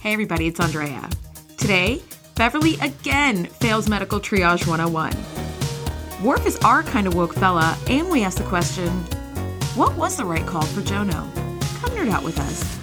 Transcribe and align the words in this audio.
Hey 0.00 0.14
everybody, 0.14 0.46
it's 0.46 0.58
Andrea. 0.58 1.06
Today, 1.58 2.00
Beverly 2.34 2.76
again 2.80 3.44
fails 3.44 3.86
medical 3.86 4.18
triage 4.18 4.66
101. 4.66 5.12
Worf 6.24 6.46
is 6.46 6.56
our 6.60 6.82
kind 6.82 7.06
of 7.06 7.14
woke 7.14 7.34
fella, 7.34 7.76
and 7.86 8.08
we 8.08 8.24
ask 8.24 8.38
the 8.38 8.44
question 8.44 8.88
what 9.76 9.94
was 9.96 10.16
the 10.16 10.24
right 10.24 10.46
call 10.46 10.62
for 10.62 10.80
Jono? 10.80 11.30
Come 11.82 11.90
nerd 11.90 12.10
out 12.10 12.24
with 12.24 12.40
us. 12.40 12.78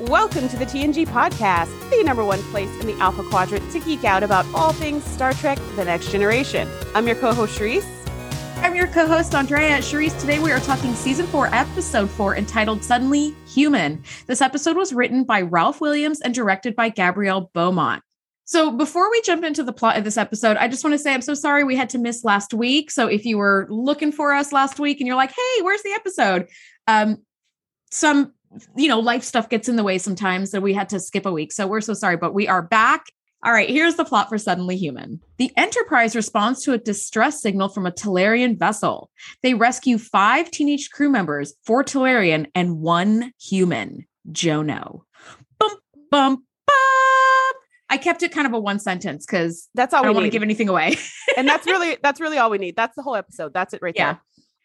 Welcome 0.00 0.48
to 0.48 0.56
the 0.56 0.66
TNG 0.66 1.06
podcast, 1.06 1.70
the 1.90 2.02
number 2.02 2.24
one 2.24 2.42
place 2.50 2.70
in 2.80 2.88
the 2.88 2.98
Alpha 2.98 3.22
Quadrant 3.22 3.70
to 3.70 3.78
geek 3.78 4.02
out 4.02 4.24
about 4.24 4.46
all 4.52 4.72
things 4.72 5.04
Star 5.04 5.32
Trek 5.32 5.60
The 5.76 5.84
Next 5.84 6.10
Generation. 6.10 6.68
I'm 6.96 7.06
your 7.06 7.14
co 7.14 7.32
host, 7.32 7.56
Sharice. 7.56 7.99
I'm 8.62 8.74
your 8.74 8.88
co 8.88 9.06
host, 9.06 9.34
Andrea. 9.34 9.78
Sharice, 9.78 10.18
today 10.20 10.38
we 10.38 10.52
are 10.52 10.60
talking 10.60 10.94
season 10.94 11.26
four, 11.26 11.46
episode 11.54 12.10
four, 12.10 12.36
entitled 12.36 12.84
Suddenly 12.84 13.34
Human. 13.46 14.02
This 14.26 14.42
episode 14.42 14.76
was 14.76 14.92
written 14.92 15.24
by 15.24 15.40
Ralph 15.40 15.80
Williams 15.80 16.20
and 16.20 16.34
directed 16.34 16.76
by 16.76 16.90
Gabrielle 16.90 17.50
Beaumont. 17.54 18.02
So, 18.44 18.70
before 18.70 19.10
we 19.10 19.22
jump 19.22 19.44
into 19.44 19.62
the 19.62 19.72
plot 19.72 19.96
of 19.96 20.04
this 20.04 20.18
episode, 20.18 20.58
I 20.58 20.68
just 20.68 20.84
want 20.84 20.92
to 20.92 20.98
say 20.98 21.14
I'm 21.14 21.22
so 21.22 21.32
sorry 21.32 21.64
we 21.64 21.74
had 21.74 21.88
to 21.90 21.98
miss 21.98 22.22
last 22.22 22.52
week. 22.52 22.90
So, 22.90 23.06
if 23.06 23.24
you 23.24 23.38
were 23.38 23.66
looking 23.70 24.12
for 24.12 24.34
us 24.34 24.52
last 24.52 24.78
week 24.78 25.00
and 25.00 25.06
you're 25.06 25.16
like, 25.16 25.30
hey, 25.30 25.62
where's 25.62 25.82
the 25.82 25.92
episode? 25.92 26.46
Um, 26.86 27.22
some 27.90 28.34
you 28.76 28.88
know 28.88 29.00
life 29.00 29.22
stuff 29.22 29.48
gets 29.48 29.68
in 29.68 29.76
the 29.76 29.84
way 29.84 29.96
sometimes 29.96 30.50
so 30.50 30.60
we 30.60 30.74
had 30.74 30.88
to 30.88 30.98
skip 30.98 31.24
a 31.24 31.30
week 31.30 31.52
so 31.52 31.68
we're 31.68 31.80
so 31.80 31.94
sorry 31.94 32.16
but 32.16 32.34
we 32.34 32.48
are 32.48 32.62
back 32.62 33.06
all 33.44 33.52
right, 33.52 33.68
here's 33.70 33.94
the 33.96 34.04
plot 34.04 34.28
for 34.28 34.36
Suddenly 34.38 34.76
Human. 34.76 35.20
The 35.38 35.50
Enterprise 35.56 36.14
responds 36.14 36.62
to 36.64 36.72
a 36.72 36.78
distress 36.78 37.40
signal 37.40 37.68
from 37.70 37.86
a 37.86 37.90
Talarian 37.90 38.58
vessel. 38.58 39.10
They 39.42 39.54
rescue 39.54 39.96
five 39.98 40.50
teenage 40.50 40.90
crew 40.90 41.08
members, 41.08 41.54
four 41.64 41.82
Talarian, 41.82 42.46
and 42.54 42.80
one 42.80 43.32
human, 43.40 44.06
Jono. 44.30 45.02
Bum, 45.58 45.70
bum, 46.10 46.44
bum. 46.66 47.52
I 47.92 47.98
kept 48.00 48.22
it 48.22 48.30
kind 48.30 48.46
of 48.46 48.52
a 48.52 48.60
one 48.60 48.78
sentence 48.78 49.26
because 49.26 49.68
That's 49.74 49.92
all 49.94 50.00
I 50.00 50.02
we 50.02 50.06
don't 50.08 50.14
want 50.16 50.26
to 50.26 50.30
give 50.30 50.42
anything 50.42 50.68
away. 50.68 50.96
and 51.36 51.48
that's 51.48 51.66
really 51.66 51.96
that's 52.02 52.20
really 52.20 52.38
all 52.38 52.50
we 52.50 52.58
need. 52.58 52.76
That's 52.76 52.94
the 52.94 53.02
whole 53.02 53.16
episode. 53.16 53.52
That's 53.54 53.74
it 53.74 53.80
right 53.82 53.94
Yeah. 53.96 54.16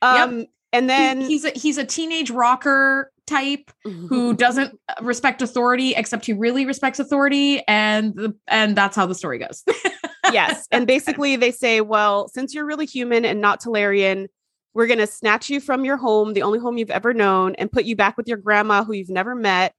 there. 0.02 0.12
Um 0.24 0.46
and 0.74 0.90
then 0.90 1.22
He- 1.22 1.28
he's 1.28 1.46
a 1.46 1.50
he's 1.52 1.78
a 1.78 1.86
teenage 1.86 2.30
rocker 2.30 3.12
type 3.28 3.72
who 3.84 4.34
doesn't 4.34 4.80
respect 5.02 5.42
authority 5.42 5.94
except 5.96 6.26
he 6.26 6.34
really 6.34 6.66
respects 6.66 7.00
authority 7.00 7.62
and 7.68 8.16
the, 8.16 8.36
and 8.48 8.76
that's 8.76 8.96
how 8.96 9.06
the 9.06 9.16
story 9.16 9.40
goes. 9.40 9.64
yes. 10.32 10.68
And 10.72 10.88
basically 10.88 11.36
they 11.36 11.52
say, 11.52 11.82
well, 11.82 12.28
since 12.30 12.54
you're 12.54 12.66
really 12.66 12.86
human 12.86 13.26
and 13.26 13.42
not 13.42 13.62
Talarian, 13.62 14.28
we're 14.74 14.88
going 14.88 15.00
to 15.00 15.08
snatch 15.08 15.50
you 15.50 15.60
from 15.60 15.86
your 15.86 15.98
home, 15.98 16.34
the 16.34 16.42
only 16.42 16.60
home 16.60 16.78
you've 16.78 16.92
ever 16.92 17.14
known, 17.14 17.56
and 17.56 17.72
put 17.72 17.86
you 17.86 17.96
back 17.96 18.18
with 18.18 18.28
your 18.28 18.38
grandma 18.38 18.84
who 18.84 18.94
you've 18.94 19.10
never 19.10 19.34
met. 19.34 19.74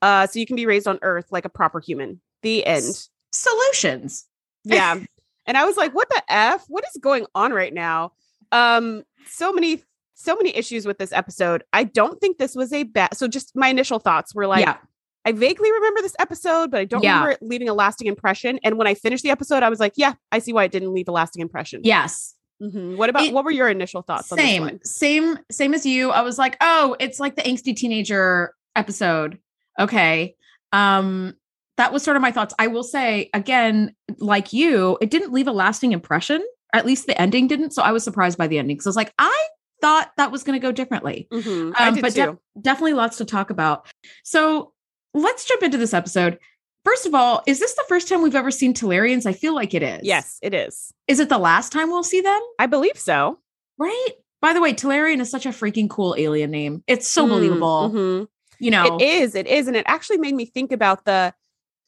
Uh, 0.00 0.26
so 0.26 0.38
you 0.38 0.46
can 0.46 0.56
be 0.56 0.66
raised 0.66 0.88
on 0.88 0.98
Earth 1.02 1.26
like 1.30 1.44
a 1.44 1.50
proper 1.50 1.80
human. 1.80 2.20
The 2.42 2.64
end. 2.64 3.08
Solutions. 3.32 4.26
Yeah. 4.64 5.00
and 5.46 5.56
I 5.56 5.64
was 5.64 5.76
like, 5.76 5.94
what 5.94 6.08
the 6.08 6.22
F? 6.28 6.64
What 6.68 6.84
is 6.84 7.00
going 7.00 7.26
on 7.34 7.52
right 7.52 7.74
now? 7.74 8.12
Um, 8.50 9.02
so 9.26 9.52
many, 9.52 9.82
so 10.20 10.34
many 10.36 10.54
issues 10.56 10.84
with 10.84 10.98
this 10.98 11.12
episode. 11.12 11.62
I 11.72 11.84
don't 11.84 12.20
think 12.20 12.38
this 12.38 12.54
was 12.56 12.72
a 12.72 12.82
bad. 12.82 13.16
So 13.16 13.28
just 13.28 13.54
my 13.54 13.68
initial 13.68 13.98
thoughts 14.00 14.34
were 14.34 14.46
like, 14.46 14.64
yeah. 14.64 14.76
I 15.24 15.32
vaguely 15.32 15.70
remember 15.70 16.00
this 16.02 16.16
episode, 16.18 16.70
but 16.70 16.80
I 16.80 16.84
don't 16.86 17.02
Yeah. 17.04 17.12
remember 17.14 17.30
it 17.32 17.38
leaving 17.42 17.68
a 17.68 17.74
lasting 17.74 18.06
impression. 18.08 18.58
And 18.64 18.78
when 18.78 18.86
I 18.86 18.94
finished 18.94 19.22
the 19.22 19.30
episode, 19.30 19.62
I 19.62 19.68
was 19.68 19.78
like, 19.78 19.92
yeah, 19.96 20.14
I 20.32 20.38
see 20.38 20.52
why 20.52 20.64
it 20.64 20.72
didn't 20.72 20.92
leave 20.92 21.06
a 21.08 21.12
lasting 21.12 21.42
impression. 21.42 21.82
Yes. 21.84 22.34
Mhm. 22.62 22.96
What 22.96 23.08
about 23.10 23.24
It- 23.26 23.32
what 23.34 23.44
were 23.44 23.50
your 23.52 23.68
initial 23.68 24.02
thoughts 24.02 24.32
on 24.32 24.36
this 24.38 24.46
Same. 24.46 24.62
one? 24.62 24.80
Same 24.84 25.38
same 25.52 25.74
as 25.74 25.86
you. 25.86 26.10
I 26.10 26.22
was 26.22 26.38
like, 26.38 26.56
"Oh, 26.60 26.96
it's 26.98 27.20
like 27.20 27.36
the 27.36 27.42
angsty 27.42 27.76
teenager 27.76 28.54
episode." 28.74 29.38
Okay. 29.78 30.34
Um 30.72 31.34
that 31.76 31.92
was 31.92 32.02
sort 32.02 32.16
of 32.16 32.22
my 32.22 32.32
thoughts. 32.32 32.54
I 32.58 32.66
will 32.66 32.82
say 32.82 33.30
again, 33.32 33.94
like 34.18 34.52
you, 34.52 34.98
it 35.00 35.10
didn't 35.10 35.32
leave 35.32 35.46
a 35.46 35.52
lasting 35.52 35.92
impression. 35.92 36.44
At 36.74 36.84
least 36.84 37.06
the 37.06 37.20
ending 37.20 37.46
didn't. 37.46 37.70
So 37.72 37.82
I 37.82 37.92
was 37.92 38.02
surprised 38.02 38.36
by 38.36 38.48
the 38.48 38.58
ending. 38.58 38.76
because 38.76 38.86
I 38.86 38.90
was 38.90 38.96
like, 38.96 39.12
I 39.18 39.46
thought 39.80 40.10
that 40.16 40.30
was 40.32 40.42
going 40.42 40.58
to 40.60 40.64
go 40.66 40.72
differently. 40.72 41.28
Mhm. 41.32 41.72
I 41.76 41.88
Um, 41.88 41.94
did 41.94 42.02
but 42.02 42.14
too. 42.14 42.26
def- 42.26 42.36
definitely 42.62 42.94
lots 42.94 43.16
to 43.18 43.24
talk 43.24 43.50
about. 43.50 43.86
So 44.24 44.72
let's 45.14 45.44
jump 45.44 45.62
into 45.62 45.78
this 45.78 45.94
episode. 45.94 46.38
First 46.84 47.06
of 47.06 47.14
all, 47.14 47.42
is 47.46 47.58
this 47.58 47.74
the 47.74 47.84
first 47.88 48.08
time 48.08 48.22
we've 48.22 48.34
ever 48.34 48.50
seen 48.50 48.72
Talarians? 48.74 49.26
I 49.26 49.32
feel 49.32 49.54
like 49.54 49.74
it 49.74 49.82
is. 49.82 50.00
yes, 50.04 50.38
it 50.42 50.54
is. 50.54 50.92
Is 51.06 51.20
it 51.20 51.28
the 51.28 51.38
last 51.38 51.70
time 51.72 51.88
we'll 51.90 52.02
see 52.04 52.20
them? 52.20 52.40
I 52.58 52.66
believe 52.66 52.98
so. 52.98 53.38
Right? 53.78 54.08
By 54.40 54.52
the 54.52 54.60
way, 54.60 54.72
Talarian 54.72 55.20
is 55.20 55.30
such 55.30 55.46
a 55.46 55.50
freaking 55.50 55.90
cool 55.90 56.14
alien 56.16 56.50
name. 56.50 56.82
It's 56.86 57.06
so 57.08 57.26
Mm, 57.26 57.28
believable. 57.28 57.90
mhm. 57.92 58.28
You 58.60 58.70
know, 58.70 58.96
It 58.98 59.02
is. 59.02 59.34
It 59.34 59.46
is, 59.46 59.66
and 59.68 59.76
it 59.76 59.84
actually 59.86 60.18
made 60.18 60.34
me 60.34 60.44
think 60.46 60.72
about 60.72 61.04
the 61.04 61.32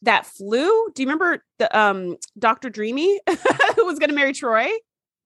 that 0.03 0.25
flu. 0.27 0.89
Do 0.95 1.03
you 1.03 1.07
remember 1.09 1.45
the 1.59 1.79
um 1.79 2.17
Doctor 2.39 2.71
Dreamy 2.71 3.21
who 3.77 3.85
was 3.87 3.99
going 3.99 4.09
to 4.11 4.15
marry 4.15 4.33
Troi? 4.33 4.71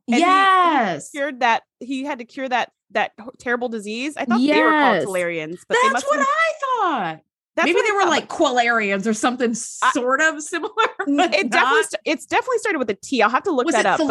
And 0.09 0.17
he- 0.17 0.21
yes. 0.21 1.11
Cured 1.11 1.41
that 1.41 1.63
he 1.81 2.05
had 2.05 2.19
to 2.19 2.25
cure 2.25 2.49
that 2.49 2.71
that 2.91 3.13
terrible 3.39 3.69
disease. 3.69 4.17
I 4.17 4.25
thought 4.25 4.39
they 4.41 4.63
were 4.63 4.71
called 4.71 5.05
Talarians, 5.07 5.61
but 5.69 5.77
That's 5.93 6.05
what 6.05 6.21
I 6.21 6.53
thought. 6.61 7.21
that's 7.57 7.67
Maybe 7.67 7.81
they 7.85 7.93
were 7.93 8.05
like 8.07 8.29
Quilarians 8.29 9.07
or 9.07 9.15
something 9.15 9.51
I- 9.51 9.91
sort 9.93 10.21
of 10.21 10.41
similar. 10.43 10.73
but 10.99 11.35
it 11.35 11.51
definitely 11.51 11.81
not. 11.81 11.85
st- 11.87 12.01
it's 12.05 12.27
definitely 12.27 12.59
started 12.59 12.79
with 12.79 12.91
a 12.91 12.95
T. 12.95 13.23
I'll 13.23 13.31
have 13.31 13.43
to 13.45 13.51
look 13.53 13.67
was 13.67 13.75
that 13.75 13.81
it 13.81 13.87
up. 13.87 13.97
Flu 13.99 14.09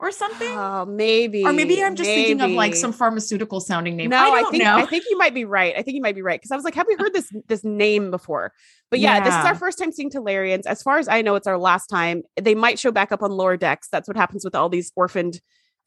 or 0.00 0.10
something? 0.10 0.48
oh, 0.56 0.86
maybe, 0.86 1.44
or 1.44 1.52
maybe 1.52 1.82
I'm 1.82 1.94
just 1.94 2.08
thinking 2.08 2.40
of 2.40 2.50
like 2.50 2.74
some 2.74 2.92
pharmaceutical 2.92 3.60
sounding 3.60 3.96
name. 3.96 4.10
No, 4.10 4.16
I 4.16 4.20
I, 4.20 4.40
don't 4.42 4.50
think 4.50 4.64
know. 4.64 4.76
I 4.78 4.86
think 4.86 5.04
you 5.10 5.18
might 5.18 5.34
be 5.34 5.44
right. 5.44 5.74
I 5.76 5.82
think 5.82 5.94
you 5.94 6.00
might 6.00 6.14
be 6.14 6.22
right 6.22 6.40
because 6.40 6.50
I 6.50 6.56
was 6.56 6.64
like, 6.64 6.74
have 6.74 6.86
we 6.88 6.96
heard 6.98 7.12
this 7.12 7.30
this 7.48 7.62
name 7.62 8.10
before? 8.10 8.52
But 8.90 8.98
yeah, 8.98 9.20
this 9.22 9.34
is 9.34 9.44
our 9.44 9.54
first 9.54 9.78
time 9.78 9.92
seeing 9.92 10.10
Talarians. 10.10 10.66
As 10.66 10.82
far 10.82 10.98
as 10.98 11.06
I 11.06 11.22
know, 11.22 11.34
it's 11.36 11.46
our 11.46 11.58
last 11.58 11.86
time. 11.88 12.22
They 12.40 12.54
might 12.54 12.78
show 12.78 12.90
back 12.90 13.12
up 13.12 13.22
on 13.22 13.30
lower 13.30 13.56
decks. 13.56 13.88
That's 13.92 14.08
what 14.08 14.16
happens 14.16 14.44
with 14.44 14.54
all 14.54 14.68
these 14.68 14.90
orphaned 14.96 15.40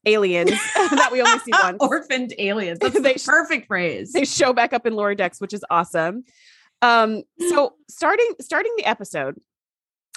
aliens 0.05 0.51
that 0.75 1.09
we 1.11 1.21
only 1.21 1.39
see 1.39 1.51
once. 1.63 1.77
Orphaned 1.79 2.33
aliens. 2.37 2.79
That's 2.81 2.99
They 2.99 3.13
the 3.13 3.23
perfect 3.25 3.67
phrase. 3.67 4.11
they 4.13 4.25
show 4.25 4.53
back 4.53 4.73
up 4.73 4.85
in 4.85 4.93
lower 4.93 5.15
decks, 5.15 5.41
which 5.41 5.53
is 5.53 5.63
awesome. 5.69 6.23
Um, 6.81 7.23
so 7.49 7.73
starting 7.89 8.29
starting 8.41 8.73
the 8.77 8.85
episode, 8.85 9.39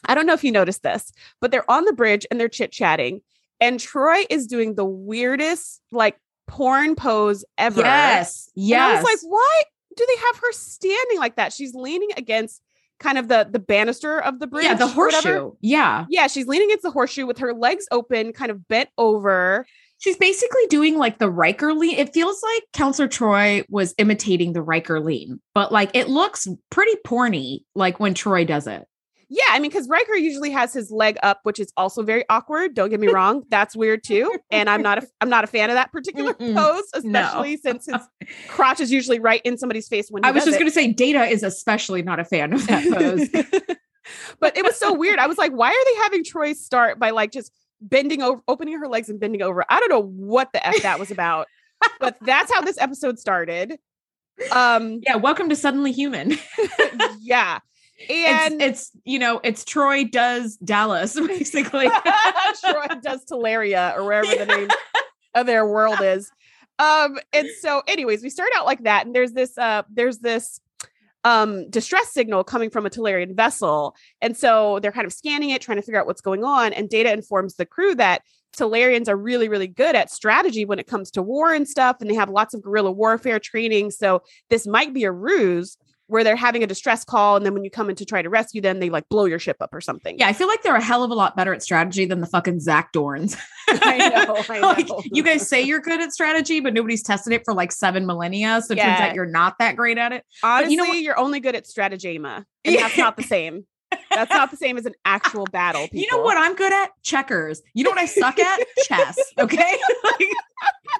I 0.04 0.14
don't 0.14 0.26
know 0.26 0.34
if 0.34 0.44
you 0.44 0.52
noticed 0.52 0.82
this, 0.82 1.12
but 1.40 1.50
they're 1.50 1.68
on 1.70 1.84
the 1.84 1.92
bridge 1.92 2.26
and 2.30 2.38
they're 2.40 2.48
chit 2.48 2.72
chatting, 2.72 3.20
and 3.60 3.78
Troi 3.80 4.24
is 4.30 4.46
doing 4.46 4.74
the 4.74 4.84
weirdest 4.84 5.80
like 5.92 6.16
porn 6.46 6.94
pose 6.94 7.44
ever. 7.58 7.80
Yes. 7.80 8.50
And 8.56 8.66
Yes. 8.66 8.98
I 8.98 9.02
was 9.02 9.04
like, 9.04 9.30
why 9.30 9.62
do 9.96 10.06
they 10.06 10.20
have 10.26 10.36
her 10.36 10.52
standing 10.52 11.18
like 11.18 11.36
that? 11.36 11.52
She's 11.52 11.74
leaning 11.74 12.10
against 12.16 12.60
kind 12.98 13.18
of 13.18 13.28
the 13.28 13.46
the 13.50 13.58
banister 13.58 14.18
of 14.22 14.38
the 14.38 14.46
bridge. 14.46 14.64
yeah, 14.64 14.74
the 14.74 14.86
horseshoe. 14.86 15.52
Yeah. 15.60 16.06
Yeah, 16.08 16.26
she's 16.28 16.46
leaning 16.46 16.68
against 16.68 16.82
the 16.82 16.90
horseshoe 16.90 17.26
with 17.26 17.38
her 17.38 17.52
legs 17.52 17.86
open, 17.90 18.32
kind 18.32 18.50
of 18.50 18.66
bent 18.68 18.88
over. 18.98 19.66
She's 19.98 20.16
basically 20.18 20.66
doing 20.68 20.98
like 20.98 21.18
the 21.18 21.30
Riker 21.30 21.72
lean. 21.72 21.98
It 21.98 22.12
feels 22.12 22.42
like 22.42 22.62
Counselor 22.74 23.08
Troi 23.08 23.64
was 23.70 23.94
imitating 23.96 24.52
the 24.52 24.60
Riker 24.62 25.00
lean, 25.00 25.40
but 25.54 25.72
like 25.72 25.90
it 25.94 26.08
looks 26.08 26.46
pretty 26.70 26.96
porny, 27.06 27.60
like 27.74 27.98
when 27.98 28.12
Troi 28.12 28.46
does 28.46 28.66
it. 28.66 28.86
Yeah, 29.28 29.42
I 29.50 29.58
mean, 29.58 29.70
because 29.72 29.88
Riker 29.88 30.14
usually 30.14 30.50
has 30.50 30.72
his 30.72 30.90
leg 30.92 31.16
up, 31.22 31.40
which 31.42 31.58
is 31.58 31.72
also 31.76 32.02
very 32.02 32.24
awkward. 32.28 32.74
Don't 32.74 32.90
get 32.90 33.00
me 33.00 33.08
wrong, 33.08 33.42
that's 33.48 33.74
weird 33.74 34.04
too. 34.04 34.38
And 34.52 34.70
I'm 34.70 34.82
not 34.82 35.02
a 35.02 35.06
I'm 35.20 35.28
not 35.28 35.42
a 35.42 35.48
fan 35.48 35.68
of 35.68 35.74
that 35.74 35.90
particular 35.90 36.34
Mm-mm. 36.34 36.54
pose, 36.54 37.04
No. 37.04 37.20
especially 37.20 37.56
since 37.56 37.86
his 37.86 38.00
crotch 38.48 38.78
is 38.80 38.92
usually 38.92 39.18
right 39.18 39.40
in 39.44 39.58
somebody's 39.58 39.88
face 39.88 40.10
when 40.10 40.22
he 40.22 40.28
I 40.28 40.32
was 40.32 40.44
just 40.44 40.58
going 40.58 40.68
to 40.70 40.74
say 40.74 40.92
Data 40.92 41.24
is 41.24 41.42
especially 41.42 42.02
not 42.02 42.20
a 42.20 42.24
fan 42.24 42.52
of 42.52 42.64
that 42.68 42.84
pose. 42.88 43.76
but 44.40 44.56
it 44.56 44.64
was 44.64 44.76
so 44.76 44.92
weird. 44.94 45.18
I 45.18 45.26
was 45.26 45.38
like, 45.38 45.50
why 45.52 45.70
are 45.70 45.84
they 45.94 46.02
having 46.02 46.22
Troi 46.22 46.54
start 46.54 47.00
by 47.00 47.10
like 47.10 47.32
just 47.32 47.50
bending 47.80 48.22
over, 48.22 48.40
opening 48.46 48.78
her 48.78 48.86
legs 48.86 49.08
and 49.08 49.18
bending 49.18 49.42
over? 49.42 49.64
I 49.68 49.80
don't 49.80 49.90
know 49.90 50.02
what 50.04 50.52
the 50.52 50.64
F 50.64 50.82
that 50.82 51.00
was 51.00 51.10
about, 51.10 51.48
but 51.98 52.16
that's 52.20 52.52
how 52.52 52.60
this 52.60 52.78
episode 52.78 53.18
started. 53.18 53.76
Um, 54.52 55.00
yeah, 55.02 55.16
welcome 55.16 55.48
to 55.48 55.56
Suddenly 55.56 55.90
Human. 55.90 56.38
yeah. 57.20 57.58
It's, 57.98 58.52
And 58.52 58.62
it's 58.62 58.90
you 59.04 59.18
know, 59.18 59.40
it's 59.42 59.64
Troi 59.64 60.10
does 60.10 60.56
Dallas 60.58 61.14
basically. 61.26 61.88
Troi 62.64 63.02
does 63.02 63.24
Talaria 63.24 63.96
or 63.96 64.04
wherever 64.04 64.34
the 64.34 64.46
name 64.46 64.68
of 65.34 65.46
their 65.46 65.66
world 65.66 66.00
is. 66.00 66.30
Um, 66.78 67.18
and 67.32 67.48
so, 67.60 67.82
anyways, 67.86 68.22
we 68.22 68.30
start 68.30 68.50
out 68.54 68.66
like 68.66 68.84
that, 68.84 69.06
and 69.06 69.14
there's 69.14 69.32
this 69.32 69.56
uh 69.56 69.82
there's 69.92 70.18
this 70.18 70.60
um 71.24 71.68
distress 71.70 72.12
signal 72.12 72.44
coming 72.44 72.70
from 72.70 72.86
a 72.86 72.90
Talarian 72.90 73.34
vessel. 73.34 73.96
And 74.20 74.36
so 74.36 74.78
they're 74.80 74.92
kind 74.92 75.06
of 75.06 75.12
scanning 75.12 75.50
it, 75.50 75.62
trying 75.62 75.76
to 75.76 75.82
figure 75.82 75.98
out 76.00 76.06
what's 76.06 76.20
going 76.20 76.44
on. 76.44 76.72
And 76.72 76.88
data 76.88 77.12
informs 77.12 77.56
the 77.56 77.66
crew 77.66 77.94
that 77.94 78.22
Talarians 78.56 79.08
are 79.08 79.16
really, 79.16 79.48
really 79.48 79.66
good 79.66 79.94
at 79.94 80.10
strategy 80.10 80.64
when 80.64 80.78
it 80.78 80.86
comes 80.86 81.10
to 81.12 81.22
war 81.22 81.52
and 81.52 81.68
stuff, 81.68 81.96
and 82.00 82.10
they 82.10 82.14
have 82.14 82.30
lots 82.30 82.54
of 82.54 82.62
guerrilla 82.62 82.90
warfare 82.90 83.38
training. 83.38 83.90
So 83.90 84.22
this 84.50 84.66
might 84.66 84.94
be 84.94 85.04
a 85.04 85.12
ruse. 85.12 85.76
Where 86.08 86.22
they're 86.22 86.36
having 86.36 86.62
a 86.62 86.66
distress 86.68 87.04
call, 87.04 87.36
and 87.36 87.44
then 87.44 87.52
when 87.52 87.64
you 87.64 87.70
come 87.70 87.90
in 87.90 87.96
to 87.96 88.04
try 88.04 88.22
to 88.22 88.28
rescue 88.30 88.60
them, 88.60 88.78
they 88.78 88.90
like 88.90 89.08
blow 89.08 89.24
your 89.24 89.40
ship 89.40 89.56
up 89.60 89.74
or 89.74 89.80
something. 89.80 90.16
Yeah, 90.18 90.28
I 90.28 90.32
feel 90.32 90.46
like 90.46 90.62
they're 90.62 90.76
a 90.76 90.80
hell 90.82 91.02
of 91.02 91.10
a 91.10 91.14
lot 91.14 91.36
better 91.36 91.52
at 91.52 91.62
strategy 91.64 92.04
than 92.04 92.20
the 92.20 92.28
fucking 92.28 92.60
Zakdorns. 92.60 93.36
I 93.68 93.98
know. 94.26 94.44
I 94.48 94.58
know. 94.60 94.66
like, 94.68 94.88
you 95.04 95.24
guys 95.24 95.48
say 95.48 95.62
you're 95.62 95.80
good 95.80 96.00
at 96.00 96.12
strategy, 96.12 96.60
but 96.60 96.74
nobody's 96.74 97.02
tested 97.02 97.32
it 97.32 97.42
for 97.44 97.54
like 97.54 97.72
seven 97.72 98.06
millennia. 98.06 98.62
So 98.62 98.74
it 98.74 98.78
turns 98.78 99.00
out 99.00 99.14
you're 99.16 99.26
not 99.26 99.58
that 99.58 99.74
great 99.74 99.98
at 99.98 100.12
it. 100.12 100.24
honestly, 100.44 100.72
you 100.74 100.78
know 100.80 100.88
what- 100.88 100.98
you're 101.00 101.18
only 101.18 101.40
good 101.40 101.56
at 101.56 101.64
Strategema, 101.64 102.44
and 102.64 102.76
that's 102.76 102.96
not 102.96 103.16
the 103.16 103.24
same. 103.24 103.66
That's 104.10 104.30
not 104.30 104.50
the 104.50 104.56
same 104.56 104.78
as 104.78 104.86
an 104.86 104.94
actual 105.04 105.44
battle. 105.46 105.82
People. 105.88 105.98
You 106.00 106.06
know 106.12 106.22
what 106.22 106.36
I'm 106.36 106.54
good 106.54 106.72
at? 106.72 106.90
Checkers. 107.02 107.62
You 107.74 107.84
know 107.84 107.90
what 107.90 107.98
I 107.98 108.06
suck 108.06 108.38
at? 108.38 108.60
Chess. 108.84 109.18
Okay. 109.38 109.78
Like, 110.04 110.28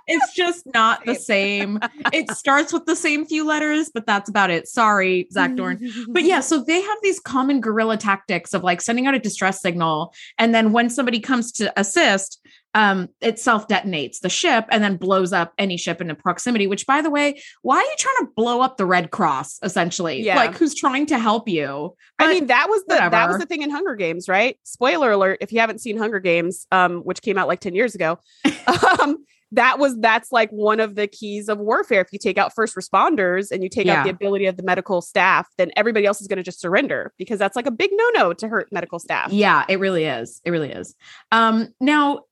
it's 0.07 0.33
just 0.33 0.65
not 0.73 1.05
the 1.05 1.15
same. 1.15 1.81
It 2.13 2.31
starts 2.37 2.73
with 2.73 2.87
the 2.87 2.97
same 2.97 3.27
few 3.27 3.47
letters, 3.47 3.91
but 3.93 4.07
that's 4.07 4.29
about 4.29 4.51
it. 4.51 4.69
Sorry, 4.69 5.29
Zakdorn. 5.35 5.81
But 6.09 6.23
yeah, 6.23 6.41
so 6.41 6.63
they 6.63 6.81
have 6.81 6.99
these 7.03 7.21
common 7.21 7.61
guerrilla 7.61 7.97
tactics 7.97 8.55
of 8.55 8.63
like 8.63 8.81
sending 8.81 9.07
out 9.07 9.15
a 9.15 9.19
distress 9.19 9.61
signal. 9.61 10.15
And 10.39 10.55
then 10.55 10.73
when 10.73 10.91
somebody 10.91 11.21
comes 11.21 11.53
to 11.53 11.73
assist, 11.79 12.41
um, 12.77 13.09
it 13.23 13.39
self 13.39 13.67
detonates 13.69 14.21
the 14.21 14.29
ship 14.29 14.67
and 14.71 14.85
then 14.85 14.99
blows 14.99 15.33
up 15.33 15.55
any 15.57 15.79
ship 15.79 16.03
in 16.03 16.15
proximity. 16.15 16.67
Which, 16.67 16.87
by 16.87 17.01
the 17.01 17.09
way, 17.09 17.41
why 17.63 17.77
are 17.79 17.83
you 17.83 17.95
trying 17.99 18.27
to 18.27 18.33
blow 18.37 18.61
up 18.61 18.77
the 18.77 18.85
Red 18.85 19.11
Cross 19.11 19.61
essentially? 19.63 20.23
Yeah. 20.23 20.37
Like, 20.37 20.55
who's 20.55 20.75
trying 20.75 21.07
to 21.07 21.19
help 21.19 21.49
you? 21.49 21.97
I 22.19 22.35
mean, 22.35 22.49
that 22.49 22.69
was 22.69 22.85
the 22.87 22.97
that 22.97 23.29
was 23.29 23.39
the 23.39 23.47
thing 23.47 23.63
in 23.63 23.71
Hunger 23.71 23.95
Games, 23.95 24.29
right? 24.29 24.59
Spoiler 24.63 25.11
alert: 25.11 25.39
if 25.41 25.53
you 25.53 25.61
haven't 25.61 25.81
seen 25.81 25.97
Hunger 25.97 26.21
Games, 26.21 26.67
um, 26.71 26.99
which 26.99 27.23
came 27.23 27.39
out 27.39 27.49
like 27.49 27.61
ten 27.61 27.75
years 27.75 27.95
ago, 27.95 28.19
um, 29.01 29.25
that 29.53 29.79
was 29.79 29.97
that's 29.99 30.33
like 30.33 30.51
one 30.51 30.81
of 30.81 30.95
the 30.97 31.07
keys 31.07 31.49
of 31.49 31.59
warfare. 31.59 32.01
If 32.01 32.13
you 32.13 32.19
take 32.19 32.39
out 32.39 32.55
first 32.55 32.75
responders 32.75 33.51
and 33.51 33.63
you 33.63 33.69
take 33.69 33.87
Yeah. 33.87 34.01
out 34.01 34.05
the 34.05 34.11
ability 34.11 34.47
of 34.47 34.57
the 34.57 34.63
medical 34.63 35.01
staff, 35.01 35.49
then 35.57 35.71
everybody 35.77 36.05
else 36.07 36.21
is 36.21 36.27
going 36.27 36.39
to 36.39 36.43
just 36.43 36.61
surrender 36.61 37.13
because 37.19 37.39
that's 37.39 37.57
like 37.57 37.67
a 37.67 37.71
big 37.71 37.91
no 37.93 38.11
no 38.15 38.33
to 38.33 38.49
hurt 38.49 38.69
medical 38.73 38.99
staff. 38.99 39.33
Yeah, 39.33 39.65
it 39.69 39.79
really 39.79 40.05
is. 40.05 40.41
It 40.45 40.51
really 40.51 40.73
is. 40.73 40.95
Um, 41.31 41.69
now 41.81 42.25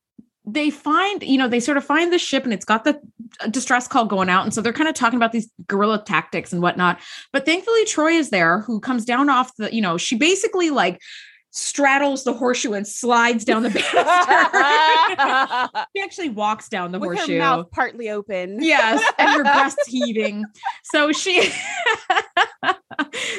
they 0.47 0.69
find, 0.69 1.23
you 1.23 1.37
know, 1.37 1.47
they 1.47 1.59
sort 1.59 1.77
of 1.77 1.83
find 1.83 2.13
the 2.13 2.19
ship 2.19 2.43
and 2.43 2.53
it's 2.53 2.65
got 2.65 2.83
the 2.83 2.99
uh, 3.39 3.47
distress 3.47 3.87
call 3.87 4.05
going 4.05 4.29
out. 4.29 4.43
And 4.43 4.53
so 4.53 4.61
they're 4.61 4.73
kind 4.73 4.87
of 4.87 4.93
talking 4.93 5.17
about 5.17 5.31
these 5.31 5.49
guerrilla 5.67 6.03
tactics 6.05 6.53
and 6.53 6.61
whatnot. 6.61 6.99
But 7.33 7.45
thankfully, 7.45 7.83
Troi 7.85 8.13
is 8.19 8.29
there 8.29 8.59
who 8.59 8.79
comes 8.79 9.05
down 9.05 9.29
off 9.29 9.55
the, 9.57 9.73
you 9.73 9.81
know, 9.81 9.97
she 9.97 10.15
basically 10.15 10.69
like 10.69 11.01
straddles 11.57 12.25
the 12.25 12.33
horseshoe 12.33 12.73
and 12.73 12.85
slides 12.85 13.45
down 13.45 13.63
the 13.63 13.69
banister. 13.69 13.93
she 15.95 16.03
actually 16.03 16.27
walks 16.29 16.67
down 16.67 16.91
the 16.91 16.99
With 16.99 17.15
horseshoe. 17.17 17.33
her 17.33 17.39
mouth 17.39 17.71
partly 17.71 18.09
open. 18.09 18.61
Yes, 18.61 19.01
and 19.17 19.29
her 19.29 19.43
breasts 19.43 19.83
heaving. 19.87 20.43
So 20.83 21.11
she 21.13 21.49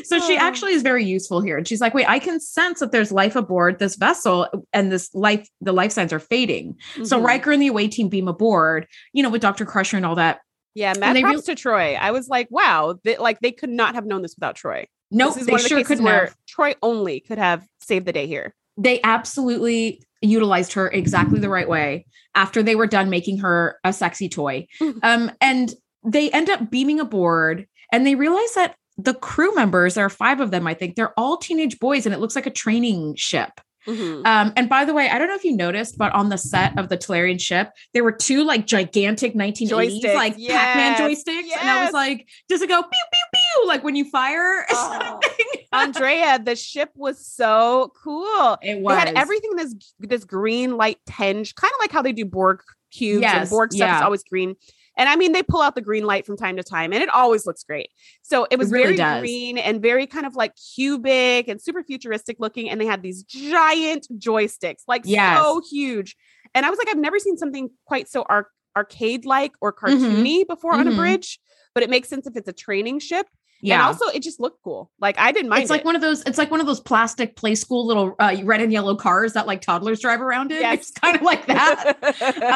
So 0.04 0.18
she 0.20 0.36
Oh. 0.36 0.40
actually 0.40 0.72
is 0.72 0.82
very 0.82 1.04
useful 1.04 1.40
here. 1.40 1.56
And 1.58 1.66
she's 1.68 1.80
like, 1.80 1.94
"Wait, 1.94 2.08
I 2.08 2.18
can 2.18 2.40
sense 2.40 2.80
that 2.80 2.92
there's 2.92 3.10
life 3.12 3.36
aboard 3.36 3.78
this 3.78 3.96
vessel 3.96 4.46
and 4.72 4.90
this 4.92 5.10
life 5.14 5.48
the 5.60 5.72
life 5.72 5.92
signs 5.92 6.12
are 6.12 6.18
fading." 6.18 6.76
So 7.04 7.20
Mhm. 7.20 7.24
Riker 7.24 7.52
and 7.52 7.60
the 7.62 7.66
away 7.66 7.88
team 7.88 8.08
beam 8.08 8.28
aboard, 8.28 8.86
you 9.12 9.22
know, 9.22 9.30
with 9.30 9.42
Dr. 9.42 9.64
Crusher 9.66 9.96
and 9.96 10.06
all 10.06 10.14
that. 10.16 10.40
yeah, 10.74 10.92
mad 10.98 11.16
they 11.16 11.22
props 11.22 11.48
real- 11.48 11.56
to 11.56 11.62
Troi. 11.68 11.96
I 11.98 12.10
was 12.12 12.28
like, 12.28 12.48
wow, 12.50 12.98
they, 13.02 13.16
like 13.16 13.40
they 13.40 13.50
could 13.52 13.70
not 13.70 13.94
have 13.94 14.04
known 14.06 14.22
this 14.22 14.34
without 14.36 14.56
Troi. 14.56 14.86
Nope, 15.10 15.34
this 15.34 15.42
is 15.42 15.46
they 15.46 15.54
of 15.54 15.62
the 15.62 15.68
sure 15.68 15.84
couldn't 15.84 16.04
where 16.04 16.26
have. 16.26 16.36
Troi 16.46 16.74
only 16.82 17.20
could 17.20 17.38
have 17.38 17.66
saved 17.80 18.06
the 18.06 18.12
day 18.12 18.26
here. 18.26 18.54
They 18.76 19.00
absolutely 19.02 20.02
utilized 20.20 20.72
her 20.74 20.88
exactly 20.88 21.40
the 21.40 21.48
right 21.48 21.68
way 21.68 22.06
after 22.34 22.62
they 22.62 22.74
were 22.74 22.86
done 22.86 23.08
making 23.10 23.38
her 23.38 23.78
a 23.84 23.92
sexy 23.92 24.28
toy. 24.28 24.66
Um, 25.02 25.30
and 25.40 25.72
they 26.04 26.30
end 26.30 26.50
up 26.50 26.70
beaming 26.70 27.00
aboard 27.00 27.66
and 27.92 28.06
they 28.06 28.14
realize 28.14 28.54
that 28.54 28.76
the 28.98 29.14
crew 29.14 29.54
members, 29.54 29.94
there 29.94 30.06
are 30.06 30.10
five 30.10 30.40
of 30.40 30.50
them, 30.50 30.66
I 30.66 30.74
think, 30.74 30.94
they're 30.94 31.18
all 31.18 31.36
teenage 31.36 31.78
boys, 31.78 32.06
and 32.06 32.14
it 32.14 32.18
looks 32.18 32.34
like 32.34 32.46
a 32.46 32.50
training 32.50 33.14
ship. 33.16 33.60
Mhm. 33.86 34.26
Um, 34.26 34.52
and 34.56 34.68
by 34.68 34.84
the 34.84 34.92
way, 34.92 35.08
I 35.08 35.18
don't 35.18 35.28
know 35.28 35.34
if 35.34 35.44
you 35.44 35.56
noticed, 35.56 35.96
but 35.96 36.12
on 36.12 36.28
the 36.28 36.36
set 36.38 36.76
of 36.78 36.88
the 36.88 36.96
Talarian 36.98 37.40
ship, 37.40 37.70
there 37.94 38.02
were 38.04 38.12
two 38.12 38.44
like 38.44 38.66
gigantic 38.66 39.34
1980s 39.34 39.70
Joysticks. 40.02 40.14
like 40.14 40.32
Pac-Man 40.32 40.96
Yes. 40.98 41.00
joysticks. 41.00 41.60
And 41.60 41.70
I 41.70 41.84
was 41.84 41.92
like, 41.92 42.26
does 42.48 42.62
it 42.62 42.68
go 42.68 42.82
pew 42.82 42.88
pew 42.90 43.20
pew 43.32 43.68
like 43.68 43.84
when 43.84 43.94
you 43.96 44.04
fire 44.10 44.66
Oh. 44.70 45.20
something? 45.22 45.46
Andrea, 45.72 46.38
the 46.42 46.56
ship 46.56 46.90
was 46.94 47.24
so 47.24 47.92
cool. 48.02 48.58
it 48.62 48.80
was 48.80 48.96
had 48.98 49.14
everything 49.14 49.56
this 49.56 49.74
this 50.00 50.24
green 50.24 50.76
light 50.76 50.98
tinge, 51.06 51.54
kind 51.54 51.70
of 51.72 51.80
like 51.80 51.92
how 51.92 52.02
they 52.02 52.12
do 52.12 52.24
Borg 52.24 52.62
cubes 52.92 53.24
and 53.26 53.48
Borg 53.50 53.72
stuff 53.72 53.96
is 53.98 54.02
always 54.02 54.24
green. 54.24 54.56
And 54.96 55.08
I 55.08 55.16
mean, 55.16 55.32
they 55.32 55.42
pull 55.42 55.60
out 55.60 55.74
the 55.74 55.80
green 55.82 56.04
light 56.04 56.24
from 56.26 56.36
time 56.36 56.56
to 56.56 56.62
time, 56.62 56.92
and 56.92 57.02
it 57.02 57.08
always 57.10 57.46
looks 57.46 57.62
great. 57.64 57.88
So 58.22 58.46
it 58.50 58.58
was 58.58 58.70
really 58.70 58.84
very 58.84 58.96
does. 58.96 59.20
green 59.20 59.58
and 59.58 59.82
very 59.82 60.06
kind 60.06 60.26
of 60.26 60.34
like 60.36 60.52
cubic 60.74 61.48
and 61.48 61.60
super 61.60 61.82
futuristic 61.82 62.36
looking. 62.38 62.70
And 62.70 62.80
they 62.80 62.86
had 62.86 63.02
these 63.02 63.22
giant 63.24 64.06
joysticks, 64.18 64.82
like 64.88 65.02
Yes. 65.04 65.38
so 65.38 65.60
huge. 65.70 66.16
And 66.54 66.64
I 66.64 66.70
was 66.70 66.78
like, 66.78 66.88
I've 66.88 66.96
never 66.98 67.18
seen 67.18 67.36
something 67.36 67.68
quite 67.84 68.08
so 68.08 68.24
arc- 68.28 68.50
arcade 68.76 69.24
like 69.26 69.52
or 69.60 69.72
Mhm. 69.72 69.78
cartoony 69.78 70.46
before 70.46 70.74
on 70.74 70.86
a 70.88 70.90
Mhm. 70.90 70.96
bridge. 70.96 71.40
But 71.74 71.82
it 71.82 71.90
makes 71.90 72.08
sense 72.08 72.26
if 72.26 72.36
it's 72.36 72.48
a 72.48 72.52
training 72.54 73.00
ship. 73.00 73.26
Yeah. 73.60 73.74
And 73.74 73.82
also, 73.82 74.06
it 74.08 74.22
just 74.22 74.38
looked 74.38 74.62
cool. 74.62 74.90
Like 75.00 75.18
I 75.18 75.32
didn't 75.32 75.48
mind. 75.48 75.62
it's 75.62 75.70
like 75.70 75.80
it. 75.80 75.86
one 75.86 75.96
of 75.96 76.02
those 76.02 76.22
it's 76.22 76.38
like 76.38 76.50
one 76.50 76.60
of 76.60 76.66
those 76.66 76.80
plastic 76.80 77.36
play 77.36 77.54
school 77.54 77.86
little 77.86 78.14
uh, 78.18 78.36
red 78.44 78.60
and 78.60 78.72
yellow 78.72 78.94
cars 78.94 79.32
that 79.32 79.46
like 79.46 79.60
toddlers 79.60 80.00
drive 80.00 80.20
around 80.20 80.52
in 80.52 80.60
Yes. 80.60 80.78
it's 80.78 80.90
kind 80.92 81.16
of 81.16 81.22
like 81.22 81.46
that 81.46 81.96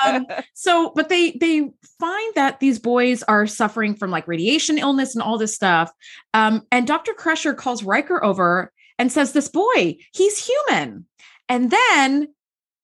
Um, 0.05 0.27
so 0.55 0.93
but 0.95 1.09
they 1.09 1.33
they 1.41 1.71
find 1.99 2.35
that 2.35 2.61
these 2.61 2.79
boys 2.79 3.23
are 3.25 3.47
suffering 3.47 3.95
from 3.95 4.11
like 4.11 4.29
radiation 4.29 4.79
illness 4.79 5.15
and 5.15 5.23
all 5.23 5.39
this 5.39 5.55
stuff 5.55 5.91
um 6.35 6.63
and 6.71 6.87
dr 6.87 7.13
crusher 7.15 7.55
calls 7.55 7.83
riker 7.83 8.23
over 8.25 8.73
and 8.99 9.11
says 9.11 9.33
this 9.33 9.49
boy 9.49 9.97
he's 10.13 10.47
human 10.47 11.07
and 11.49 11.71
then 11.71 12.29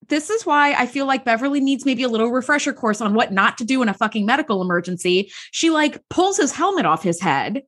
this 0.09 0.31
is 0.31 0.47
why 0.47 0.73
I 0.75 0.87
feel 0.87 1.05
like 1.07 1.25
Beverly 1.25 1.61
needs 1.61 1.85
maybe 1.85 2.03
a 2.05 2.09
little 2.09 2.31
refresher 2.31 2.73
course 2.73 3.01
on 3.01 3.15
what 3.15 3.33
not 3.33 3.59
to 3.59 3.65
do 3.65 3.83
in 3.83 3.89
a 3.89 3.95
fucking 3.95 4.25
medical 4.25 4.63
emergency. 4.63 5.33
She 5.51 5.71
like 5.71 6.01
pulls 6.11 6.37
his 6.37 6.53
helmet 6.53 6.87
off 6.87 7.03
his 7.03 7.21
head. 7.21 7.63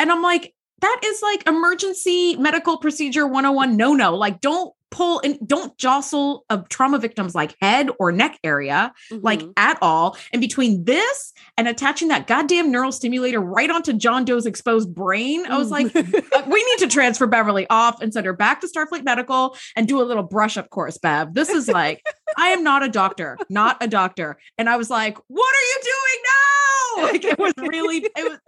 And 0.00 0.10
I'm 0.12 0.22
like, 0.22 0.54
that 0.80 1.00
is 1.04 1.20
like 1.22 1.46
emergency 1.48 2.36
medical 2.36 2.78
procedure 2.78 3.26
101 3.26 3.76
no 3.76 3.94
no. 3.94 4.14
Like, 4.14 4.40
don't 4.40 4.72
pull 4.90 5.20
and 5.22 5.38
don't 5.46 5.76
jostle 5.76 6.46
a 6.48 6.62
trauma 6.70 6.98
victim's 6.98 7.34
like 7.34 7.54
head 7.60 7.90
or 7.98 8.10
neck 8.10 8.38
area 8.42 8.90
like 9.10 9.40
Mhm. 9.40 9.52
at 9.58 9.76
all. 9.82 10.16
And 10.32 10.40
between 10.40 10.84
this 10.84 11.34
and 11.58 11.68
attaching 11.68 12.08
that 12.08 12.26
goddamn 12.26 12.70
neural 12.70 12.90
stimulator 12.90 13.38
right 13.38 13.68
onto 13.70 13.92
John 13.92 14.24
Doe's 14.24 14.46
exposed 14.46 14.94
brain, 14.94 15.44
I 15.46 15.58
was 15.58 15.70
like, 15.70 15.94
uh, 15.94 16.02
we 16.46 16.64
need 16.64 16.78
to 16.78 16.86
transfer 16.86 17.26
Beverly 17.26 17.66
off 17.68 18.00
and 18.00 18.14
send 18.14 18.24
her 18.24 18.32
back 18.32 18.62
to 18.62 18.66
Starfleet 18.66 19.04
Medical 19.04 19.54
and 19.76 19.86
do 19.86 20.00
a 20.00 20.04
little 20.04 20.22
brush 20.22 20.56
up 20.56 20.70
course, 20.70 20.96
Bev. 20.96 21.34
This 21.34 21.50
is 21.50 21.68
like, 21.68 22.02
I 22.38 22.48
am 22.48 22.64
not 22.64 22.82
a 22.82 22.88
doctor, 22.88 23.36
not 23.50 23.76
a 23.82 23.88
doctor. 23.88 24.38
And 24.56 24.70
I 24.70 24.76
was 24.78 24.88
like, 24.88 25.18
what 25.26 25.54
are 25.54 25.66
you 25.66 25.80
doing 25.82 26.22
now? 26.24 27.12
Like, 27.12 27.24
it 27.24 27.38
was 27.38 27.52
really, 27.58 27.98
it 27.98 28.12
was, 28.16 28.38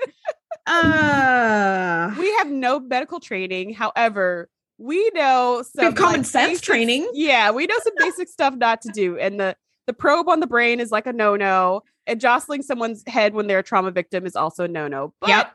uh, 0.66 2.14
we 2.18 2.32
have 2.38 2.50
no 2.50 2.80
medical 2.80 3.20
training. 3.20 3.74
However, 3.74 4.48
we 4.78 5.10
know 5.14 5.62
some 5.62 5.88
we 5.88 5.92
common 5.94 6.20
like, 6.20 6.26
sense 6.26 6.50
basic- 6.52 6.64
training. 6.64 7.10
Yeah, 7.12 7.50
we 7.50 7.66
know 7.66 7.76
some 7.82 7.94
basic 7.98 8.28
stuff 8.28 8.54
not 8.56 8.80
to 8.82 8.88
do. 8.92 9.18
And 9.18 9.38
the 9.40 9.56
the 9.86 9.92
probe 9.92 10.28
on 10.28 10.40
the 10.40 10.46
brain 10.46 10.78
is 10.80 10.90
like 10.90 11.06
a 11.06 11.12
no-no. 11.12 11.82
And 12.06 12.20
jostling 12.20 12.62
someone's 12.62 13.02
head 13.06 13.34
when 13.34 13.46
they're 13.46 13.58
a 13.58 13.62
trauma 13.62 13.90
victim 13.90 14.24
is 14.26 14.36
also 14.36 14.64
a 14.64 14.68
no-no. 14.68 15.12
But 15.20 15.28
Yep. 15.30 15.52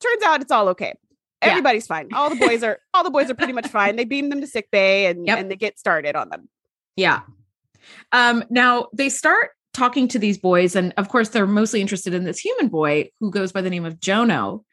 turns 0.00 0.22
out 0.22 0.40
it's 0.40 0.50
all 0.52 0.68
okay. 0.70 0.94
Yeah. 1.42 1.50
Everybody's 1.50 1.86
fine. 1.86 2.08
All 2.14 2.30
the 2.30 2.36
boys 2.36 2.62
are 2.62 2.78
all 2.94 3.04
the 3.04 3.10
boys 3.10 3.30
are 3.30 3.34
pretty 3.34 3.52
much 3.52 3.68
fine. 3.68 3.96
They 3.96 4.04
beam 4.04 4.30
them 4.30 4.40
to 4.40 4.46
sick 4.46 4.70
bay 4.70 5.06
and, 5.06 5.26
Yep. 5.26 5.38
and 5.38 5.50
they 5.50 5.56
get 5.56 5.78
started 5.78 6.16
on 6.16 6.30
them. 6.30 6.48
Yeah. 6.96 7.20
Um, 8.12 8.44
now 8.48 8.88
they 8.94 9.08
start 9.10 9.50
talking 9.74 10.08
to 10.08 10.18
these 10.18 10.38
boys, 10.38 10.74
and 10.74 10.94
of 10.96 11.08
course, 11.08 11.28
they're 11.28 11.46
mostly 11.46 11.80
interested 11.80 12.14
in 12.14 12.24
this 12.24 12.38
human 12.38 12.68
boy 12.68 13.10
who 13.20 13.30
goes 13.30 13.52
by 13.52 13.60
the 13.60 13.70
name 13.70 13.84
of 13.84 14.00
Jono. 14.00 14.64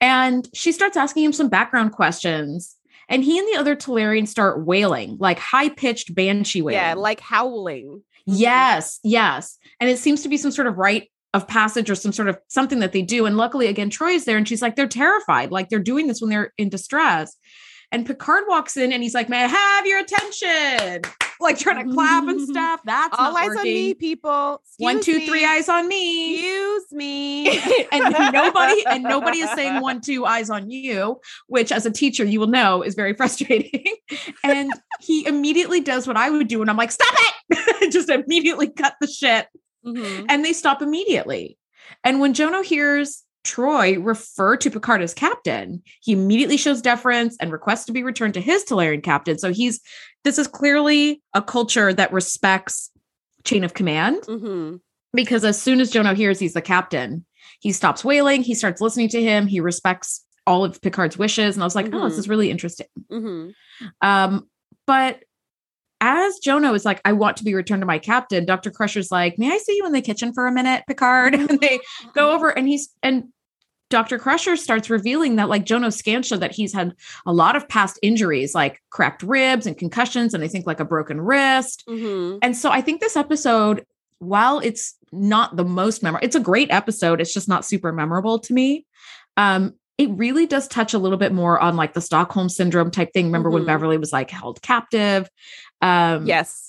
And 0.00 0.48
she 0.54 0.72
starts 0.72 0.96
asking 0.96 1.24
him 1.24 1.32
some 1.32 1.48
background 1.48 1.92
questions. 1.92 2.76
And 3.08 3.24
he 3.24 3.38
and 3.38 3.48
the 3.48 3.58
other 3.58 3.74
Talarians 3.74 4.28
start 4.28 4.66
wailing, 4.66 5.16
like 5.18 5.38
high 5.38 5.70
pitched 5.70 6.14
banshee 6.14 6.62
wailing. 6.62 6.80
Yeah, 6.80 6.94
like 6.94 7.20
howling. 7.20 8.02
Yes, 8.26 9.00
yes. 9.02 9.56
And 9.80 9.88
it 9.88 9.98
seems 9.98 10.22
to 10.22 10.28
be 10.28 10.36
some 10.36 10.50
sort 10.50 10.66
of 10.66 10.76
rite 10.76 11.10
of 11.32 11.48
passage 11.48 11.88
or 11.90 11.94
some 11.94 12.12
sort 12.12 12.28
of 12.28 12.38
something 12.48 12.80
that 12.80 12.92
they 12.92 13.02
do. 13.02 13.24
And 13.24 13.36
luckily, 13.36 13.66
again, 13.66 13.90
Troi 13.90 14.14
is 14.14 14.24
there 14.24 14.36
and 14.36 14.46
she's 14.46 14.60
like, 14.60 14.76
they're 14.76 14.86
terrified. 14.86 15.50
Like 15.50 15.68
they're 15.68 15.78
doing 15.78 16.06
this 16.06 16.20
when 16.20 16.30
they're 16.30 16.52
in 16.58 16.68
distress. 16.68 17.34
And 17.90 18.04
Picard 18.06 18.44
walks 18.48 18.76
in 18.76 18.92
and 18.92 19.02
he's 19.02 19.14
like, 19.14 19.28
May 19.28 19.44
I 19.44 19.46
have 19.48 19.86
your 19.86 19.98
attention? 20.00 21.02
Like 21.40 21.56
trying 21.58 21.86
to 21.88 21.94
clap 21.94 22.26
and 22.26 22.40
stuff. 22.48 22.80
That's 22.84 23.14
All 23.16 23.36
eyes 23.36 23.46
working. 23.46 23.58
on 23.60 23.64
me, 23.64 23.94
people. 23.94 24.60
One, 24.78 24.96
Excuse 24.98 25.20
two, 25.20 25.26
three 25.26 25.44
eyes 25.44 25.68
on 25.68 25.86
me. 25.86 26.34
Excuse 26.34 26.84
me. 26.92 27.48
and 27.92 28.14
nobody 28.32 28.84
and 28.86 29.04
nobody 29.04 29.38
is 29.38 29.50
saying 29.52 29.80
one 29.80 30.00
two 30.00 30.24
eyes 30.26 30.50
on 30.50 30.68
you 30.70 31.20
which 31.46 31.70
as 31.72 31.86
a 31.86 31.90
teacher 31.90 32.24
you 32.24 32.40
will 32.40 32.46
know 32.48 32.82
is 32.82 32.94
very 32.94 33.14
frustrating 33.14 33.84
and 34.44 34.70
he 35.00 35.26
immediately 35.26 35.80
does 35.80 36.06
what 36.06 36.16
i 36.16 36.28
would 36.30 36.48
do 36.48 36.60
and 36.60 36.70
i'm 36.70 36.76
like 36.76 36.90
stop 36.90 37.14
it 37.50 37.92
just 37.92 38.08
immediately 38.08 38.68
cut 38.68 38.94
the 39.00 39.06
shit 39.06 39.46
Mhm. 39.86 40.26
and 40.28 40.44
they 40.44 40.52
stop 40.52 40.82
immediately 40.82 41.56
and 42.04 42.20
when 42.20 42.34
jono 42.34 42.64
hears 42.64 43.22
Troi 43.48 43.96
refer 44.04 44.56
to 44.58 44.70
Picard 44.70 45.00
as 45.00 45.14
captain, 45.14 45.82
he 46.02 46.12
immediately 46.12 46.56
shows 46.58 46.82
deference 46.82 47.36
and 47.40 47.50
requests 47.50 47.86
to 47.86 47.92
be 47.92 48.02
returned 48.02 48.34
to 48.34 48.40
his 48.40 48.64
Talarian 48.64 49.02
captain. 49.02 49.38
So 49.38 49.52
he's 49.52 49.80
this 50.24 50.38
is 50.38 50.46
clearly 50.46 51.22
a 51.34 51.40
culture 51.40 51.92
that 51.94 52.12
respects 52.12 52.90
chain 53.44 53.64
of 53.64 53.72
command 53.74 54.22
Mm-hmm. 54.24 54.76
because 55.14 55.44
as 55.44 55.60
soon 55.60 55.80
as 55.80 55.90
Jono 55.92 56.14
hears 56.14 56.38
he's 56.38 56.52
the 56.54 56.60
captain, 56.60 57.24
he 57.60 57.72
stops 57.72 58.04
wailing, 58.04 58.42
he 58.42 58.54
starts 58.54 58.80
listening 58.82 59.08
to 59.10 59.22
him, 59.22 59.46
he 59.46 59.60
respects 59.60 60.24
all 60.46 60.64
of 60.64 60.80
Picard's 60.82 61.16
wishes. 61.16 61.56
And 61.56 61.62
I 61.62 61.66
was 61.66 61.74
like, 61.74 61.86
oh, 61.92 62.04
this 62.08 62.16
Mhm. 62.16 62.18
is 62.18 62.28
really 62.28 62.50
interesting. 62.50 62.86
Mm-hmm. 63.10 63.86
Um, 64.06 64.48
but 64.86 65.22
as 66.00 66.38
Jono 66.44 66.74
is 66.74 66.84
like, 66.84 67.00
I 67.04 67.12
want 67.12 67.36
to 67.38 67.44
be 67.44 67.54
returned 67.54 67.82
to 67.82 67.86
my 67.86 67.98
captain, 67.98 68.44
Dr. 68.44 68.70
Crusher's 68.70 69.10
like, 69.10 69.38
May 69.38 69.52
I 69.52 69.58
see 69.58 69.76
you 69.76 69.84
in 69.86 69.92
the 69.92 70.00
kitchen 70.00 70.32
for 70.32 70.46
a 70.46 70.52
minute, 70.52 70.84
Picard? 70.86 71.34
And 71.50 71.60
they 71.60 71.80
go 72.14 72.32
over 72.32 72.50
and 72.50 72.68
he's 72.68 72.90
and 73.02 73.24
Dr. 73.90 74.18
Crusher 74.18 74.56
starts 74.56 74.90
revealing 74.90 75.36
that 75.36 75.48
like 75.48 75.64
Jono's 75.64 75.96
scans 75.96 76.26
show 76.26 76.36
that 76.36 76.52
he's 76.54 76.72
had 76.74 76.94
a 77.26 77.32
lot 77.32 77.56
of 77.56 77.68
past 77.68 77.98
injuries, 78.02 78.54
like 78.54 78.82
cracked 78.90 79.22
ribs 79.22 79.66
and 79.66 79.76
concussions, 79.78 80.34
and 80.34 80.44
I 80.44 80.48
think 80.48 80.66
like 80.66 80.80
a 80.80 80.84
broken 80.84 81.20
wrist. 81.20 81.84
Mm-hmm. 81.88 82.38
And 82.42 82.56
so 82.56 82.70
I 82.70 82.80
think 82.82 83.00
this 83.00 83.16
episode, 83.16 83.86
while 84.18 84.58
it's 84.58 84.94
not 85.10 85.56
the 85.56 85.64
most 85.64 86.02
memorable, 86.02 86.26
it's 86.26 86.36
a 86.36 86.40
great 86.40 86.70
episode. 86.70 87.20
It's 87.20 87.32
just 87.32 87.48
not 87.48 87.64
super 87.64 87.92
memorable 87.92 88.38
to 88.40 88.52
me. 88.52 88.84
Um, 89.36 89.74
it 89.96 90.10
really 90.10 90.46
does 90.46 90.68
touch 90.68 90.92
a 90.94 90.98
little 90.98 91.18
bit 91.18 91.32
more 91.32 91.58
on 91.58 91.76
like 91.76 91.92
the 91.94 92.00
Stockholm 92.00 92.48
syndrome 92.48 92.90
type 92.90 93.12
thing. 93.12 93.26
Remember 93.26 93.50
when 93.50 93.62
Mhm. 93.62 93.66
Beverly 93.66 93.96
was 93.98 94.12
like 94.12 94.30
held 94.30 94.60
captive? 94.62 95.28
Um, 95.80 96.26
Yes. 96.26 96.67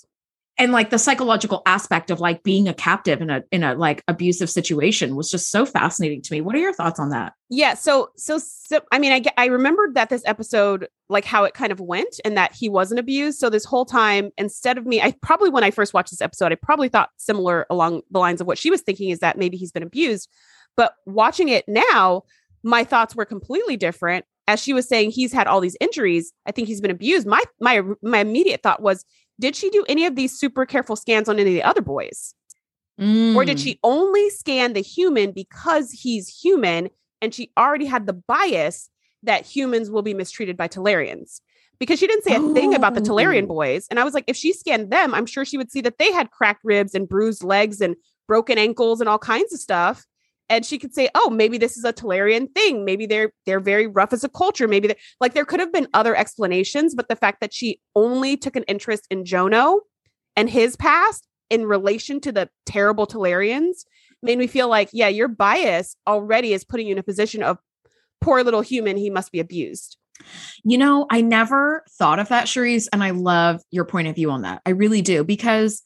And 0.60 0.74
like 0.74 0.90
the 0.90 1.00
psychological 1.00 1.64
aspect 1.66 2.12
of 2.12 2.20
like 2.20 2.44
being 2.44 2.68
a 2.68 2.74
captive 2.74 3.22
in 3.22 3.30
a 3.30 3.44
in 3.52 3.64
a 3.64 3.74
like 3.74 4.04
abusive 4.08 4.50
situation 4.50 5.16
was 5.16 5.32
just 5.32 5.50
so 5.50 5.66
fascinating 5.66 6.22
to 6.22 6.34
me. 6.34 6.42
What 6.42 6.54
are 6.54 6.60
your 6.60 6.74
thoughts 6.74 7.00
on 7.00 7.10
that? 7.10 7.34
Yeah. 7.50 7.74
So, 7.74 8.12
so, 8.16 8.38
so, 8.38 8.82
I 8.92 9.00
mean, 9.00 9.12
I, 9.12 9.24
I 9.42 9.46
remembered 9.48 9.96
that 9.96 10.10
this 10.10 10.22
episode, 10.26 10.88
like 11.08 11.26
how 11.26 11.46
it 11.46 11.56
kind 11.56 11.72
of 11.72 11.80
went 11.80 12.20
and 12.24 12.38
that 12.38 12.54
he 12.54 12.70
wasn't 12.70 13.00
abused. 13.00 13.40
So 13.40 13.50
this 13.50 13.66
whole 13.66 13.86
time, 13.86 14.30
instead 14.38 14.78
of 14.78 14.86
me, 14.86 15.02
I 15.02 15.16
probably, 15.24 15.50
when 15.50 15.64
I 15.64 15.72
first 15.72 15.94
watched 15.94 16.12
this 16.12 16.22
episode, 16.22 16.52
I 16.52 16.56
probably 16.56 16.90
thought 16.90 17.10
similar 17.18 17.66
along 17.72 18.02
the 18.12 18.20
lines 18.20 18.40
of 18.40 18.46
what 18.46 18.60
she 18.60 18.70
was 18.70 18.82
thinking 18.82 19.10
is 19.10 19.20
that 19.20 19.38
maybe 19.38 19.58
he's 19.58 19.72
been 19.72 19.82
abused. 19.82 20.30
But 20.78 20.94
watching 21.08 21.50
it 21.50 21.68
now, 21.68 22.24
my 22.62 22.84
thoughts 22.84 23.16
were 23.16 23.26
completely 23.26 23.78
different. 23.78 24.26
As 24.48 24.62
she 24.62 24.74
was 24.74 24.88
saying, 24.88 25.12
he's 25.12 25.34
had 25.34 25.48
all 25.48 25.62
these 25.62 25.78
injuries. 25.80 26.34
I 26.46 26.52
think 26.52 26.68
he's 26.68 26.82
been 26.82 26.92
abused. 26.92 27.26
My, 27.26 27.42
my, 27.60 27.82
my 28.04 28.20
immediate 28.20 28.62
thought 28.62 28.82
was, 28.82 29.06
did 29.40 29.56
she 29.56 29.70
do 29.70 29.86
any 29.88 30.06
of 30.06 30.16
these 30.16 30.38
super 30.38 30.66
careful 30.66 30.96
scans 30.96 31.30
on 31.30 31.40
any 31.40 31.50
of 31.52 31.54
the 31.56 31.64
other 31.64 31.82
boys? 31.82 32.34
Or 33.00 33.46
did 33.46 33.56
Mm. 33.58 33.64
she 33.64 33.80
only 33.82 34.30
scan 34.30 34.74
the 34.74 34.82
human 34.82 35.32
because 35.32 35.92
he's 35.92 36.28
human 36.28 36.90
and 37.22 37.34
she 37.34 37.50
already 37.58 37.86
had 37.86 38.06
the 38.06 38.14
bias 38.14 38.90
that 39.24 39.46
humans 39.46 39.90
will 39.90 40.02
be 40.02 40.14
mistreated 40.14 40.58
by 40.58 40.68
Talarians? 40.68 41.40
Because 41.80 41.98
she 41.98 42.08
didn't 42.08 42.26
say 42.26 42.36
a 42.36 42.54
thing 42.54 42.76
about 42.76 42.96
the 42.96 43.00
Talarian 43.02 43.44
Oh. 43.44 43.48
boys. 43.48 43.88
And 43.90 44.02
I 44.02 44.04
was 44.04 44.14
like, 44.14 44.26
if 44.28 44.36
she 44.36 44.52
scanned 44.52 44.92
them, 44.92 45.14
I'm 45.14 45.26
sure 45.26 45.46
she 45.46 45.58
would 45.58 45.72
see 45.72 45.80
that 45.80 45.98
they 45.98 46.12
had 46.12 46.32
cracked 46.32 46.60
ribs 46.66 46.94
and 46.94 47.08
bruised 47.08 47.42
legs 47.42 47.80
and 47.80 47.96
broken 48.28 48.58
ankles 48.58 49.00
and 49.00 49.08
all 49.08 49.18
kinds 49.18 49.54
of 49.54 49.62
stuff. 49.62 50.06
And 50.50 50.66
she 50.66 50.80
could 50.80 50.94
say, 50.94 51.10
"Oh, 51.16 51.30
maybe 51.30 51.58
this 51.58 51.78
is 51.78 51.84
a 51.84 51.94
Talarian 51.94 52.54
thing. 52.54 52.86
Maybe 52.86 53.06
they're 53.06 53.32
they're 53.46 53.60
very 53.60 53.88
rough 53.88 54.14
as 54.14 54.24
a 54.24 54.30
culture. 54.30 54.68
Maybe 54.68 54.94
like 55.20 55.34
there 55.34 55.46
could 55.46 55.60
have 55.60 55.72
been 55.72 55.88
other 55.94 56.16
explanations, 56.16 56.96
but 56.96 57.08
the 57.08 57.16
fact 57.16 57.40
that 57.42 57.54
she 57.54 57.80
only 57.96 58.36
took 58.36 58.56
an 58.56 58.64
interest 58.64 59.06
in 59.10 59.24
Jono 59.24 59.82
and 60.36 60.50
his 60.50 60.76
past 60.76 61.28
in 61.50 61.66
relation 61.66 62.20
to 62.22 62.32
the 62.32 62.50
terrible 62.66 63.08
Talarians 63.08 63.86
made 64.22 64.38
me 64.38 64.48
feel 64.48 64.68
like, 64.68 64.90
yeah, 64.92 65.08
your 65.08 65.28
bias 65.28 65.96
already 66.08 66.54
is 66.54 66.64
putting 66.64 66.88
you 66.88 66.94
in 66.94 67.00
a 67.00 67.04
position 67.04 67.44
of 67.44 67.58
poor 68.22 68.44
little 68.44 68.62
human. 68.62 68.98
He 68.98 69.10
must 69.10 69.32
be 69.32 69.40
abused. 69.40 69.98
You 70.64 70.78
know, 70.78 71.06
I 71.10 71.22
never 71.22 71.84
thought 71.92 72.20
of 72.20 72.28
that, 72.30 72.48
Cherise, 72.48 72.88
and 72.92 73.04
I 73.04 73.12
love 73.12 73.62
your 73.72 73.86
point 73.86 74.10
of 74.10 74.16
view 74.16 74.30
on 74.32 74.42
that. 74.42 74.62
I 74.66 74.72
really 74.72 75.02
do 75.02 75.24
because 75.24 75.82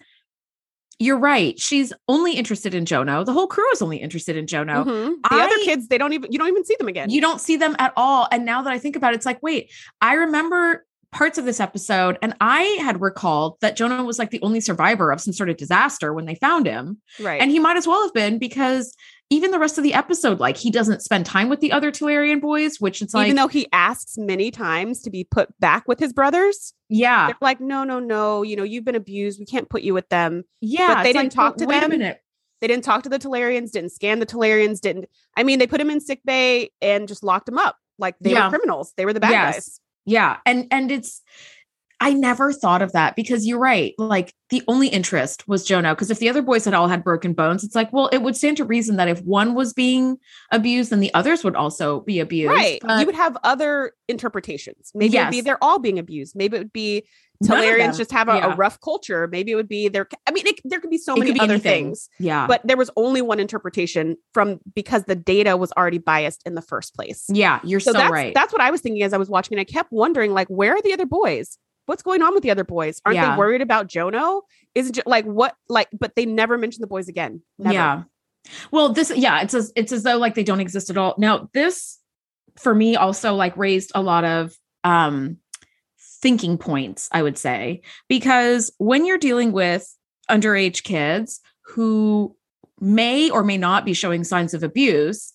you're 1.00 1.17
right. 1.17 1.59
She's 1.59 1.91
only 2.07 2.33
interested 2.33 2.73
in 2.73 2.85
Jono. 2.85 3.25
The 3.25 3.33
whole 3.33 3.47
crew 3.47 3.69
is 3.71 3.81
only 3.81 3.97
interested 3.97 4.38
in 4.38 4.45
Jono. 4.45 4.85
Mhm. 4.85 5.15
The 5.29 5.35
other 5.35 5.57
kids, 5.63 5.88
they 5.88 5.97
don't 5.97 6.13
even 6.13 6.31
you 6.31 6.39
don't 6.39 6.47
even 6.47 6.63
see 6.65 6.75
them 6.77 6.88
again. 6.88 7.09
You 7.09 7.19
don't 7.21 7.41
see 7.41 7.55
them 7.57 7.75
at 7.79 7.93
all. 7.97 8.27
And 8.31 8.45
now 8.45 8.62
that 8.62 8.71
I 8.71 8.77
think 8.79 8.95
about 8.95 9.13
it, 9.13 9.17
it's 9.17 9.25
like, 9.25 9.41
wait, 9.41 9.71
I 10.01 10.13
remember 10.13 10.85
parts 11.12 11.38
of 11.38 11.45
this 11.45 11.59
episode, 11.59 12.17
and 12.23 12.33
I 12.41 12.62
had 12.81 13.00
recalled 13.00 13.57
that 13.62 13.75
Jonah 13.75 14.03
was 14.03 14.17
like 14.17 14.31
the 14.31 14.41
only 14.41 14.59
survivor 14.59 15.12
of 15.12 15.21
some 15.21 15.31
sort 15.33 15.50
of 15.50 15.57
disaster 15.57 16.12
when 16.13 16.25
they 16.25 16.33
found 16.35 16.65
him. 16.65 17.00
right. 17.19 17.39
And 17.39 17.51
he 17.51 17.59
might 17.59 17.77
as 17.77 17.85
well 17.88 18.01
have 18.03 18.13
been 18.13 18.39
because 18.39 18.95
even 19.30 19.51
the 19.51 19.60
rest 19.60 19.77
of 19.77 19.84
the 19.84 19.94
episode, 19.94 20.39
like 20.39 20.58
he 20.58 20.70
doesn't 20.70 21.01
spend 21.01 21.25
time 21.25 21.50
with 21.50 21.60
the 21.60 21.72
other 21.72 21.92
Talarian 21.92 22.39
boys, 22.39 22.80
which 22.80 23.01
it's 23.01 23.13
like, 23.13 23.25
even 23.27 23.36
though 23.36 23.48
he 23.48 23.68
asks 23.72 24.18
many 24.18 24.51
times 24.51 25.01
to 25.03 25.10
be 25.10 25.24
put 25.24 25.58
back 25.60 25.88
with 25.88 26.00
his 26.00 26.13
brothers, 26.13 26.74
yeah, 26.89 27.27
they're 27.27 27.38
like, 27.42 27.60
no, 27.60 27.84
no, 27.84 28.00
no, 28.00 28.44
you 28.44 28.56
know, 28.56 28.63
you've 28.63 28.86
been 28.86 28.96
abused. 28.96 29.39
We 29.39 29.46
can't 29.46 29.70
put 29.70 29.82
you 29.82 29.94
with 29.94 30.08
them. 30.10 30.44
yeah. 30.62 31.01
they 31.03 31.13
didn't 31.13 31.32
talk 31.32 31.53
well, 31.58 31.60
to 31.60 31.65
wait 31.65 31.82
them. 31.82 31.92
A 31.92 31.98
minute. 31.98 32.20
They 32.62 32.68
didn't 32.68 32.86
talk 32.86 33.03
to 33.03 33.10
the 33.10 33.20
Talarians, 33.20 33.72
didn't 33.72 33.89
scan 33.92 34.20
the 34.20 34.25
Talarians, 34.25 34.80
didn't. 34.80 35.10
I 35.36 35.44
mean, 35.44 35.60
they 35.60 35.68
put 35.68 35.82
him 35.82 35.89
in 35.89 36.00
sick 36.00 36.22
bay 36.24 36.70
and 36.82 37.08
just 37.10 37.24
locked 37.24 37.50
him 37.50 37.58
up. 37.58 37.77
Like 38.00 38.15
they 38.22 38.32
Yeah. 38.32 38.46
were 38.46 38.58
criminals. 38.58 38.94
They 38.96 39.06
were 39.06 39.12
the 39.13 39.20
bad 39.20 39.32
Yes. 39.32 39.56
guys. 39.56 39.80
Yeah. 40.06 40.38
And 40.46 40.68
and 40.72 40.92
it's 40.92 41.22
I 42.03 42.12
never 42.13 42.51
thought 42.51 42.81
of 42.81 42.91
that 42.91 43.15
because 43.15 43.48
you're 43.48 43.60
right. 43.60 43.93
Like 43.98 44.33
the 44.50 44.62
only 44.67 44.89
interest 44.89 45.48
was 45.48 45.65
Jono. 45.65 45.93
Because 45.93 46.12
if 46.12 46.19
the 46.19 46.27
other 46.27 46.41
boys 46.41 46.65
had 46.65 46.74
all 46.74 46.89
had 46.89 47.01
broken 47.01 47.31
bones, 47.33 47.63
it's 47.63 47.75
like, 47.75 47.93
well, 47.93 48.10
it 48.12 48.22
would 48.22 48.36
stand 48.36 48.57
to 48.57 48.65
reason 48.65 48.98
that 48.98 49.07
if 49.07 49.22
one 49.22 49.55
was 49.55 49.72
being 49.72 50.17
abused, 50.51 50.89
then 50.89 51.00
the 51.00 51.13
others 51.13 51.45
would 51.45 51.55
also 51.55 52.01
be 52.01 52.19
abused. 52.19 52.53
Right. 52.53 52.79
But 52.81 53.00
you 53.00 53.05
would 53.05 53.15
have 53.15 53.38
other 53.43 53.93
interpretations. 54.10 54.91
Maybe 54.93 55.15
it 55.17 55.22
would 55.24 55.31
be 55.31 55.41
they're 55.41 55.63
all 55.63 55.79
being 55.79 55.98
abused. 55.98 56.36
Maybe 56.36 56.57
it 56.57 56.60
would 56.60 56.74
be 56.74 57.07
Talarians 57.43 57.98
just 57.98 58.12
have 58.12 58.29
a, 58.29 58.36
yeah. 58.36 58.53
a 58.53 58.55
rough 58.55 58.79
culture. 58.79 59.27
Maybe 59.27 59.51
it 59.51 59.55
would 59.55 59.67
be 59.67 59.88
there. 59.88 60.07
I 60.27 60.31
mean, 60.31 60.48
it, 60.48 60.60
there 60.65 60.79
could 60.79 60.89
be 60.89 60.98
so 60.98 61.15
It 61.15 61.19
many 61.19 61.33
be 61.33 61.39
other 61.39 61.53
anything. 61.53 61.86
things. 61.88 62.10
Yeah. 62.19 62.48
But 62.48 62.62
there 62.63 62.77
was 62.77 62.89
only 62.95 63.22
one 63.22 63.39
interpretation 63.39 64.17
from 64.33 64.60
because 64.75 65.05
the 65.05 65.15
data 65.15 65.57
was 65.57 65.72
already 65.74 65.98
biased 65.98 66.41
in 66.45 66.55
the 66.55 66.62
first 66.62 66.95
place. 66.95 67.25
yeah, 67.29 67.60
you're 67.63 67.79
so, 67.79 67.91
So, 67.91 67.98
that's 67.98 68.12
right. 68.12 68.33
that's 68.33 68.53
what 68.53 68.62
I 68.62 68.72
was 68.72 68.81
thinking 68.81 69.03
as 69.03 69.13
I 69.13 69.17
was 69.17 69.29
watching, 69.29 69.57
and 69.57 69.62
I 69.62 69.65
kept 69.65 69.91
wondering, 69.91 70.33
like, 70.33 70.48
where 70.48 70.74
are 70.74 70.81
the 70.81 70.93
other 70.93 71.05
boys? 71.05 71.57
What's 71.86 72.04
going 72.04 72.22
on 72.22 72.34
with 72.34 72.44
the 72.44 72.52
other 72.52 72.63
boys? 72.63 73.02
Aren't 73.06 73.16
Yeah. 73.18 73.32
they 73.34 73.38
worried 73.38 73.62
about 73.62 73.88
Jono? 73.88 74.42
Is 74.75 74.90
it 74.90 74.94
ju- 74.96 75.02
like 75.06 75.25
what? 75.25 75.56
Like, 75.70 75.90
but 75.98 76.16
they 76.16 76.25
never 76.25 76.58
mention 76.58 76.82
the 76.82 76.88
boys 76.88 77.08
again. 77.10 77.42
Never. 77.60 77.74
Yeah. 77.74 78.04
Well, 78.72 78.90
this 78.94 79.12
yeah, 79.16 79.42
it's 79.42 79.54
as 79.54 79.72
it's 79.75 79.92
as 79.92 80.04
though 80.04 80.18
like 80.18 80.36
they 80.36 80.44
don't 80.44 80.60
exist 80.60 80.90
at 80.90 80.98
all. 80.98 81.16
Now, 81.18 81.50
this 81.54 82.00
for 82.58 82.74
me 82.75 82.96
also 82.96 83.34
like 83.36 83.56
raised 83.58 83.92
a 83.96 84.02
lot 84.02 84.24
of 84.25 84.54
um 84.84 85.38
thinking 86.22 86.58
points, 86.58 87.10
I 87.12 87.22
would 87.22 87.38
say, 87.38 87.82
because 88.08 88.72
when 88.78 89.06
you're 89.06 89.18
dealing 89.18 89.52
with 89.52 89.94
underage 90.30 90.84
kids 90.84 91.42
who 91.66 92.36
may 92.80 93.30
or 93.30 93.44
may 93.44 93.58
not 93.58 93.86
be 93.86 93.94
showing 93.94 94.24
signs 94.24 94.54
of 94.54 94.63
abuse, 94.63 95.33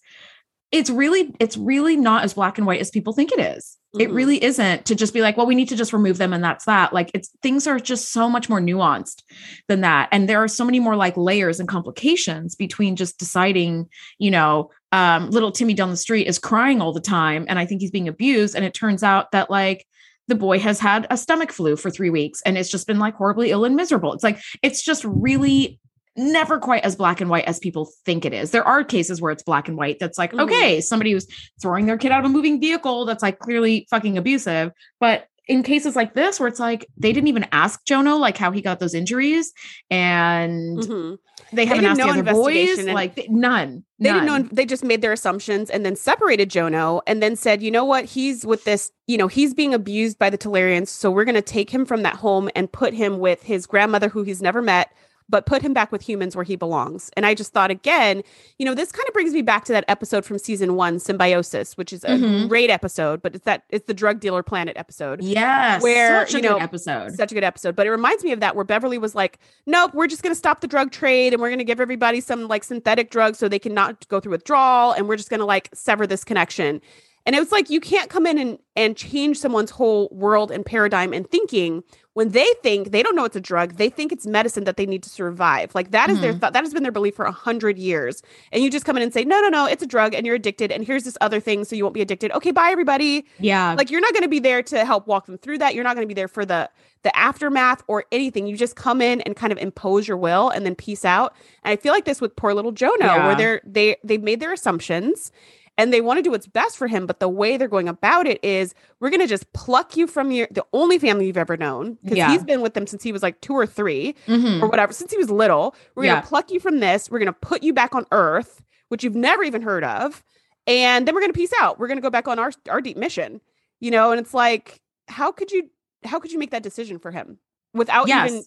it's 0.70 0.90
really 0.90 1.34
it's 1.40 1.56
really 1.56 1.96
not 1.96 2.24
as 2.24 2.34
black 2.34 2.58
and 2.58 2.66
white 2.66 2.80
as 2.80 2.90
people 2.90 3.12
think 3.12 3.32
it 3.32 3.40
is. 3.40 3.76
It 3.98 4.10
Mhm. 4.10 4.14
really 4.14 4.44
isn't 4.44 4.84
to 4.84 4.94
just 4.94 5.14
be 5.14 5.22
like, 5.22 5.38
well, 5.38 5.46
we 5.46 5.54
need 5.54 5.70
to 5.70 5.76
just 5.76 5.94
remove 5.94 6.18
them 6.18 6.34
and 6.34 6.44
that's 6.44 6.66
that. 6.66 6.92
Like 6.92 7.10
it's 7.14 7.30
things 7.42 7.66
are 7.66 7.78
just 7.78 8.12
so 8.12 8.28
much 8.28 8.50
more 8.50 8.60
nuanced 8.60 9.22
than 9.68 9.80
that. 9.80 10.10
And 10.12 10.28
there 10.28 10.42
are 10.42 10.48
so 10.48 10.64
many 10.64 10.78
more 10.78 10.94
like 10.94 11.16
layers 11.16 11.58
and 11.58 11.66
complications 11.68 12.54
between 12.54 12.96
just 12.96 13.18
deciding, 13.18 13.88
you 14.18 14.30
know, 14.30 14.70
um, 14.92 15.30
little 15.30 15.52
Timmy 15.52 15.72
down 15.72 15.88
the 15.90 15.96
street 15.96 16.26
is 16.26 16.38
crying 16.38 16.82
all 16.82 16.92
the 16.92 17.00
time 17.00 17.46
and 17.48 17.58
I 17.58 17.64
think 17.64 17.80
he's 17.80 17.90
being 17.90 18.08
abused. 18.08 18.54
And 18.54 18.64
it 18.64 18.74
turns 18.74 19.02
out 19.02 19.32
that 19.32 19.48
like 19.50 19.86
the 20.28 20.34
boy 20.34 20.58
has 20.58 20.78
had 20.78 21.06
a 21.08 21.16
stomach 21.16 21.50
flu 21.50 21.76
for 21.76 21.90
three 21.90 22.10
weeks 22.10 22.42
and 22.42 22.58
it's 22.58 22.68
just 22.68 22.86
been 22.86 22.98
like 22.98 23.14
horribly 23.14 23.50
ill 23.50 23.64
and 23.64 23.74
miserable. 23.74 24.12
It's 24.12 24.24
like, 24.24 24.38
it's 24.62 24.84
just 24.84 25.02
really 25.06 25.80
never 26.18 26.58
quite 26.58 26.84
as 26.84 26.96
black 26.96 27.20
and 27.20 27.30
white 27.30 27.44
as 27.46 27.58
people 27.58 27.90
think 28.04 28.24
it 28.24 28.32
is. 28.32 28.50
There 28.50 28.66
are 28.66 28.84
cases 28.84 29.20
where 29.20 29.30
it's 29.32 29.42
black 29.42 29.68
and 29.68 29.76
white 29.76 29.98
that's 29.98 30.18
like, 30.18 30.32
Mhm. 30.32 30.42
okay, 30.42 30.80
somebody 30.80 31.12
who's 31.12 31.26
throwing 31.62 31.86
their 31.86 31.96
kid 31.96 32.12
out 32.12 32.20
of 32.24 32.30
a 32.30 32.34
moving 32.34 32.60
vehicle 32.60 33.04
that's 33.06 33.22
like 33.22 33.38
clearly 33.38 33.86
fucking 33.90 34.18
abusive. 34.18 34.72
But 35.00 35.26
in 35.46 35.62
cases 35.62 35.96
like 35.96 36.12
this, 36.12 36.38
where 36.38 36.46
it's 36.48 36.60
like 36.60 36.86
they 36.98 37.10
didn't 37.12 37.28
even 37.28 37.46
ask 37.52 37.82
Jono 37.86 38.18
like 38.20 38.36
how 38.36 38.50
he 38.50 38.60
got 38.60 38.80
those 38.80 38.92
injuries, 38.92 39.50
and 39.90 40.78
Mhm. 40.78 41.18
they 41.54 41.64
haven't 41.64 41.84
didn't 41.84 41.98
asked 42.00 42.06
the 42.14 42.20
other 42.20 42.32
boys, 42.34 42.54
investigation 42.56 42.94
like 42.94 43.14
th- 43.14 43.30
none. 43.30 43.84
They 43.98 44.12
didn't 44.12 44.26
know. 44.26 44.38
They 44.52 44.66
just 44.66 44.84
made 44.84 45.00
their 45.02 45.12
assumptions 45.12 45.70
and 45.70 45.84
then 45.86 45.96
separated 45.96 46.50
Jono 46.50 47.00
and 47.06 47.22
then 47.22 47.34
said, 47.34 47.62
you 47.62 47.70
know 47.70 47.84
what? 47.84 48.04
He's 48.04 48.44
with 48.46 48.64
this. 48.64 48.92
You 49.06 49.16
know, 49.16 49.26
he's 49.26 49.54
being 49.54 49.72
abused 49.74 50.18
by 50.18 50.28
the 50.30 50.38
Talarians, 50.38 50.88
so 50.88 51.10
we're 51.10 51.24
going 51.24 51.34
to 51.34 51.42
take 51.42 51.70
him 51.70 51.86
from 51.86 52.02
that 52.02 52.16
home 52.16 52.50
and 52.54 52.70
put 52.70 52.92
him 52.92 53.18
with 53.18 53.42
his 53.42 53.66
grandmother, 53.66 54.08
who 54.10 54.22
he's 54.24 54.42
never 54.42 54.60
met, 54.60 54.92
but 55.28 55.46
put 55.46 55.62
him 55.62 55.72
back 55.74 55.92
with 55.92 56.00
humans 56.02 56.34
where 56.34 56.44
he 56.44 56.56
belongs. 56.56 57.10
And 57.16 57.26
I 57.26 57.34
just 57.34 57.52
thought 57.52 57.70
again, 57.70 58.22
you 58.58 58.64
know, 58.64 58.74
this 58.74 58.90
kind 58.90 59.06
of 59.06 59.12
brings 59.12 59.32
me 59.32 59.42
back 59.42 59.64
to 59.66 59.72
that 59.72 59.84
episode 59.88 60.24
from 60.24 60.38
season 60.38 60.74
one, 60.74 60.98
Symbiosis, 60.98 61.76
which 61.76 61.92
is 61.92 62.02
a 62.04 62.08
Mhm. 62.08 62.48
great 62.48 62.70
episode, 62.70 63.20
but 63.22 63.34
it's 63.34 63.44
that 63.44 63.64
it's 63.70 63.86
the 63.86 63.94
drug 63.94 64.20
dealer 64.20 64.42
planet 64.42 64.76
episode. 64.76 65.22
Yes. 65.22 65.82
Where, 65.82 66.26
such 66.26 66.34
a 66.34 66.36
you 66.38 66.42
good 66.42 66.48
know, 66.50 66.56
episode. 66.58 67.12
Such 67.14 67.30
a 67.32 67.34
good 67.34 67.44
episode. 67.44 67.76
But 67.76 67.86
it 67.86 67.90
reminds 67.90 68.24
me 68.24 68.32
of 68.32 68.40
that 68.40 68.56
where 68.56 68.64
Beverly 68.64 68.98
was 68.98 69.14
like, 69.14 69.38
Nope, 69.66 69.92
we're 69.94 70.06
just 70.06 70.22
gonna 70.22 70.34
stop 70.34 70.60
the 70.60 70.66
drug 70.66 70.90
trade 70.90 71.32
and 71.32 71.42
we're 71.42 71.50
gonna 71.50 71.64
give 71.64 71.80
everybody 71.80 72.20
some 72.20 72.48
like 72.48 72.64
synthetic 72.64 73.10
drugs 73.10 73.38
so 73.38 73.48
they 73.48 73.58
cannot 73.58 74.08
go 74.08 74.20
through 74.20 74.32
withdrawal 74.32 74.92
and 74.92 75.08
we're 75.08 75.16
just 75.16 75.30
gonna 75.30 75.44
like 75.46 75.68
sever 75.74 76.06
this 76.06 76.24
connection. 76.24 76.80
And 77.28 77.36
it 77.36 77.40
was 77.40 77.52
like 77.52 77.68
you 77.68 77.78
can't 77.78 78.08
come 78.08 78.26
in 78.26 78.38
and, 78.38 78.58
and 78.74 78.96
change 78.96 79.38
someone's 79.38 79.70
whole 79.70 80.08
world 80.10 80.50
and 80.50 80.64
paradigm 80.64 81.12
and 81.12 81.30
thinking 81.30 81.84
when 82.14 82.30
they 82.30 82.48
think 82.62 82.90
they 82.90 83.02
don't 83.02 83.14
know 83.14 83.26
it's 83.26 83.36
a 83.36 83.40
drug, 83.40 83.76
they 83.76 83.90
think 83.90 84.12
it's 84.12 84.26
medicine 84.26 84.64
that 84.64 84.78
they 84.78 84.86
need 84.86 85.02
to 85.02 85.10
survive. 85.10 85.74
Like 85.74 85.90
that 85.90 86.08
is 86.08 86.20
their 86.20 86.32
mm-hmm. 86.32 86.40
thought. 86.40 86.54
That 86.54 86.64
has 86.64 86.72
been 86.72 86.82
their 86.82 86.90
belief 86.90 87.14
for 87.14 87.26
a 87.26 87.30
hundred 87.30 87.78
years. 87.78 88.22
And 88.50 88.62
you 88.62 88.70
just 88.70 88.86
come 88.86 88.96
in 88.96 89.02
and 89.02 89.12
say, 89.12 89.26
no, 89.26 89.42
no, 89.42 89.48
no, 89.50 89.66
it's 89.66 89.82
a 89.82 89.86
drug 89.86 90.14
and 90.14 90.24
you're 90.24 90.36
addicted. 90.36 90.72
And 90.72 90.86
here's 90.86 91.04
this 91.04 91.18
other 91.20 91.38
thing. 91.38 91.64
So 91.64 91.76
you 91.76 91.84
won't 91.84 91.94
be 91.94 92.00
addicted. 92.00 92.32
Okay, 92.32 92.50
bye 92.50 92.70
everybody. 92.70 93.26
yeah. 93.38 93.74
Like 93.76 93.90
you're 93.90 94.00
not 94.00 94.14
going 94.14 94.22
to 94.22 94.28
be 94.28 94.40
there 94.40 94.62
to 94.62 94.86
help 94.86 95.06
walk 95.06 95.26
them 95.26 95.36
through 95.36 95.58
that. 95.58 95.74
You're 95.74 95.84
not 95.84 95.96
going 95.96 96.06
to 96.06 96.08
be 96.08 96.14
there 96.14 96.28
for 96.28 96.46
the 96.46 96.70
the 97.02 97.16
aftermath 97.16 97.84
or 97.86 98.04
anything. 98.10 98.48
You 98.48 98.56
just 98.56 98.74
come 98.74 99.00
in 99.00 99.20
and 99.20 99.36
kind 99.36 99.52
of 99.52 99.58
impose 99.58 100.08
your 100.08 100.16
will 100.16 100.48
and 100.48 100.66
then 100.66 100.74
peace 100.74 101.04
out. 101.04 101.36
And 101.62 101.70
I 101.72 101.76
feel 101.76 101.92
like 101.92 102.04
this 102.04 102.20
with 102.20 102.34
poor 102.34 102.54
little 102.54 102.72
Jono, 102.72 102.98
Yeah. 103.00 103.26
where 103.26 103.36
they're 103.36 103.60
they 103.64 103.96
they've 104.02 104.22
made 104.22 104.40
their 104.40 104.52
assumptions 104.52 105.30
and 105.78 105.92
they 105.92 106.00
want 106.02 106.18
to 106.18 106.22
do 106.22 106.30
what's 106.30 106.46
best 106.46 106.76
for 106.76 106.86
him, 106.88 107.06
but 107.06 107.20
the 107.20 107.28
way 107.28 107.56
they're 107.56 107.68
going 107.68 107.88
about 107.88 108.26
it 108.26 108.38
is 108.44 108.74
we're 109.00 109.08
going 109.10 109.20
to 109.20 109.26
just 109.26 109.50
pluck 109.54 109.96
you 109.96 110.06
from 110.06 110.30
your 110.32 110.48
the 110.50 110.66
only 110.74 110.98
family 110.98 111.26
you've 111.26 111.36
ever 111.38 111.56
known 111.56 111.96
because 112.02 112.18
Yeah. 112.18 112.30
he's 112.30 112.42
been 112.44 112.60
with 112.60 112.74
them 112.74 112.86
since 112.86 113.02
he 113.02 113.12
was 113.12 113.22
like 113.22 113.40
2 113.40 113.54
or 113.54 113.64
3 113.66 114.14
Mhm. 114.26 114.60
or 114.62 114.68
whatever, 114.68 114.92
since 114.92 115.10
he 115.12 115.16
was 115.16 115.30
little. 115.30 115.74
We're 115.94 116.04
going 116.04 116.20
to 116.20 116.26
pluck 116.28 116.50
you 116.50 116.60
from 116.60 116.80
this. 116.80 117.10
We're 117.10 117.20
going 117.20 117.26
to 117.26 117.32
put 117.32 117.62
you 117.62 117.72
back 117.72 117.94
on 117.94 118.04
earth, 118.12 118.60
which 118.88 119.02
you've 119.04 119.14
never 119.16 119.42
even 119.44 119.62
heard 119.62 119.84
of. 119.84 120.22
And 120.66 121.06
then 121.08 121.14
we're 121.14 121.22
going 121.22 121.32
to 121.32 121.38
peace 121.38 121.52
out. 121.60 121.78
We're 121.78 121.86
going 121.86 121.96
to 121.98 122.02
go 122.02 122.10
back 122.10 122.28
on 122.28 122.38
our 122.38 122.52
our 122.68 122.80
deep 122.82 122.96
mission. 122.98 123.40
You 123.80 123.90
know, 123.92 124.10
and 124.10 124.20
it's 124.20 124.34
like 124.34 124.80
how 125.06 125.30
could 125.32 125.50
you 125.52 125.70
how 126.04 126.18
could 126.18 126.32
you 126.32 126.38
make 126.38 126.50
that 126.50 126.62
decision 126.62 126.98
for 126.98 127.10
him 127.12 127.38
without 127.72 128.08
Yes. 128.08 128.30
even 128.30 128.44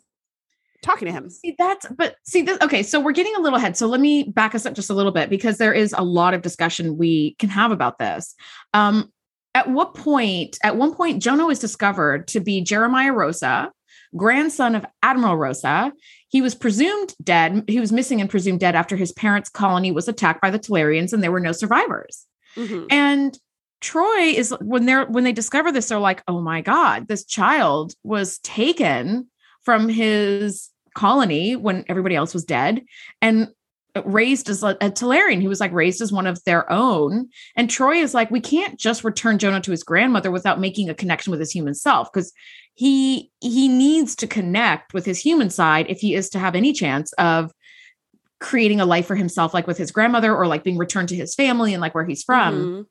talking 0.81 1.07
to 1.07 1.11
him? 1.11 1.29
See 1.29 1.55
that's 1.57 1.85
but 1.97 2.15
see 2.23 2.41
this 2.41 2.57
okay, 2.61 2.83
so 2.83 2.99
we're 2.99 3.11
getting 3.11 3.35
a 3.35 3.39
little 3.39 3.57
ahead. 3.57 3.77
So 3.77 3.87
let 3.87 3.99
me 3.99 4.23
back 4.23 4.55
us 4.55 4.65
up 4.65 4.73
just 4.73 4.89
a 4.89 4.93
little 4.93 5.11
bit 5.11 5.29
because 5.29 5.57
there 5.57 5.73
is 5.73 5.93
a 5.97 6.03
lot 6.03 6.33
of 6.33 6.41
discussion 6.41 6.97
we 6.97 7.35
can 7.39 7.49
have 7.49 7.71
about 7.71 7.99
this. 7.99 8.35
Um 8.73 9.11
at 9.53 9.69
what 9.69 9.95
point, 9.95 10.57
at 10.63 10.77
one 10.77 10.93
point, 10.93 11.21
Jono 11.21 11.51
is 11.51 11.59
discovered 11.59 12.27
to 12.29 12.39
be 12.39 12.61
Jeremiah 12.61 13.11
Rossa, 13.11 13.71
grandson 14.15 14.75
of 14.75 14.85
Admiral 15.03 15.35
Rossa. 15.35 15.91
He 16.29 16.41
was 16.41 16.55
presumed 16.55 17.13
dead. 17.21 17.65
He 17.67 17.79
was 17.79 17.91
missing 17.91 18.21
and 18.21 18.29
presumed 18.29 18.61
dead 18.61 18.75
after 18.75 18.95
his 18.95 19.11
parents' 19.11 19.49
colony 19.49 19.91
was 19.91 20.07
attacked 20.07 20.41
by 20.41 20.51
the 20.51 20.59
Talarians 20.59 21.11
and 21.11 21.21
there 21.21 21.31
were 21.31 21.41
no 21.41 21.51
survivors. 21.51 22.25
Mhm. 22.55 22.87
And 22.89 23.37
Troi 23.81 24.33
is 24.33 24.53
when 24.61 24.85
they're 24.85 25.05
when 25.05 25.23
they 25.23 25.33
discover 25.33 25.71
this, 25.71 25.89
they're 25.89 25.99
like, 25.99 26.23
oh 26.27 26.39
my 26.39 26.61
God, 26.61 27.07
this 27.07 27.25
child 27.25 27.93
was 28.03 28.37
taken 28.39 29.27
from 29.63 29.89
his 29.89 30.69
colony 30.95 31.55
when 31.55 31.85
everybody 31.87 32.15
else 32.15 32.33
was 32.33 32.43
dead 32.45 32.81
and 33.21 33.49
raised 34.05 34.47
as 34.49 34.63
a, 34.63 34.69
a 34.79 34.89
Talarian. 34.89 35.41
He 35.41 35.49
was 35.49 35.59
like 35.59 35.73
raised 35.73 36.01
as 36.01 36.13
one 36.13 36.25
of 36.25 36.41
their 36.45 36.71
own. 36.71 37.27
And 37.57 37.69
Troi 37.69 38.01
is 38.01 38.13
like, 38.13 38.31
we 38.31 38.39
can't 38.39 38.79
just 38.79 39.03
return 39.03 39.37
Jono 39.37 39.61
to 39.63 39.71
his 39.71 39.83
grandmother 39.83 40.31
without 40.31 40.61
making 40.61 40.89
a 40.89 40.93
connection 40.93 41.31
with 41.31 41.41
his 41.41 41.51
human 41.51 41.73
self 41.73 42.11
because 42.11 42.31
he 42.73 43.29
he 43.41 43.67
needs 43.67 44.15
to 44.15 44.27
connect 44.27 44.93
with 44.93 45.05
his 45.05 45.19
human 45.19 45.49
side 45.49 45.87
if 45.89 45.99
he 45.99 46.15
is 46.15 46.29
to 46.29 46.39
have 46.39 46.55
any 46.55 46.71
chance 46.71 47.11
of 47.13 47.51
creating 48.39 48.79
a 48.79 48.85
life 48.85 49.05
for 49.05 49.15
himself 49.15 49.53
like 49.53 49.67
with 49.67 49.77
his 49.77 49.91
grandmother 49.91 50.33
or 50.33 50.47
like 50.47 50.63
being 50.63 50.77
returned 50.77 51.09
to 51.09 51.15
his 51.15 51.35
family 51.35 51.73
and 51.73 51.81
like 51.81 51.93
where 51.93 52.05
he's 52.05 52.23
from 52.23 52.55
Mhm. 52.55 52.85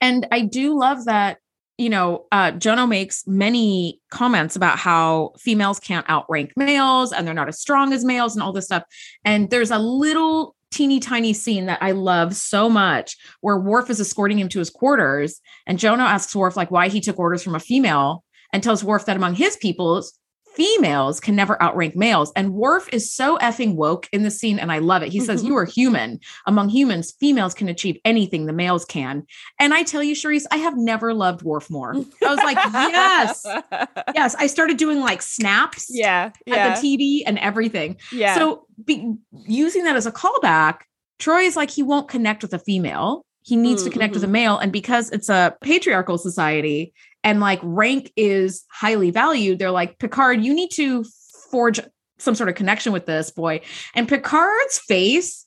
and 0.00 0.26
I 0.32 0.40
do 0.42 0.76
love 0.78 1.04
that, 1.04 1.38
you 1.80 1.88
know, 1.88 2.26
uh, 2.30 2.52
Jono 2.52 2.86
makes 2.86 3.26
many 3.26 4.00
comments 4.10 4.54
about 4.54 4.78
how 4.78 5.32
females 5.38 5.80
can't 5.80 6.08
outrank 6.10 6.52
males 6.54 7.10
and 7.10 7.26
they're 7.26 7.32
not 7.32 7.48
as 7.48 7.58
strong 7.58 7.94
as 7.94 8.04
males 8.04 8.36
and 8.36 8.42
all 8.42 8.52
this 8.52 8.66
stuff. 8.66 8.82
And 9.24 9.48
there's 9.48 9.70
a 9.70 9.78
little 9.78 10.54
teeny 10.70 11.00
tiny 11.00 11.32
scene 11.32 11.64
that 11.66 11.78
I 11.80 11.92
love 11.92 12.36
so 12.36 12.68
much 12.68 13.16
where 13.40 13.58
Worf 13.58 13.88
is 13.88 13.98
escorting 13.98 14.38
him 14.38 14.50
to 14.50 14.58
his 14.58 14.68
quarters 14.68 15.40
and 15.66 15.78
Jono 15.78 16.00
asks 16.00 16.36
Worf 16.36 16.54
like 16.54 16.70
why 16.70 16.88
he 16.88 17.00
took 17.00 17.18
orders 17.18 17.42
from 17.42 17.54
a 17.54 17.60
female 17.60 18.24
and 18.52 18.62
tells 18.62 18.84
Worf 18.84 19.06
that 19.06 19.16
among 19.16 19.36
his 19.36 19.56
peoples, 19.56 20.19
females 20.60 21.20
can 21.20 21.34
never 21.34 21.60
outrank 21.62 21.96
males. 21.96 22.30
And 22.36 22.52
Worf 22.52 22.86
is 22.92 23.10
so 23.10 23.38
effing 23.38 23.76
woke 23.76 24.10
in 24.12 24.24
the 24.24 24.30
scene, 24.30 24.58
and 24.58 24.70
I 24.70 24.76
love 24.76 25.02
it. 25.02 25.10
He 25.10 25.18
says, 25.18 25.40
mm-hmm. 25.40 25.48
You 25.48 25.56
are 25.56 25.64
human. 25.64 26.20
Among 26.46 26.68
humans, 26.68 27.12
females 27.18 27.54
can 27.54 27.70
achieve 27.70 27.96
anything 28.04 28.44
the 28.44 28.52
males 28.52 28.84
can. 28.84 29.24
And 29.58 29.72
I 29.72 29.84
tell 29.84 30.02
you, 30.02 30.14
Charisse, 30.14 30.44
I 30.50 30.58
have 30.58 30.76
never 30.76 31.14
loved 31.14 31.40
Worf 31.40 31.70
more. 31.70 31.94
I 31.94 32.28
was 32.28 32.38
like, 32.44 32.58
Yes, 32.74 33.46
yes. 34.14 34.34
I 34.34 34.48
started 34.48 34.76
doing 34.76 35.00
like 35.00 35.22
snaps 35.22 35.86
yeah. 35.88 36.30
Yeah. 36.44 36.56
at 36.56 36.80
the 36.80 36.98
TV 36.98 37.22
and 37.24 37.38
everything. 37.38 37.96
yeah. 38.12 38.34
So 38.34 38.66
be, 38.84 39.14
using 39.32 39.84
that 39.84 39.96
as 39.96 40.04
a 40.04 40.12
callback, 40.12 40.80
Troi 41.18 41.46
is 41.46 41.56
like, 41.56 41.70
he 41.70 41.82
won't 41.82 42.08
connect 42.08 42.42
with 42.42 42.52
a 42.52 42.58
female. 42.58 43.24
He 43.42 43.56
needs 43.56 43.82
to 43.84 43.90
Mm, 43.90 43.92
connect 43.92 44.14
with 44.14 44.24
a 44.24 44.28
mhm. 44.28 44.32
male. 44.32 44.58
And 44.58 44.72
because 44.72 45.10
it's 45.10 45.28
a 45.28 45.56
patriarchal 45.60 46.18
society 46.18 46.92
and 47.24 47.40
like 47.40 47.60
rank 47.62 48.12
is 48.16 48.64
highly 48.70 49.10
valued, 49.10 49.58
they're 49.58 49.70
like, 49.70 49.98
Picard, 49.98 50.42
you 50.42 50.54
need 50.54 50.70
to 50.72 51.04
forge 51.50 51.80
some 52.18 52.34
sort 52.34 52.48
of 52.48 52.54
connection 52.54 52.92
with 52.92 53.06
this 53.06 53.30
boy. 53.30 53.60
And 53.94 54.08
Picard's 54.08 54.78
face 54.78 55.46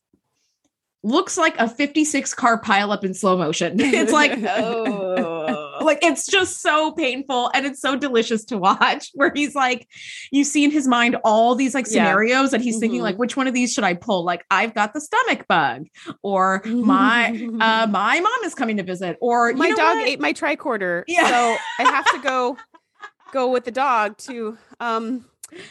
looks 1.04 1.38
like 1.38 1.58
a 1.60 1.70
56 1.70 2.34
car 2.34 2.62
pileup 2.62 3.04
in 3.04 3.14
slow 3.14 3.38
motion. 3.38 3.78
It's 3.80 4.12
like, 4.12 4.32
oh, 4.44 5.63
like 5.86 6.00
it's 6.04 6.26
just 6.26 6.62
so 6.62 6.92
painful 6.92 7.52
and 7.54 7.66
it's 7.66 7.80
so 7.82 7.96
delicious 7.96 8.46
to 8.46 8.58
watch. 8.58 9.10
Where 9.14 9.32
he's 9.34 9.56
like, 9.56 9.88
you 10.32 10.44
see 10.44 10.64
in 10.64 10.72
his 10.72 10.88
mind 10.88 11.18
all 11.24 11.56
these 11.56 11.74
like 11.76 11.86
Yeah. 11.86 12.04
scenarios, 12.06 12.54
and 12.54 12.64
he's 12.64 12.80
thinking 12.80 13.00
Mhm. 13.02 13.04
like, 13.04 13.18
which 13.18 13.36
one 13.38 13.48
of 13.48 13.54
these 13.54 13.74
should 13.74 13.84
I 13.84 13.94
pull? 13.94 14.24
Like, 14.24 14.46
I've 14.52 14.74
got 14.74 14.94
the 14.94 15.02
stomach 15.02 15.46
bug, 15.48 15.88
or 16.22 16.62
my 16.66 17.30
uh, 17.62 17.88
my 17.88 18.20
mom 18.20 18.44
is 18.44 18.56
coming 18.56 18.78
to 18.78 18.84
visit, 18.84 19.18
or 19.22 19.52
you 19.52 19.58
my 19.58 19.70
dog 19.70 19.80
what? 19.98 20.08
ate 20.08 20.20
my 20.20 20.34
tricorder. 20.34 21.04
Yeah. 21.08 21.28
So 21.30 21.58
I 21.80 21.84
have 21.84 22.06
to 22.12 22.20
go 22.20 22.58
go 23.32 23.50
with 23.52 23.66
the 23.66 23.72
dog 23.72 24.18
to 24.18 24.58
um 24.80 25.26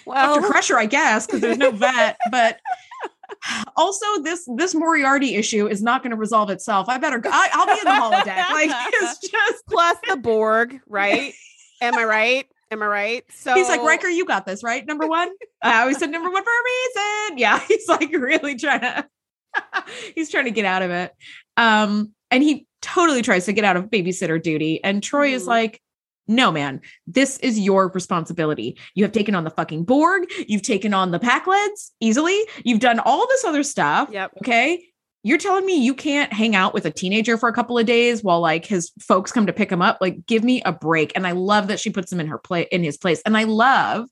well 0.06 0.36
Dr. 0.40 0.46
Crusher, 0.48 0.78
I 0.78 0.86
guess, 0.86 1.26
because 1.26 1.40
there's 1.40 1.58
no 1.58 1.70
vet. 1.70 2.16
But 2.30 2.58
also, 3.76 4.06
this 4.22 4.48
this 4.56 4.74
Moriarty 4.74 5.34
issue 5.36 5.66
is 5.66 5.82
not 5.82 6.02
going 6.02 6.10
to 6.10 6.16
resolve 6.16 6.50
itself. 6.50 6.88
I 6.88 6.98
better 6.98 7.18
go. 7.18 7.30
I, 7.32 7.48
I'll 7.52 7.66
be 7.66 7.72
in 7.72 7.84
the 7.84 7.90
holodeck. 7.90 8.50
Like 8.52 8.70
it's 8.94 9.18
just. 9.28 9.66
plus 9.66 9.96
the 10.08 10.16
Borg, 10.16 10.80
right? 10.88 11.32
Am 11.80 11.96
I 11.98 12.04
right? 12.04 12.46
Am 12.70 12.82
I 12.82 12.86
right? 12.86 13.24
So 13.30 13.54
He's 13.54 13.68
like, 13.68 13.82
Riker, 13.82 14.08
you 14.08 14.24
got 14.24 14.46
this, 14.46 14.62
right? 14.62 14.86
Number 14.86 15.06
one. 15.06 15.28
I 15.62 15.82
always 15.82 15.98
said 15.98 16.10
number 16.10 16.30
one 16.30 16.42
for 16.42 16.50
a 16.50 16.64
reason. 16.64 17.38
Yeah, 17.38 17.60
he's 17.68 17.88
like 17.88 18.10
really 18.12 18.54
trying 18.56 18.80
to. 18.80 19.06
he's 20.14 20.30
trying 20.30 20.44
to 20.46 20.50
get 20.50 20.64
out 20.64 20.80
of 20.82 20.90
it, 20.90 21.12
um, 21.58 22.12
and 22.30 22.42
he 22.42 22.66
totally 22.80 23.20
tries 23.22 23.44
to 23.44 23.52
get 23.52 23.64
out 23.64 23.76
of 23.76 23.90
babysitter 23.90 24.42
duty. 24.42 24.82
And 24.82 25.02
Troi 25.02 25.32
is 25.32 25.44
Mhm. 25.44 25.48
like, 25.48 25.81
"No, 26.28 26.50
man, 26.52 26.80
this 27.06 27.38
is 27.38 27.58
your 27.58 27.88
responsibility. 27.88 28.78
You 28.94 29.04
have 29.04 29.12
taken 29.12 29.34
on 29.34 29.44
the 29.44 29.50
fucking 29.50 29.84
Borg. 29.84 30.30
You've 30.46 30.62
taken 30.62 30.94
on 30.94 31.10
the 31.10 31.18
Pakleds 31.20 31.90
easily. 32.00 32.38
You've 32.64 32.80
done 32.80 32.98
all 33.00 33.26
this 33.28 33.44
other 33.44 33.62
stuff. 33.62 34.08
Yep. 34.12 34.32
Okay." 34.38 34.88
You're 35.24 35.38
telling 35.38 35.64
me 35.64 35.76
you 35.76 35.94
can't 35.94 36.32
hang 36.32 36.56
out 36.56 36.74
with 36.74 36.84
a 36.84 36.90
teenager 36.90 37.38
for 37.38 37.48
a 37.48 37.52
couple 37.52 37.78
of 37.78 37.86
days 37.86 38.24
while 38.24 38.40
like 38.40 38.66
his 38.66 38.90
folks 39.00 39.30
come 39.30 39.46
to 39.46 39.52
pick 39.52 39.70
him 39.70 39.80
up? 39.80 39.98
Like, 40.00 40.26
give 40.26 40.42
me 40.42 40.62
a 40.64 40.72
break. 40.72 41.12
And 41.14 41.28
I 41.28 41.30
love 41.30 41.68
that 41.68 41.78
she 41.78 41.90
puts 41.90 42.10
him 42.10 42.18
in 42.18 42.26
her 42.26 42.38
play 42.38 42.66
in 42.72 42.82
his 42.82 42.96
place. 42.96 43.22
And 43.24 43.36
I 43.36 43.44
love 43.44 44.08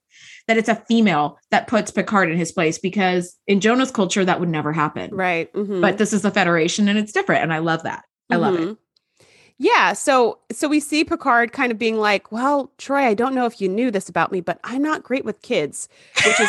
that 0.46 0.56
it's 0.56 0.68
a 0.68 0.76
female 0.88 1.36
that 1.50 1.66
puts 1.66 1.90
Picard 1.90 2.30
in 2.30 2.38
his 2.38 2.52
place 2.52 2.78
because 2.78 3.36
in 3.48 3.58
Jono's 3.60 3.90
culture 3.90 4.24
that 4.24 4.38
would 4.38 4.48
never 4.48 4.72
happen. 4.72 5.12
Right. 5.12 5.52
mhm. 5.52 5.80
But 5.80 5.98
this 5.98 6.12
is 6.12 6.22
the 6.22 6.30
Federation 6.30 6.88
and 6.88 6.96
it's 6.96 7.10
different. 7.10 7.42
And 7.42 7.52
I 7.52 7.58
love 7.58 7.82
that. 7.82 8.04
I 8.30 8.36
love 8.36 8.54
it. 8.54 8.76
Yeah, 9.62 9.92
so 9.92 10.38
so 10.50 10.68
we 10.68 10.80
see 10.80 11.04
Picard 11.04 11.52
kind 11.52 11.70
of 11.70 11.78
being 11.78 11.98
like, 11.98 12.32
"Well, 12.32 12.72
Troi, 12.78 13.04
I 13.04 13.12
don't 13.12 13.34
know 13.34 13.44
if 13.44 13.60
you 13.60 13.68
knew 13.68 13.90
this 13.90 14.08
about 14.08 14.32
me, 14.32 14.40
but 14.40 14.58
I'm 14.64 14.82
not 14.82 15.02
great 15.02 15.22
with 15.22 15.42
kids," 15.42 15.86
which 16.24 16.40
is 16.40 16.48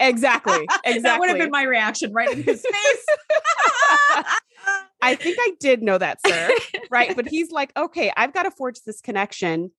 exactly 0.00 0.66
exactly. 0.84 1.00
That 1.02 1.20
would 1.20 1.28
have 1.28 1.38
been 1.38 1.52
my 1.52 1.62
reaction 1.62 2.12
right 2.12 2.28
in 2.28 2.42
his 2.42 2.62
face. 2.72 3.06
I 5.02 5.14
think 5.14 5.38
I 5.40 5.52
did 5.60 5.84
know 5.84 5.96
that, 5.98 6.18
sir. 6.26 6.50
right, 6.90 7.14
but 7.14 7.28
he's 7.28 7.52
like, 7.52 7.70
"Okay, 7.76 8.12
I've 8.16 8.32
got 8.32 8.42
to 8.42 8.50
forge 8.50 8.80
this 8.84 9.00
connection." 9.00 9.70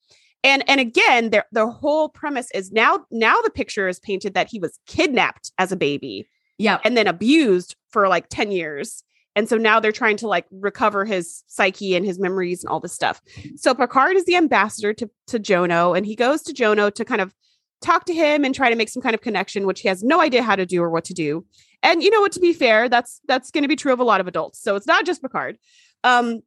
And 0.42 0.64
and 0.70 0.80
again, 0.80 1.32
their 1.32 1.44
the 1.52 1.70
whole 1.70 2.08
premise 2.08 2.50
is 2.54 2.72
now 2.72 3.06
now 3.12 3.42
the 3.42 3.50
picture 3.50 3.90
is 3.90 4.00
painted 4.00 4.36
that 4.36 4.48
he 4.50 4.58
was 4.58 4.80
kidnapped 4.88 5.52
as 5.58 5.74
a 5.74 5.76
baby 5.76 6.30
yeah. 6.58 6.80
and 6.84 6.96
then 6.96 7.08
abused 7.08 7.76
for 7.90 8.08
like 8.08 8.28
10 8.30 8.52
years. 8.52 9.04
And 9.36 9.50
so 9.50 9.58
now 9.58 9.80
they're 9.80 9.92
trying 9.92 10.18
to 10.18 10.28
like 10.28 10.46
recover 10.52 11.06
his 11.06 11.44
psyche 11.48 11.96
and 11.96 12.06
his 12.06 12.20
memories 12.20 12.64
and 12.64 12.70
all 12.70 12.80
this 12.80 12.94
stuff. 12.94 13.22
So 13.58 13.74
Picard 13.74 14.16
is 14.16 14.26
the 14.26 14.36
ambassador 14.36 14.94
to, 14.94 15.10
to 15.28 15.40
Jono, 15.40 15.96
and 15.96 16.06
he 16.06 16.16
goes 16.16 16.42
to 16.44 16.54
Jono 16.54 16.94
to 16.94 17.04
kind 17.06 17.22
of 17.22 17.34
talk 17.82 18.06
to 18.06 18.14
him 18.14 18.46
and 18.46 18.56
try 18.56 18.70
to 18.70 18.76
make 18.76 18.90
some 18.90 19.02
kind 19.02 19.14
of 19.14 19.22
connection, 19.22 19.66
which 19.66 19.82
he 19.82 19.88
has 19.88 20.04
no 20.04 20.22
idea 20.22 20.42
how 20.42 20.56
to 20.56 20.66
do 20.66 20.82
or 20.82 20.90
what 20.90 21.06
to 21.06 21.14
do. 21.14 21.46
And 21.84 22.02
you 22.02 22.10
know 22.10 22.22
what? 22.22 22.32
To 22.34 22.40
be 22.40 22.54
fair, 22.54 22.90
that's 22.90 23.22
that's 23.28 23.52
going 23.52 23.64
to 23.64 23.68
be 23.68 23.76
true 23.76 23.94
of 23.94 24.00
a 24.00 24.04
lot 24.04 24.22
of 24.22 24.28
adults. 24.28 24.62
So 24.62 24.76
it's 24.76 24.88
not 24.88 25.06
just 25.06 25.22
Picard. 25.22 25.58
Um, 26.04 26.42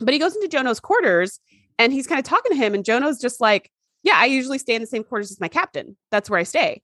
but 0.00 0.14
he 0.14 0.18
goes 0.18 0.34
into 0.34 0.48
Jono's 0.48 0.80
quarters 0.80 1.40
and 1.78 1.92
he's 1.92 2.06
kind 2.06 2.18
of 2.18 2.24
talking 2.24 2.52
to 2.52 2.56
him, 2.56 2.74
and 2.74 2.84
Jono's 2.84 3.20
just 3.20 3.40
like, 3.40 3.70
"Yeah, 4.02 4.14
I 4.16 4.26
usually 4.26 4.58
stay 4.58 4.74
in 4.74 4.80
the 4.80 4.86
same 4.86 5.04
quarters 5.04 5.30
as 5.30 5.40
my 5.40 5.48
captain. 5.48 5.96
That's 6.10 6.30
where 6.30 6.38
I 6.38 6.44
stay." 6.44 6.82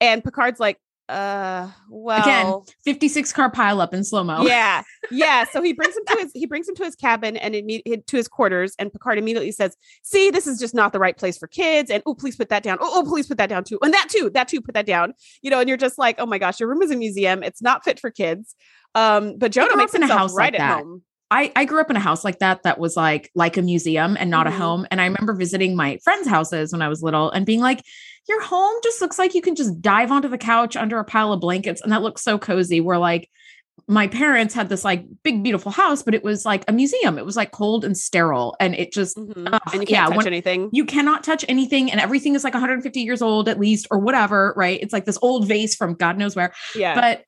And 0.00 0.24
Picard's 0.24 0.60
like, 0.60 0.78
uh 1.10 1.68
well 1.88 2.22
Again, 2.22 2.74
56 2.84 3.32
car 3.32 3.50
pileup 3.50 3.92
in 3.92 4.04
slow 4.04 4.22
mo. 4.22 4.42
yeah 4.46 4.82
yeah 5.10 5.44
so 5.44 5.60
he 5.60 5.72
brings 5.72 5.96
him 5.96 6.04
to 6.06 6.16
his 6.18 6.30
he 6.34 6.46
brings 6.46 6.68
him 6.68 6.74
to 6.76 6.84
his 6.84 6.94
cabin 6.94 7.36
and 7.36 7.54
imme- 7.54 8.06
to 8.06 8.16
his 8.16 8.28
quarters 8.28 8.74
and 8.78 8.92
picard 8.92 9.18
immediately 9.18 9.50
says 9.50 9.76
see 10.02 10.30
this 10.30 10.46
is 10.46 10.58
just 10.58 10.74
not 10.74 10.92
the 10.92 10.98
right 11.00 11.16
place 11.16 11.36
for 11.36 11.48
kids 11.48 11.90
and 11.90 12.02
oh 12.06 12.14
please 12.14 12.36
put 12.36 12.48
that 12.50 12.62
down. 12.62 12.78
Oh, 12.80 13.02
oh 13.04 13.08
please 13.08 13.26
put 13.26 13.38
that 13.38 13.48
down 13.48 13.64
too. 13.64 13.78
And 13.82 13.92
that 13.92 14.08
too 14.10 14.30
that 14.34 14.48
too 14.48 14.60
put 14.60 14.74
that 14.74 14.86
down. 14.86 15.14
You 15.42 15.50
know 15.50 15.58
and 15.60 15.68
you're 15.68 15.76
just 15.78 15.98
like 15.98 16.16
oh 16.18 16.26
my 16.26 16.38
gosh 16.38 16.60
your 16.60 16.68
room 16.68 16.82
is 16.82 16.90
a 16.90 16.96
museum. 16.96 17.42
It's 17.42 17.60
not 17.60 17.84
fit 17.84 17.98
for 17.98 18.10
kids. 18.10 18.54
Um 18.94 19.36
but 19.38 19.52
Jono 19.52 19.76
makes 19.76 19.94
up 19.94 20.00
himself 20.00 20.20
house 20.20 20.34
right 20.34 20.52
like 20.52 20.60
at 20.60 20.68
that. 20.76 20.84
home 20.84 21.02
I, 21.30 21.52
I 21.54 21.64
grew 21.64 21.80
up 21.80 21.90
in 21.90 21.96
a 21.96 22.00
house 22.00 22.24
like 22.24 22.40
that 22.40 22.64
that 22.64 22.78
was 22.78 22.96
like 22.96 23.30
like 23.34 23.56
a 23.56 23.62
museum 23.62 24.16
and 24.18 24.30
not 24.30 24.46
Mhm. 24.46 24.50
a 24.50 24.52
home. 24.56 24.86
And 24.90 25.00
I 25.00 25.04
remember 25.04 25.32
visiting 25.34 25.76
my 25.76 25.98
friends' 26.02 26.28
houses 26.28 26.72
when 26.72 26.82
I 26.82 26.88
was 26.88 27.02
little 27.02 27.30
and 27.30 27.46
being 27.46 27.60
like, 27.60 27.82
your 28.28 28.42
home 28.42 28.74
just 28.82 29.00
looks 29.00 29.18
like 29.18 29.34
you 29.34 29.42
can 29.42 29.54
just 29.54 29.80
dive 29.80 30.10
onto 30.10 30.28
the 30.28 30.38
couch 30.38 30.76
under 30.76 30.98
a 30.98 31.04
pile 31.04 31.32
of 31.32 31.40
blankets. 31.40 31.80
And 31.80 31.92
that 31.92 32.02
looks 32.02 32.22
so 32.22 32.38
cozy. 32.38 32.80
Where 32.80 32.98
like 32.98 33.30
my 33.88 34.06
parents 34.08 34.52
had 34.54 34.68
this 34.68 34.84
like 34.84 35.04
big, 35.22 35.42
beautiful 35.42 35.72
house, 35.72 36.02
but 36.02 36.14
it 36.14 36.22
was 36.22 36.44
like 36.44 36.64
a 36.68 36.72
museum. 36.72 37.16
It 37.18 37.24
was 37.24 37.34
like 37.36 37.50
cold 37.50 37.84
and 37.84 37.96
sterile. 37.96 38.54
And 38.60 38.74
it 38.74 38.92
just 38.92 39.16
Mhm. 39.16 39.48
Ugh, 39.52 39.60
and 39.72 39.74
you 39.74 39.78
can't 39.80 39.90
yeah, 39.90 40.06
touch 40.06 40.16
when- 40.16 40.26
anything 40.26 40.68
you 40.72 40.84
cannot 40.84 41.24
touch 41.24 41.44
anything 41.48 41.90
and 41.90 42.00
everything 42.00 42.34
is 42.34 42.44
like 42.44 42.54
150 42.54 43.00
years 43.00 43.22
old 43.22 43.48
at 43.48 43.58
least 43.58 43.86
or 43.90 43.98
whatever, 43.98 44.52
right? 44.56 44.78
It's 44.82 44.92
like 44.92 45.06
this 45.06 45.18
old 45.22 45.46
vase 45.48 45.74
from 45.74 45.94
God 45.94 46.18
knows 46.18 46.36
where. 46.36 46.52
yeah 46.74 46.94
But 46.94 47.24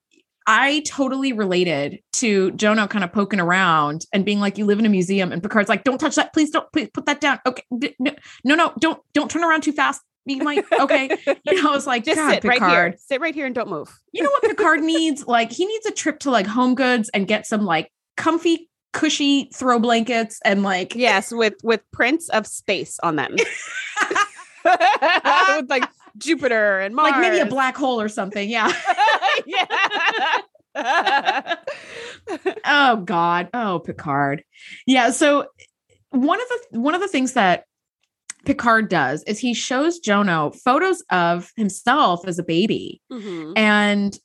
I 0.47 0.81
totally 0.87 1.33
related 1.33 2.01
to 2.15 2.53
Jono 2.53 2.89
kind 2.89 3.05
of 3.05 3.13
poking 3.13 3.41
around 3.41 4.07
and 4.13 4.25
being 4.25 4.41
like, 4.41 4.59
"You 4.59 4.67
live 4.67 4.79
in 4.79 4.87
a 4.87 4.89
museum," 4.89 5.33
and 5.33 5.43
Picard's 5.43 5.69
like, 5.69 5.85
"Don't 5.85 5.99
touch 5.99 6.17
that, 6.17 6.33
please 6.33 6.51
don't, 6.51 6.71
please 6.73 6.89
put 6.93 7.07
that 7.07 7.21
down." 7.21 7.41
Okay, 7.47 7.63
no, 7.71 8.13
no, 8.45 8.55
no, 8.55 8.73
don't, 8.81 9.01
don't 9.13 9.31
turn 9.31 9.45
around 9.45 9.63
too 9.63 9.73
fast. 9.73 10.03
You 10.25 10.43
might, 10.43 10.65
okay. 10.73 11.17
You 11.45 11.63
know, 11.63 11.71
I 11.71 11.75
was 11.75 11.87
like, 11.87 12.05
just 12.05 12.21
sit 12.21 12.43
Picard. 12.43 12.61
right 12.63 12.71
here 12.71 12.95
sit 12.99 13.21
right 13.21 13.35
here 13.35 13.47
and 13.47 13.55
don't 13.55 13.69
move 13.69 13.93
You 14.13 14.23
know 14.23 14.31
what 14.31 14.43
Picard 14.43 14.81
needs? 14.85 15.27
Like, 15.27 15.51
he 15.51 15.67
needs 15.67 15.87
a 15.87 15.91
trip 15.91 16.21
to 16.21 16.31
like 16.31 16.47
Home 16.47 16.75
Goods 16.75 17.11
and 17.13 17.27
get 17.27 17.47
some 17.47 17.65
like 17.65 17.91
comfy, 18.17 18.71
cushy 18.93 19.51
throw 19.53 19.79
blankets 19.81 20.39
and 20.45 20.63
like, 20.63 20.95
yes 20.95 21.33
with 21.33 21.55
with 21.65 21.81
prints 21.93 22.29
of 22.29 22.47
space 22.47 22.99
on 23.03 23.17
them 23.17 23.33
with 24.65 25.69
like 25.69 25.89
jupiter 26.19 26.79
and 26.81 26.95
mars 26.95 27.13
like 27.13 27.21
maybe 27.21 27.39
a 27.39 27.47
black 27.47 27.77
hole 27.77 28.01
or 28.01 28.09
something. 28.09 28.49
Yeah. 28.51 28.73
yeah 29.47 29.67
oh 32.65 32.97
god 33.05 33.49
oh 33.53 33.79
picard 33.81 34.43
yeah 34.87 35.11
so 35.11 35.47
one 36.11 36.41
of 36.41 36.47
the 36.73 36.81
one 36.81 36.95
of 36.95 37.01
the 37.01 37.09
things 37.09 37.33
that 37.35 37.65
picard 38.45 38.89
does 38.89 39.23
is 39.25 39.39
he 39.39 39.55
shows 39.55 40.01
jono 40.01 40.55
photos 40.65 41.03
of 41.11 41.51
himself 41.57 42.27
as 42.27 42.39
a 42.39 42.43
baby 42.43 43.01
Mhm. 43.11 43.53
and 43.57 44.19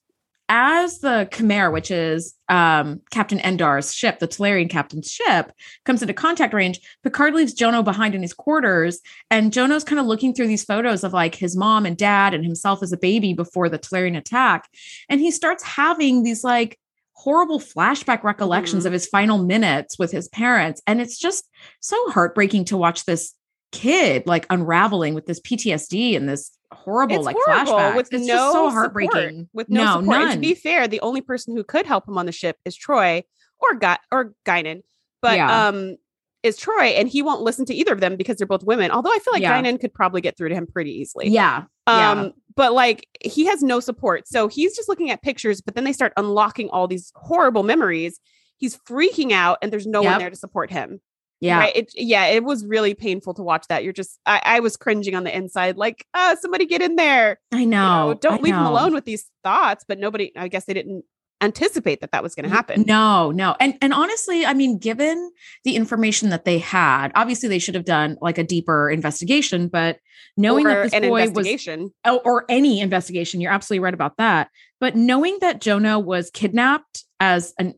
as 0.50 1.00
the 1.00 1.28
Q'Maire, 1.32 1.72
which 1.72 1.92
is 1.92 2.34
um, 2.50 3.02
Captain 3.12 3.40
Endar's 3.40 3.94
ship, 3.94 4.20
the 4.20 4.28
Talarian 4.28 4.70
captain's 4.70 5.12
ship, 5.12 5.52
comes 5.86 6.02
into 6.02 6.14
contact 6.14 6.54
range, 6.54 6.80
Picard 7.04 7.34
leaves 7.34 7.54
Jono 7.54 7.84
behind 7.84 8.16
in 8.16 8.22
his 8.22 8.34
quarters. 8.34 9.00
And 9.30 9.52
Jono's 9.52 9.84
kind 9.84 10.00
of 10.00 10.06
looking 10.06 10.34
through 10.34 10.48
these 10.48 10.64
photos 10.64 11.04
of 11.04 11.12
like 11.14 11.36
his 11.36 11.56
mom 11.58 11.86
and 11.86 11.98
dad 11.98 12.34
and 12.34 12.46
himself 12.46 12.82
as 12.82 12.94
a 12.94 12.98
baby 12.98 13.34
before 13.34 13.68
the 13.68 13.80
Talarian 13.80 14.18
attack. 14.18 14.70
And 15.10 15.20
he 15.20 15.32
starts 15.32 15.64
having 15.64 16.24
these 16.24 16.44
like 16.44 16.80
horrible 17.14 17.60
flashback 17.60 18.24
recollections 18.24 18.84
Mhm. 18.84 18.88
of 18.88 18.94
his 18.94 19.08
final 19.08 19.40
minutes 19.40 19.98
with 20.00 20.12
his 20.12 20.28
parents. 20.30 20.82
And 20.88 21.02
it's 21.02 21.18
just 21.18 21.50
so 21.82 21.98
heartbreaking 22.12 22.66
to 22.66 22.78
watch 22.78 23.06
this 23.06 23.34
kid 23.72 24.24
like 24.26 24.46
unraveling 24.50 25.14
with 25.14 25.26
this 25.26 25.40
PTSD 25.42 26.16
and 26.16 26.28
this 26.28 26.52
horrible 26.72 27.16
It's 27.18 27.26
like 27.26 27.36
horrible 27.46 27.74
flashback. 27.74 27.96
with 27.96 28.14
it's 28.14 28.26
no 28.26 28.34
just 28.34 28.54
so 28.54 28.68
support, 28.68 28.74
heartbreaking. 28.74 29.50
with 29.54 29.70
no, 29.70 29.84
No, 29.84 30.00
support. 30.02 30.18
And 30.22 30.32
to 30.34 30.40
be 30.40 30.54
fair, 30.56 30.88
the 30.88 31.02
only 31.02 31.22
person 31.22 31.56
who 31.56 31.64
could 31.64 31.86
help 31.86 32.08
him 32.08 32.18
on 32.18 32.26
the 32.26 32.32
ship 32.32 32.58
is 32.66 32.78
Troi 32.78 33.24
or 33.60 33.76
Gu- 33.76 33.96
or 34.12 34.34
Guinan, 34.46 34.82
but 35.22 35.36
Yeah. 35.38 35.68
um 35.68 35.98
is 36.44 36.58
Troi, 36.58 36.98
and 36.98 37.10
he 37.10 37.22
won't 37.24 37.42
listen 37.42 37.66
to 37.66 37.74
either 37.74 37.92
of 37.92 38.00
them 38.00 38.16
because 38.16 38.38
they're 38.38 38.48
both 38.48 38.64
women. 38.64 38.92
Although 38.92 39.12
I 39.12 39.20
feel 39.20 39.34
like 39.34 39.42
Yeah. 39.42 39.60
Guinan 39.62 39.80
could 39.80 39.94
probably 39.94 40.22
get 40.22 40.38
through 40.38 40.50
to 40.50 40.56
him 40.56 40.68
pretty 40.68 40.92
easily. 40.92 41.30
Yeah. 41.30 41.64
Um, 41.88 41.98
yeah. 42.26 42.30
but 42.56 42.74
like 42.74 43.08
he 43.24 43.46
has 43.48 43.64
no 43.64 43.80
support. 43.80 44.28
So 44.28 44.48
he's 44.48 44.76
just 44.76 44.88
looking 44.88 45.10
at 45.10 45.22
pictures, 45.22 45.62
but 45.62 45.76
then 45.76 45.84
they 45.84 45.94
start 45.94 46.14
unlocking 46.16 46.70
all 46.70 46.88
these 46.88 47.12
horrible 47.16 47.64
memories. 47.64 48.20
He's 48.58 48.78
freaking 48.78 49.32
out, 49.32 49.58
and 49.62 49.72
there's 49.74 49.88
no 49.88 50.02
one 50.02 50.20
there 50.20 50.30
to 50.30 50.36
support 50.36 50.72
him. 50.72 51.00
Yeah. 51.39 51.60
Right. 51.60 51.76
It, 51.76 51.91
yeah, 51.95 52.26
it 52.26 52.43
was 52.43 52.65
really 52.65 52.93
painful 52.93 53.34
to 53.36 53.43
watch 53.43 53.67
that. 53.67 53.84
You're 53.84 53.93
just, 53.93 54.19
I, 54.26 54.41
I 54.43 54.60
was 54.60 54.76
cringing 54.76 55.15
on 55.15 55.23
the 55.23 55.36
inside, 55.36 55.78
like, 55.78 56.06
ah, 56.13 56.36
somebody 56.39 56.65
get 56.65 56.82
in 56.82 56.95
there. 56.95 57.39
I 57.52 57.60
You 57.60 57.67
know. 57.67 58.08
know, 58.10 58.13
don't 58.15 58.39
I 58.39 58.43
leave 58.43 58.56
him 58.56 58.63
know. 58.63 58.71
alone 58.71 58.93
with 58.93 59.06
these 59.06 59.30
thoughts. 59.43 59.86
But 59.88 60.00
nobody, 60.00 60.32
I 60.36 60.47
guess 60.47 60.65
they 60.65 60.73
didn't 60.73 61.04
anticipate 61.41 62.02
that 62.02 62.12
that 62.12 62.23
was 62.23 62.34
going 62.36 62.50
to 62.50 62.56
happen. 62.56 62.84
No, 62.88 63.32
no. 63.32 63.56
And 63.60 63.78
and 63.82 63.93
honestly, 63.93 64.45
I 64.45 64.54
mean, 64.54 64.78
given 64.80 65.32
the 65.63 65.76
information 65.76 66.30
that 66.30 66.45
they 66.45 66.58
had, 66.58 67.12
obviously 67.15 67.50
they 67.50 67.60
should 67.60 67.76
have 67.76 67.86
done 67.86 68.17
like 68.21 68.38
a 68.38 68.43
deeper 68.43 68.89
investigation, 68.89 69.67
but 69.67 70.00
knowing 70.36 70.65
or 70.65 70.69
that 70.89 70.91
this 70.91 71.08
boy 71.08 71.30
was 71.30 71.69
oh, 72.06 72.21
or 72.26 72.45
any 72.50 72.80
investigation, 72.80 73.41
you're 73.41 73.52
absolutely 73.52 73.84
right 73.84 73.93
about 73.93 74.17
that. 74.17 74.50
But 74.80 74.95
knowing 74.95 75.38
that 75.41 75.62
Jono 75.62 76.04
was 76.04 76.32
kidnapped 76.32 77.04
as 77.19 77.54
an 77.60 77.76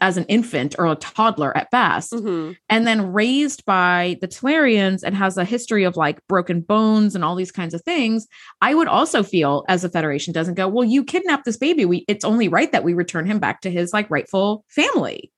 as 0.00 0.16
an 0.16 0.24
infant 0.26 0.74
or 0.78 0.86
a 0.86 0.94
toddler 0.96 1.56
at 1.56 1.70
best, 1.70 2.12
Mhm. 2.12 2.56
and 2.68 2.86
then 2.86 3.12
raised 3.12 3.64
by 3.64 4.16
the 4.20 4.28
Talarians 4.28 5.02
and 5.02 5.16
has 5.16 5.36
a 5.36 5.44
history 5.44 5.84
of 5.84 5.96
like 5.96 6.24
broken 6.28 6.60
bones 6.60 7.14
and 7.14 7.24
all 7.24 7.34
these 7.34 7.50
kinds 7.52 7.74
of 7.74 7.82
things, 7.82 8.26
I 8.60 8.74
would 8.74 8.88
also 8.88 9.22
feel 9.22 9.64
as 9.68 9.82
the 9.82 9.88
Federation 9.88 10.32
doesn't 10.32 10.54
go, 10.54 10.68
well, 10.68 10.84
you 10.84 11.04
kidnapped 11.04 11.44
this 11.44 11.56
baby. 11.56 11.84
We 11.84 12.04
it's 12.08 12.24
only 12.24 12.48
right 12.48 12.70
that 12.72 12.84
we 12.84 12.94
return 12.94 13.26
him 13.26 13.38
back 13.38 13.60
to 13.62 13.70
his 13.70 13.92
like 13.92 14.10
rightful 14.10 14.64
family. 14.68 15.32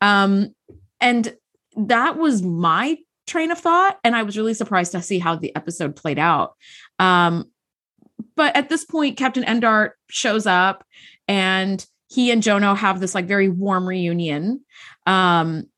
Um, 0.00 0.54
and 1.00 1.34
that 1.76 2.18
was 2.18 2.42
my 2.42 2.98
train 3.26 3.50
of 3.50 3.58
thought. 3.58 3.98
And 4.04 4.16
I 4.16 4.22
was 4.22 4.36
really 4.36 4.54
surprised 4.54 4.92
to 4.92 5.02
see 5.02 5.18
how 5.18 5.36
the 5.36 5.54
episode 5.54 5.96
played 5.96 6.18
out. 6.18 6.54
Um, 6.98 7.50
but 8.34 8.56
at 8.56 8.68
this 8.68 8.84
point, 8.84 9.16
Captain 9.16 9.44
Endar 9.44 9.90
shows 10.08 10.46
up 10.46 10.84
and 11.28 11.84
he 12.08 12.30
and 12.30 12.42
Jono 12.42 12.76
have 12.76 13.00
this 13.00 13.14
like 13.14 13.26
very 13.26 13.48
warm 13.48 13.86
reunion. 13.86 14.64
Um, 15.06 15.68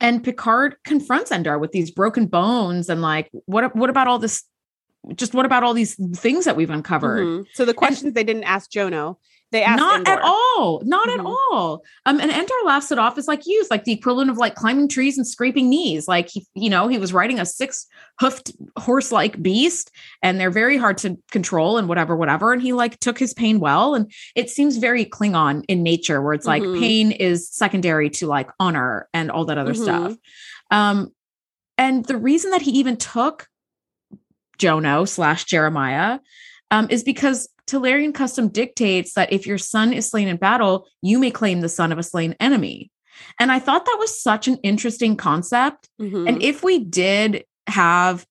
and 0.00 0.22
Picard 0.22 0.76
confronts 0.84 1.30
Endar 1.30 1.58
with 1.58 1.72
these 1.72 1.90
broken 1.90 2.26
bones 2.26 2.88
and 2.88 3.00
like, 3.02 3.30
what 3.46 3.74
what 3.74 3.90
about 3.90 4.08
all 4.08 4.18
this? 4.18 4.44
Just 5.14 5.34
what 5.34 5.46
about 5.46 5.62
all 5.62 5.72
these 5.72 5.94
things 6.18 6.44
that 6.44 6.56
we've 6.56 6.70
uncovered? 6.70 7.26
Mhm. 7.26 7.46
So 7.54 7.64
the 7.64 7.74
questions 7.74 8.12
they 8.12 8.24
didn't 8.24 8.44
ask 8.44 8.70
Jono, 8.70 9.16
they 9.52 9.62
asked 9.62 9.78
Not 9.80 10.08
at 10.08 10.20
all. 10.22 10.82
Not 10.84 11.08
Mhm. 11.08 11.14
at 11.14 11.20
all. 11.24 11.84
Um, 12.04 12.20
and 12.20 12.30
Endar 12.32 12.64
laughs 12.64 12.90
it 12.90 12.98
off 12.98 13.16
as 13.16 13.28
like 13.28 13.46
used, 13.46 13.70
like 13.70 13.84
the 13.84 13.92
equivalent 13.92 14.28
of 14.30 14.36
like 14.38 14.56
climbing 14.56 14.88
trees 14.88 15.16
and 15.16 15.26
scraping 15.26 15.70
knees. 15.70 16.08
Like 16.08 16.28
he, 16.28 16.44
you 16.54 16.68
know, 16.68 16.88
he 16.88 16.98
was 16.98 17.12
riding 17.12 17.38
a 17.38 17.46
six 17.46 17.86
hoofed 18.18 18.52
horse 18.76 19.12
like 19.12 19.40
beast, 19.40 19.90
and 20.22 20.40
they're 20.40 20.50
very 20.50 20.76
hard 20.76 20.98
to 20.98 21.16
control 21.30 21.78
and 21.78 21.88
whatever, 21.88 22.16
whatever. 22.16 22.52
And 22.52 22.60
he 22.60 22.72
like 22.72 22.98
took 22.98 23.18
his 23.18 23.32
pain 23.34 23.60
well. 23.60 23.94
And 23.94 24.10
it 24.34 24.50
seems 24.50 24.78
very 24.78 25.04
Klingon 25.04 25.64
in 25.68 25.82
nature, 25.82 26.20
where 26.20 26.32
it's 26.34 26.46
like 26.46 26.62
Mhm. 26.62 26.78
pain 26.78 27.12
is 27.12 27.48
secondary 27.48 28.10
to 28.10 28.26
like 28.26 28.50
honor 28.58 29.08
and 29.14 29.30
all 29.30 29.44
that 29.44 29.58
other 29.58 29.74
Mhm. 29.74 29.82
stuff. 29.82 30.16
Um, 30.72 31.12
and 31.78 32.04
the 32.06 32.16
reason 32.16 32.50
that 32.50 32.62
he 32.62 32.72
even 32.72 32.96
took 32.96 33.46
Jono 34.58 35.06
slash 35.06 35.44
Jeremiah 35.44 36.18
um, 36.70 36.88
is 36.90 37.04
because 37.04 37.48
Talarian 37.66 38.14
custom 38.14 38.48
dictates 38.48 39.14
that 39.14 39.32
if 39.32 39.46
your 39.46 39.58
son 39.58 39.92
is 39.92 40.08
slain 40.08 40.28
in 40.28 40.36
battle, 40.36 40.86
you 41.02 41.18
may 41.18 41.30
claim 41.30 41.60
the 41.60 41.68
son 41.68 41.92
of 41.92 41.98
a 41.98 42.02
slain 42.02 42.36
enemy. 42.40 42.90
And 43.40 43.50
I 43.50 43.58
thought 43.58 43.84
that 43.84 43.96
was 43.98 44.22
such 44.22 44.46
an 44.46 44.58
interesting 44.62 45.16
concept. 45.16 45.88
Mhm. 46.00 46.28
And 46.28 46.42
if 46.42 46.62
we 46.62 46.78
did 46.78 47.44
have, 47.66 48.26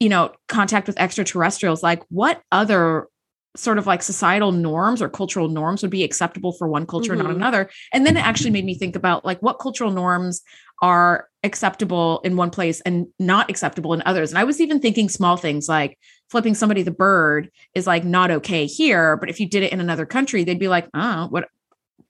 you 0.00 0.08
know, 0.08 0.32
contact 0.48 0.86
with 0.86 0.98
extraterrestrials, 0.98 1.82
like 1.82 2.02
what 2.08 2.40
other 2.50 3.08
sort 3.56 3.78
of 3.78 3.86
like 3.86 4.02
societal 4.02 4.50
norms 4.52 5.00
or 5.00 5.08
cultural 5.08 5.48
norms 5.48 5.82
would 5.82 5.90
be 5.90 6.02
acceptable 6.02 6.52
for 6.52 6.66
one 6.68 6.86
culture 6.86 7.12
and 7.12 7.20
Mhm. 7.22 7.26
not 7.26 7.36
another? 7.36 7.70
And 7.92 8.04
then 8.04 8.16
it 8.16 8.24
actually 8.26 8.50
made 8.50 8.64
me 8.64 8.74
think 8.74 8.96
about 8.96 9.24
like 9.24 9.40
what 9.40 9.58
cultural 9.60 9.90
norms 9.92 10.42
are 10.82 11.28
acceptable 11.44 12.20
in 12.24 12.36
one 12.36 12.50
place 12.50 12.80
and 12.80 13.06
not 13.18 13.48
acceptable 13.48 13.94
in 13.94 14.02
others. 14.06 14.30
And 14.30 14.38
I 14.38 14.44
was 14.44 14.60
even 14.60 14.80
thinking 14.80 15.08
small 15.08 15.36
things 15.36 15.68
like 15.68 15.98
flipping 16.30 16.54
somebody 16.54 16.82
the 16.82 16.90
bird 16.90 17.48
is 17.74 17.86
like 17.86 18.04
not 18.04 18.30
okay 18.30 18.66
here, 18.66 19.16
but 19.16 19.30
if 19.30 19.38
you 19.38 19.48
did 19.48 19.62
it 19.62 19.72
in 19.72 19.80
another 19.80 20.04
country, 20.06 20.42
they'd 20.42 20.58
be 20.58 20.68
like, 20.68 20.88
oh, 20.94 21.26
what 21.30 21.48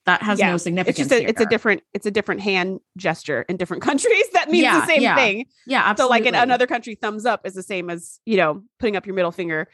That 0.07 0.23
has 0.23 0.39
Yeah. 0.39 0.49
no 0.49 0.55
It's 0.57 0.65
significance. 0.65 1.09
just 1.09 1.13
a, 1.13 1.27
it's 1.27 1.41
a 1.41 1.47
different 1.47 1.83
it's 1.95 2.05
a 2.05 2.11
different 2.11 2.43
hand 2.43 2.81
gesture 2.99 3.41
in 3.49 3.57
different 3.57 3.83
countries 3.89 4.29
that 4.35 4.51
means 4.51 4.65
Yeah, 4.65 4.81
the 4.81 4.87
same 4.87 5.01
yeah. 5.03 5.17
thing. 5.17 5.47
Yeah, 5.67 5.95
So 5.95 6.09
like 6.09 6.27
in 6.27 6.35
another 6.35 6.67
country, 6.67 6.95
thumbs 6.95 7.25
up 7.25 7.47
is 7.47 7.55
the 7.55 7.63
same 7.63 7.89
as, 7.89 8.21
you 8.27 8.37
know, 8.37 8.63
putting 8.79 8.97
up 8.97 9.07
your 9.07 9.15
middle 9.15 9.33
finger. 9.33 9.67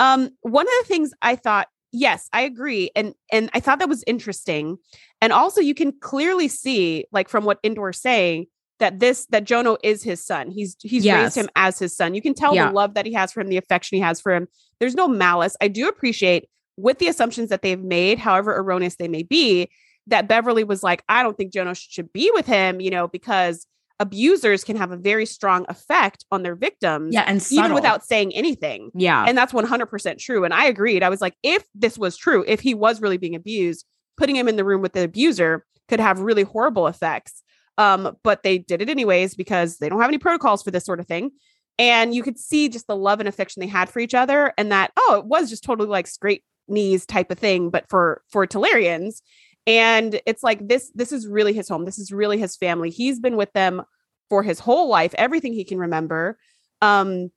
Um, 0.00 0.30
one 0.42 0.66
of 0.66 0.72
the 0.80 0.86
things 0.86 1.10
I 1.22 1.36
thought, 1.36 1.68
yes, 1.92 2.28
I 2.32 2.42
agree. 2.42 2.90
And 2.94 3.14
and 3.32 3.50
I 3.54 3.60
thought 3.60 3.78
that 3.80 3.88
was 3.88 4.04
interesting. 4.06 4.76
And 5.20 5.32
also 5.32 5.60
you 5.60 5.74
can 5.74 5.92
clearly 6.00 6.48
see, 6.48 7.04
like 7.12 7.28
from 7.28 7.44
what 7.44 7.62
Endar's 7.62 8.00
saying, 8.00 8.46
that 8.78 9.00
this 9.00 9.26
that 9.30 9.44
Jono 9.44 9.76
is 9.82 10.02
his 10.02 10.24
son. 10.24 10.50
He's 10.50 10.76
he's 10.80 11.04
Yes. 11.04 11.22
raised 11.22 11.36
him 11.36 11.50
as 11.56 11.78
his 11.78 11.96
son. 11.96 12.14
You 12.14 12.22
can 12.22 12.34
tell 12.34 12.54
Yeah. 12.54 12.68
the 12.68 12.74
love 12.74 12.94
that 12.94 13.06
he 13.06 13.12
has 13.14 13.32
for 13.32 13.40
him, 13.40 13.48
the 13.48 13.56
affection 13.56 13.96
he 13.96 14.02
has 14.02 14.20
for 14.20 14.32
him. 14.34 14.46
There's 14.80 14.94
no 14.94 15.08
malice. 15.08 15.56
I 15.60 15.68
do 15.68 15.88
appreciate 15.88 16.48
with 16.76 16.98
the 16.98 17.08
assumptions 17.08 17.48
that 17.48 17.62
they've 17.62 17.82
made, 17.82 18.18
however 18.20 18.56
erroneous 18.56 18.94
they 18.96 19.08
may 19.08 19.24
be, 19.24 19.68
that 20.06 20.28
Beverly 20.28 20.62
was 20.62 20.84
like, 20.84 21.02
I 21.08 21.24
don't 21.24 21.36
think 21.36 21.52
Jono 21.52 21.76
should 21.76 22.12
be 22.12 22.30
with 22.32 22.46
him, 22.46 22.80
you 22.80 22.90
know, 22.90 23.08
because 23.08 23.66
abusers 24.00 24.64
can 24.64 24.76
have 24.76 24.92
a 24.92 24.96
very 24.96 25.26
strong 25.26 25.66
effect 25.68 26.24
on 26.30 26.42
their 26.42 26.54
victims, 26.54 27.14
yeah, 27.14 27.24
and 27.26 27.44
even 27.50 27.74
without 27.74 28.04
saying 28.04 28.34
anything. 28.34 28.90
yeah, 28.94 29.24
And 29.26 29.36
that's 29.36 29.52
100% 29.52 30.18
true. 30.18 30.44
And 30.44 30.54
I 30.54 30.66
agreed. 30.66 31.02
I 31.02 31.08
was 31.08 31.20
like, 31.20 31.34
if 31.42 31.64
this 31.74 31.98
was 31.98 32.16
true, 32.16 32.44
if 32.46 32.60
he 32.60 32.74
was 32.74 33.00
really 33.00 33.16
being 33.16 33.34
abused, 33.34 33.84
putting 34.16 34.36
him 34.36 34.48
in 34.48 34.56
the 34.56 34.64
room 34.64 34.82
with 34.82 34.92
the 34.92 35.04
abuser 35.04 35.64
could 35.88 36.00
have 36.00 36.20
really 36.20 36.42
horrible 36.42 36.86
effects. 36.86 37.42
Um, 37.76 38.16
but 38.24 38.42
they 38.42 38.58
did 38.58 38.82
it 38.82 38.88
anyways 38.88 39.34
because 39.34 39.78
they 39.78 39.88
don't 39.88 40.00
have 40.00 40.10
any 40.10 40.18
protocols 40.18 40.62
for 40.62 40.70
this 40.70 40.84
sort 40.84 41.00
of 41.00 41.06
thing. 41.06 41.30
And 41.78 42.12
you 42.12 42.24
could 42.24 42.38
see 42.38 42.68
just 42.68 42.88
the 42.88 42.96
love 42.96 43.20
and 43.20 43.28
affection 43.28 43.60
they 43.60 43.68
had 43.68 43.88
for 43.88 44.00
each 44.00 44.14
other, 44.14 44.52
and 44.58 44.72
that 44.72 44.90
oh, 44.96 45.18
it 45.20 45.26
was 45.26 45.48
just 45.48 45.62
totally 45.62 45.88
like 45.88 46.08
straight 46.08 46.42
knees 46.66 47.06
type 47.06 47.30
of 47.30 47.38
thing, 47.38 47.70
but 47.70 47.88
for 47.88 48.22
for 48.30 48.46
Talarians. 48.46 49.22
And 49.68 50.20
it's 50.26 50.42
like 50.42 50.66
this 50.66 50.90
this 50.94 51.12
is 51.12 51.28
really 51.28 51.52
his 51.52 51.68
home. 51.68 51.84
This 51.84 51.98
is 51.98 52.10
really 52.10 52.38
his 52.38 52.56
family. 52.56 52.88
He's 52.90 53.20
been 53.20 53.36
with 53.36 53.52
them 53.52 53.82
for 54.30 54.42
his 54.42 54.58
whole 54.58 54.88
life, 54.88 55.14
everything 55.18 55.52
he 55.52 55.64
can 55.64 55.78
remember. 55.78 56.38
Um, 56.80 57.30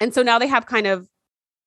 and 0.00 0.14
so 0.14 0.22
now 0.22 0.38
they 0.38 0.46
have 0.46 0.64
kind 0.66 0.86
of 0.86 1.06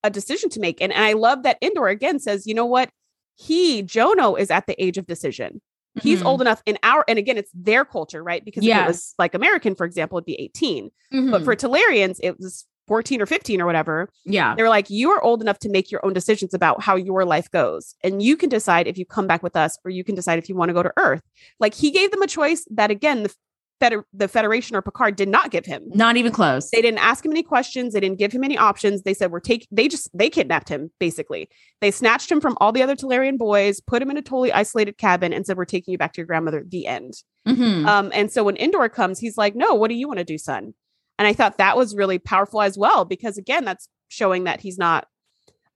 a 0.03 0.09
decision 0.09 0.49
to 0.51 0.59
make. 0.59 0.81
And, 0.81 0.91
and 0.91 1.03
I 1.03 1.13
love 1.13 1.43
that 1.43 1.61
Endar 1.61 1.91
again 1.91 2.19
says, 2.19 2.45
you 2.47 2.53
know 2.55 2.65
what? 2.65 2.89
He, 3.35 3.83
Jono, 3.83 4.39
is 4.39 4.49
at 4.51 4.65
the 4.67 4.81
age 4.83 4.97
of 4.97 5.05
decision. 5.05 5.61
He's 6.01 6.21
Mhm. 6.21 6.25
old 6.25 6.41
enough 6.41 6.61
in 6.65 6.77
our, 6.83 7.05
and 7.07 7.17
again, 7.17 7.37
it's 7.37 7.51
their 7.53 7.85
culture, 7.85 8.23
right? 8.23 8.43
Because 8.43 8.63
if 8.63 8.69
it 8.85 8.87
was 8.87 9.13
like 9.17 9.33
American, 9.33 9.75
for 9.75 9.85
example, 9.85 10.17
it'd 10.17 10.25
be 10.25 10.39
18. 10.39 10.89
But 11.11 11.41
Mhm. 11.41 11.45
for 11.45 11.55
Talarians, 11.55 12.19
it 12.21 12.37
was 12.39 12.65
14 12.87 13.21
or 13.21 13.25
15 13.25 13.61
or 13.61 13.65
whatever. 13.65 14.09
yeah, 14.25 14.53
They 14.55 14.63
were 14.63 14.69
like, 14.69 14.89
you 14.89 15.09
are 15.11 15.21
old 15.23 15.41
enough 15.41 15.59
to 15.59 15.69
make 15.69 15.91
your 15.91 16.05
own 16.05 16.13
decisions 16.13 16.53
about 16.53 16.81
how 16.81 16.95
your 16.95 17.25
life 17.25 17.49
goes. 17.51 17.95
And 18.03 18.21
you 18.21 18.37
can 18.37 18.49
decide 18.49 18.87
if 18.87 18.97
you 18.97 19.05
come 19.05 19.27
back 19.27 19.41
with 19.43 19.55
us 19.55 19.77
or 19.83 19.91
you 19.91 20.03
can 20.03 20.15
decide 20.15 20.37
if 20.39 20.47
you 20.49 20.55
want 20.55 20.69
to 20.69 20.73
go 20.73 20.83
to 20.83 20.93
Earth. 20.97 21.21
Like 21.59 21.73
he 21.73 21.91
gave 21.91 22.11
them 22.11 22.21
a 22.21 22.27
choice 22.27 22.65
that, 22.71 22.91
again, 22.91 23.23
the, 23.23 23.33
Feder- 23.81 24.05
the 24.13 24.27
Federation 24.29 24.75
or 24.77 24.81
Picard 24.81 25.17
did 25.17 25.27
not 25.27 25.51
give 25.51 25.65
him. 25.65 25.83
not 25.93 26.15
even 26.15 26.31
close. 26.31 26.69
They 26.71 26.81
didn't 26.81 26.99
ask 26.99 27.25
him 27.25 27.31
any 27.31 27.43
questions. 27.43 27.93
They 27.93 27.99
didn't 27.99 28.19
give 28.19 28.31
him 28.31 28.43
any 28.43 28.57
options. 28.57 29.01
They 29.03 29.13
said, 29.13 29.31
we're 29.31 29.41
taking, 29.41 29.67
they 29.69 29.87
just, 29.89 30.09
they 30.17 30.29
kidnapped 30.29 30.69
him, 30.69 30.91
basically. 30.99 31.49
They 31.81 31.91
snatched 31.91 32.31
him 32.31 32.39
from 32.39 32.55
all 32.61 32.71
the 32.71 32.81
other 32.81 32.95
Talarian 32.95 33.37
boys, 33.37 33.81
put 33.81 34.01
him 34.01 34.09
in 34.09 34.15
a 34.17 34.21
totally 34.21 34.53
isolated 34.53 34.97
cabin, 34.97 35.33
and 35.33 35.45
said, 35.45 35.57
we're 35.57 35.65
taking 35.65 35.91
you 35.91 35.97
back 35.97 36.13
to 36.13 36.21
your 36.21 36.25
grandmother. 36.25 36.63
The 36.65 36.87
end. 36.87 37.15
Mhm. 37.45 37.85
Um, 37.85 38.11
and 38.13 38.31
so 38.31 38.45
when 38.45 38.55
Endar 38.55 38.87
comes, 38.91 39.19
he's 39.19 39.37
like, 39.37 39.55
no, 39.55 39.73
what 39.73 39.89
do 39.89 39.95
you 39.95 40.07
want 40.07 40.19
to 40.19 40.23
do, 40.25 40.37
son? 40.37 40.73
And 41.17 41.27
I 41.27 41.33
thought 41.33 41.57
that 41.57 41.77
was 41.77 41.95
really 41.95 42.19
powerful 42.19 42.61
as 42.61 42.77
well, 42.77 43.05
because 43.05 43.37
again, 43.37 43.65
that's 43.65 43.87
showing 44.07 44.45
that 44.45 44.61
he's 44.61 44.77
not, 44.77 45.07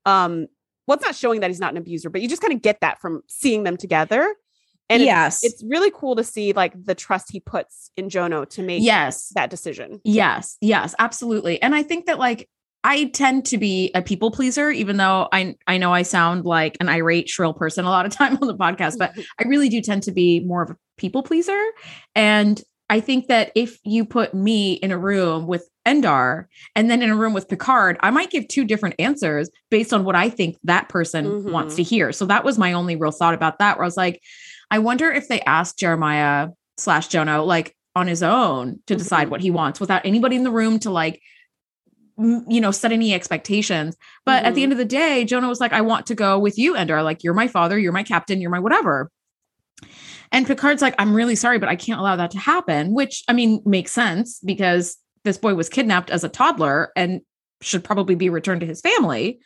um, 0.04 0.46
well, 0.86 0.96
it's 0.96 1.04
not 1.04 1.14
showing 1.14 1.40
that 1.40 1.50
he's 1.50 1.60
not 1.60 1.72
an 1.72 1.78
abuser, 1.78 2.10
but 2.10 2.20
you 2.20 2.28
just 2.28 2.42
kind 2.42 2.52
of 2.52 2.62
get 2.62 2.80
that 2.80 3.00
from 3.00 3.22
seeing 3.28 3.64
them 3.64 3.76
together. 3.76 4.34
And 4.88 5.02
it's- 5.02 5.06
yes, 5.06 5.44
it's, 5.44 5.62
really 5.62 5.92
cool 5.94 6.16
to 6.16 6.24
see 6.24 6.52
like 6.52 6.72
the 6.84 6.96
trust 6.96 7.30
he 7.30 7.38
puts 7.38 7.90
in 7.96 8.08
Jono 8.08 8.48
to 8.50 8.62
make 8.62 8.82
yes, 8.82 9.28
that 9.36 9.48
decision. 9.48 10.00
Yes, 10.04 10.56
yes, 10.60 10.94
absolutely. 10.98 11.62
And 11.62 11.74
I 11.76 11.84
think 11.84 12.06
that 12.06 12.18
like 12.18 12.48
I 12.82 13.04
tend 13.04 13.44
to 13.46 13.58
be 13.58 13.90
a 13.94 14.02
people 14.02 14.30
pleaser, 14.30 14.70
even 14.70 14.96
though 14.96 15.28
I 15.32 15.54
I 15.66 15.78
know 15.78 15.92
I 15.92 16.02
sound 16.02 16.44
like 16.44 16.76
an 16.80 16.88
irate, 16.88 17.28
shrill 17.28 17.52
person 17.52 17.84
a 17.84 17.90
lot 17.90 18.04
of 18.06 18.12
time 18.16 18.38
on 18.40 18.48
the 18.48 18.56
podcast, 18.56 18.98
but 18.98 19.14
I 19.38 19.46
really 19.46 19.68
do 19.68 19.80
tend 19.80 20.02
to 20.04 20.12
be 20.12 20.40
more 20.40 20.62
of 20.62 20.70
a 20.70 20.76
people 20.96 21.22
pleaser. 21.22 21.62
And 22.14 22.60
I 22.90 23.00
think 23.00 23.28
that 23.28 23.52
if 23.54 23.78
you 23.84 24.04
put 24.04 24.34
me 24.34 24.72
in 24.74 24.90
a 24.90 24.98
room 24.98 25.46
with 25.46 25.66
Endar 25.86 26.46
and 26.74 26.90
then 26.90 27.02
in 27.02 27.08
a 27.10 27.16
room 27.16 27.32
with 27.32 27.48
Picard, 27.48 27.96
I 28.00 28.10
might 28.10 28.30
give 28.30 28.48
two 28.48 28.64
different 28.64 28.96
answers 28.98 29.48
based 29.70 29.94
on 29.94 30.04
what 30.04 30.16
I 30.16 30.28
think 30.28 30.56
that 30.64 30.88
person 30.88 31.24
Mhm. 31.24 31.52
wants 31.52 31.76
to 31.76 31.82
hear. 31.84 32.10
So 32.12 32.26
that 32.26 32.44
was 32.44 32.58
my 32.58 32.72
only 32.72 32.96
real 32.96 33.12
thought 33.12 33.32
about 33.32 33.60
that, 33.60 33.76
where 33.76 33.84
I 33.84 33.86
was 33.86 33.96
like, 33.96 34.20
I 34.72 34.80
wonder 34.80 35.10
if 35.10 35.28
they 35.28 35.40
asked 35.42 35.78
Jeremiah 35.78 36.48
slash 36.76 37.08
Jono 37.08 37.46
like 37.46 37.74
on 37.94 38.08
his 38.08 38.22
own 38.24 38.80
to 38.88 38.96
decide 38.96 39.28
Mhm. 39.28 39.30
what 39.30 39.40
he 39.40 39.50
wants 39.50 39.78
without 39.80 40.04
anybody 40.04 40.34
in 40.36 40.44
the 40.44 40.50
room 40.50 40.78
to 40.80 40.90
like 40.90 41.20
you 42.18 42.60
know 42.60 42.70
set 42.70 42.92
any 42.92 43.14
expectations 43.14 43.96
but 44.26 44.44
at 44.44 44.54
the 44.54 44.60
Mhm. 44.60 44.64
end 44.64 44.72
of 44.72 44.78
the 44.78 44.84
day 44.84 45.24
jono 45.26 45.48
was 45.48 45.58
like 45.58 45.72
i 45.72 45.80
want 45.80 46.04
to 46.06 46.14
go 46.14 46.38
with 46.38 46.58
you 46.58 46.74
endar 46.74 47.02
like 47.02 47.24
you're 47.24 47.32
my 47.32 47.48
father 47.48 47.78
you're 47.78 47.94
my 47.94 48.02
captain 48.02 48.42
you're 48.42 48.50
my 48.50 48.58
whatever 48.58 49.10
and 50.32 50.46
picard's 50.46 50.82
like 50.82 50.94
i'm 50.98 51.14
really 51.14 51.34
sorry 51.34 51.58
but 51.58 51.68
i 51.68 51.76
can't 51.76 52.00
allow 52.00 52.16
that 52.16 52.30
to 52.30 52.38
happen 52.38 52.94
which 52.94 53.24
i 53.28 53.32
mean 53.32 53.62
makes 53.64 53.92
sense 53.92 54.40
because 54.44 54.96
this 55.24 55.38
boy 55.38 55.54
was 55.54 55.68
kidnapped 55.68 56.10
as 56.10 56.24
a 56.24 56.28
toddler 56.28 56.92
and 56.96 57.20
should 57.62 57.84
probably 57.84 58.14
be 58.14 58.30
returned 58.30 58.60
to 58.60 58.66
his 58.66 58.80
family 58.80 59.40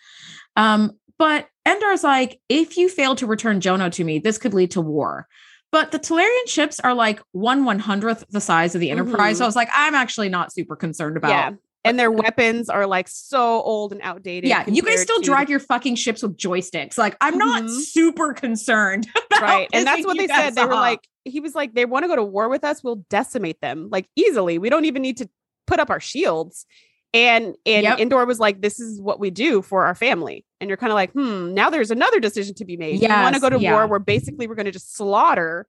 um 0.56 0.92
but 1.18 1.48
endar's 1.66 2.04
like 2.04 2.40
if 2.48 2.76
you 2.76 2.88
fail 2.88 3.14
to 3.14 3.26
return 3.26 3.60
jono 3.60 3.90
to 3.90 4.04
me 4.04 4.18
this 4.18 4.38
could 4.38 4.54
lead 4.54 4.70
to 4.70 4.80
war 4.80 5.26
but 5.74 5.90
the 5.90 5.98
Talarian 5.98 6.46
ships 6.46 6.78
are 6.78 6.94
like 6.94 7.20
one 7.32 7.64
one 7.64 7.80
hundredth 7.80 8.24
the 8.30 8.40
size 8.40 8.76
of 8.76 8.80
the 8.80 8.92
Enterprise. 8.92 9.34
Mhm. 9.34 9.38
So 9.38 9.44
I 9.44 9.48
was 9.48 9.56
like, 9.56 9.70
I'm 9.74 9.96
actually 9.96 10.28
not 10.28 10.52
super 10.52 10.76
concerned 10.76 11.16
about 11.16 11.30
yeah. 11.30 11.50
And 11.86 11.98
their 11.98 12.10
weapons 12.10 12.70
are 12.70 12.86
like 12.86 13.08
so 13.08 13.60
old 13.62 13.92
and 13.92 14.00
outdated. 14.02 14.48
yeah, 14.48 14.64
you 14.66 14.80
guys 14.82 15.02
still 15.02 15.18
to- 15.18 15.24
drive 15.24 15.50
your 15.50 15.60
fucking 15.60 15.96
ships 15.96 16.22
with 16.22 16.36
joysticks. 16.38 16.96
Like, 16.96 17.14
I'm 17.20 17.36
not 17.36 17.64
Mhm. 17.64 17.70
super 17.80 18.32
concerned. 18.34 19.06
Right. 19.40 19.68
And 19.74 19.86
that's 19.86 20.06
what 20.06 20.16
they 20.16 20.26
said. 20.28 20.54
They 20.54 20.64
were 20.64 20.72
off. 20.72 20.80
like, 20.80 21.00
he 21.24 21.40
was 21.40 21.54
like, 21.54 21.74
they 21.74 21.84
want 21.84 22.04
to 22.04 22.08
go 22.08 22.16
to 22.16 22.22
war 22.24 22.48
with 22.48 22.64
us. 22.64 22.82
We'll 22.84 23.04
decimate 23.10 23.60
them 23.60 23.88
like 23.90 24.06
easily. 24.16 24.58
We 24.58 24.70
don't 24.70 24.84
even 24.86 25.02
need 25.02 25.18
to 25.18 25.28
put 25.66 25.80
up 25.80 25.90
our 25.90 26.00
shields. 26.00 26.64
And 27.12 27.54
and 27.66 27.82
Yep. 27.82 27.98
Endar 27.98 28.26
was 28.26 28.38
like, 28.40 28.62
this 28.62 28.80
is 28.80 29.00
what 29.02 29.20
we 29.20 29.30
do 29.30 29.60
for 29.60 29.84
our 29.84 29.94
family. 29.94 30.46
And 30.60 30.68
you're 30.70 30.76
kind 30.78 30.90
of 30.92 30.94
like, 30.94 31.12
hmm, 31.12 31.52
now 31.52 31.68
there's 31.68 31.90
another 31.90 32.20
decision 32.20 32.54
to 32.54 32.64
be 32.64 32.76
made. 32.78 33.02
you 33.02 33.08
want 33.08 33.34
to 33.34 33.40
go 33.40 33.50
to 33.50 33.58
yeah. 33.58 33.72
war 33.72 33.86
where 33.88 33.98
basically 33.98 34.46
we're 34.46 34.54
going 34.54 34.66
to 34.66 34.72
just 34.72 34.94
slaughter 34.96 35.66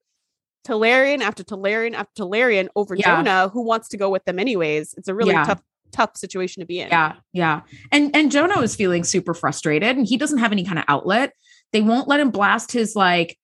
Talarian 0.65 1.21
after 1.21 1.43
Talarian 1.43 1.93
after 1.95 2.23
Talarian 2.23 2.67
over 2.75 2.95
Yeah. 2.95 3.23
Jono, 3.23 3.51
who 3.51 3.62
wants 3.63 3.89
to 3.89 3.97
go 3.97 4.10
with 4.10 4.23
them 4.25 4.39
anyways. 4.39 4.93
It's 4.95 5.08
a 5.08 5.13
really 5.13 5.34
Yeah. 5.34 5.43
tough, 5.45 5.62
tough 5.95 6.17
situation 6.17 6.62
to 6.62 6.65
be 6.65 6.79
in. 6.79 6.89
yeah, 6.89 7.13
yeah. 7.34 7.62
And 7.91 8.15
and 8.15 8.31
Jono 8.31 8.62
is 8.62 8.75
feeling 8.75 9.03
super 9.03 9.34
frustrated 9.34 9.97
and 9.97 10.05
he 10.08 10.17
doesn't 10.17 10.39
have 10.39 10.51
any 10.51 10.63
kind 10.65 10.77
of 10.79 10.86
outlet. 10.88 11.34
They 11.71 11.81
won't 11.81 12.08
let 12.08 12.19
him 12.19 12.31
blast 12.31 12.71
his 12.71 12.95
like 12.95 13.38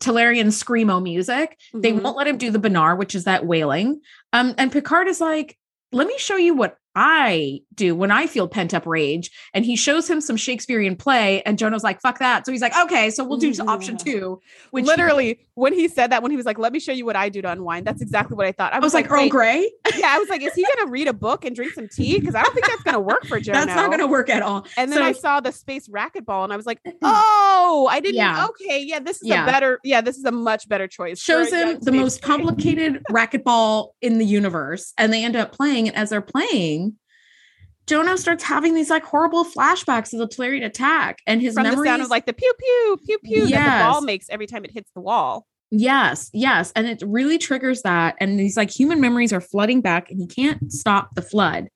Talarian 0.00 0.48
screamo 0.48 1.02
music. 1.02 1.58
They 1.74 1.92
Mhm. 1.92 2.02
won't 2.02 2.16
let 2.16 2.26
him 2.26 2.36
do 2.38 2.50
the 2.50 2.58
Banar, 2.58 2.96
which 2.98 3.14
is 3.14 3.24
that 3.24 3.46
wailing. 3.46 4.00
Um, 4.32 4.54
and 4.58 4.70
Picard 4.70 5.08
is 5.08 5.20
like, 5.20 5.56
let 5.92 6.06
me 6.06 6.14
show 6.18 6.36
you 6.36 6.54
what 6.54 6.76
I 6.94 7.60
do 7.74 7.94
when 7.94 8.10
I 8.10 8.26
feel 8.26 8.48
pent 8.48 8.74
up 8.74 8.86
rage. 8.86 9.30
And 9.54 9.64
he 9.64 9.76
shows 9.76 10.08
him 10.08 10.20
some 10.20 10.36
Shakespearean 10.36 10.96
play, 10.96 11.42
and 11.42 11.58
Jono's 11.58 11.84
like, 11.84 12.00
fuck 12.02 12.18
that. 12.18 12.44
So 12.44 12.52
he's 12.52 12.60
like, 12.62 12.76
okay, 12.84 13.10
so 13.10 13.24
we'll 13.24 13.38
do 13.38 13.52
option 13.66 13.96
two. 13.96 14.40
Which 14.70 14.84
Literally, 14.86 15.45
when 15.56 15.72
he 15.72 15.88
said 15.88 16.12
that, 16.12 16.22
when 16.22 16.30
he 16.30 16.36
was 16.36 16.46
like, 16.46 16.58
"Let 16.58 16.72
me 16.72 16.78
show 16.78 16.92
you 16.92 17.04
what 17.06 17.16
I 17.16 17.30
do 17.30 17.40
to 17.42 17.50
unwind," 17.50 17.86
that's 17.86 18.02
exactly 18.02 18.36
what 18.36 18.46
I 18.46 18.52
thought. 18.52 18.72
I 18.72 18.76
I 18.76 18.78
was 18.78 18.92
like, 18.94 19.10
Earl 19.10 19.22
wait, 19.22 19.30
Grey? 19.32 19.72
yeah, 19.96 20.08
I 20.10 20.18
was 20.18 20.28
like, 20.28 20.42
is 20.42 20.52
he 20.54 20.64
gonna 20.76 20.90
read 20.90 21.08
a 21.08 21.12
book 21.14 21.44
and 21.46 21.56
drink 21.56 21.72
some 21.72 21.88
tea? 21.88 22.20
Because 22.20 22.34
I 22.34 22.42
don't 22.42 22.52
think 22.54 22.66
that's 22.66 22.82
gonna 22.82 23.00
work 23.00 23.24
for 23.24 23.40
Joe. 23.46 23.54
That's 23.54 23.74
not 23.74 23.86
going 23.86 24.00
to 24.00 24.06
work 24.06 24.28
at 24.28 24.42
all. 24.42 24.66
And 24.76 24.92
then 24.92 24.98
So- 24.98 25.04
I 25.04 25.12
saw 25.12 25.40
the 25.40 25.50
space 25.52 25.88
racquetball, 25.88 26.44
and 26.44 26.52
I 26.52 26.56
was 26.56 26.66
like, 26.66 26.80
oh, 27.02 27.88
I 27.90 28.00
didn't. 28.00 28.16
Yeah. 28.16 28.46
Okay, 28.50 28.82
yeah, 28.84 29.00
this 29.00 29.22
is 29.22 29.28
Yeah. 29.28 29.44
a 29.44 29.46
better. 29.46 29.80
Yeah, 29.82 30.02
this 30.02 30.18
is 30.18 30.24
a 30.24 30.32
much 30.32 30.68
better 30.68 30.86
choice. 30.86 31.18
shows 31.20 31.50
him 31.50 31.78
the 31.80 31.92
most 31.92 32.20
complicated 32.22 33.02
racquetball 33.10 33.90
in 34.02 34.18
the 34.18 34.26
universe 34.26 34.92
and 34.98 35.12
they 35.12 35.24
end 35.24 35.36
up 35.36 35.52
playing 35.52 35.88
and 35.88 35.96
as 35.96 36.10
they're 36.10 36.20
playing 36.20 36.96
Jono 37.86 38.18
starts 38.18 38.42
having 38.42 38.74
these 38.74 38.90
like 38.90 39.04
horrible 39.04 39.44
flashbacks 39.44 40.12
of 40.12 40.18
the 40.18 40.26
Talarian 40.26 40.64
attack 40.64 41.20
and 41.26 41.40
his 41.40 41.54
from 41.54 41.64
memories 41.64 41.78
the 41.78 41.90
sound 41.90 42.02
of 42.02 42.10
like 42.10 42.26
the 42.26 42.32
pew 42.32 42.52
pew 42.58 42.98
pew 43.06 43.18
pew 43.18 43.46
that 43.48 43.78
the 43.78 43.84
ball 43.84 44.00
makes 44.02 44.28
every 44.28 44.46
time 44.46 44.64
it 44.64 44.72
hits 44.72 44.90
the 44.94 45.00
wall. 45.00 45.46
yes 45.70 46.30
yes 46.32 46.72
and 46.74 46.86
it 46.86 47.02
really 47.06 47.38
triggers 47.38 47.82
that 47.82 48.16
and 48.20 48.38
these 48.38 48.56
like 48.56 48.70
human 48.70 49.00
memories 49.00 49.32
are 49.32 49.40
flooding 49.40 49.80
back 49.80 50.10
and 50.10 50.20
he 50.20 50.26
can't 50.26 50.72
stop 50.72 51.14
the 51.14 51.22
flood 51.22 51.68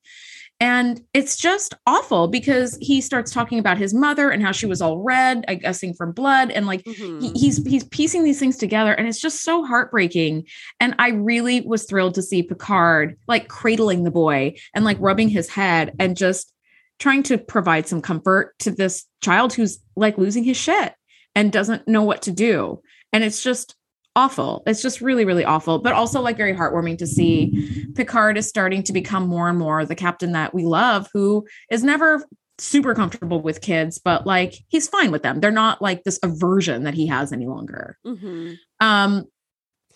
and 0.61 1.01
it's 1.13 1.35
just 1.35 1.73
awful 1.87 2.27
because 2.29 2.77
he 2.79 3.01
starts 3.01 3.31
talking 3.33 3.59
about 3.59 3.77
his 3.79 3.93
mother 3.93 4.29
and 4.29 4.41
how 4.43 4.51
she 4.53 4.65
was 4.67 4.81
all 4.81 4.99
red 4.99 5.43
i 5.49 5.55
guessing 5.55 5.93
from 5.93 6.11
blood. 6.13 6.51
And 6.51 6.65
like 6.67 6.83
Mhm. 6.85 7.21
he- 7.21 7.39
he's 7.39 7.57
he's 7.65 7.83
piecing 7.85 8.23
these 8.23 8.39
things 8.39 8.55
together 8.57 8.93
and 8.93 9.07
it's 9.07 9.19
just 9.19 9.43
so 9.43 9.65
heartbreaking. 9.65 10.45
And 10.79 10.95
i 10.99 11.09
really 11.09 11.61
was 11.61 11.83
thrilled 11.85 12.13
to 12.15 12.21
see 12.21 12.43
picard 12.43 13.17
like 13.27 13.47
cradling 13.49 14.03
the 14.03 14.11
boy 14.11 14.55
and 14.75 14.85
like 14.85 14.97
rubbing 15.01 15.29
his 15.29 15.49
head 15.49 15.93
and 15.99 16.15
just 16.15 16.53
trying 16.99 17.23
to 17.23 17.37
provide 17.39 17.87
some 17.87 18.01
comfort 18.01 18.53
to 18.59 18.69
this 18.69 19.05
child 19.21 19.53
who's 19.53 19.79
like 19.95 20.17
losing 20.19 20.43
his 20.43 20.57
shit 20.57 20.93
and 21.33 21.51
doesn't 21.51 21.87
know 21.87 22.03
what 22.03 22.21
to 22.21 22.31
do. 22.31 22.79
And 23.11 23.23
it's 23.23 23.41
just 23.41 23.75
awful. 24.15 24.63
It's 24.65 24.81
just 24.81 25.01
really, 25.01 25.25
really 25.25 25.45
awful, 25.45 25.79
but 25.79 25.93
also 25.93 26.21
like 26.21 26.37
very 26.37 26.53
heartwarming 26.53 26.97
to 26.99 27.07
see 27.07 27.85
Picard 27.95 28.37
is 28.37 28.47
starting 28.47 28.83
to 28.83 28.93
become 28.93 29.27
more 29.27 29.49
and 29.49 29.57
more 29.57 29.85
the 29.85 29.95
captain 29.95 30.33
that 30.33 30.53
we 30.53 30.63
love, 30.63 31.07
who 31.13 31.45
is 31.69 31.83
never 31.83 32.23
super 32.57 32.93
comfortable 32.93 33.41
with 33.41 33.61
kids, 33.61 33.97
but 33.99 34.27
like 34.27 34.53
he's 34.67 34.87
fine 34.87 35.11
with 35.11 35.23
them. 35.23 35.39
They're 35.39 35.49
not 35.51 35.81
like 35.81 36.03
this 36.03 36.19
aversion 36.23 36.83
that 36.83 36.93
he 36.93 37.07
has 37.07 37.31
any 37.31 37.47
longer. 37.47 37.97
Mhm. 38.05 38.57
Um, 38.79 39.25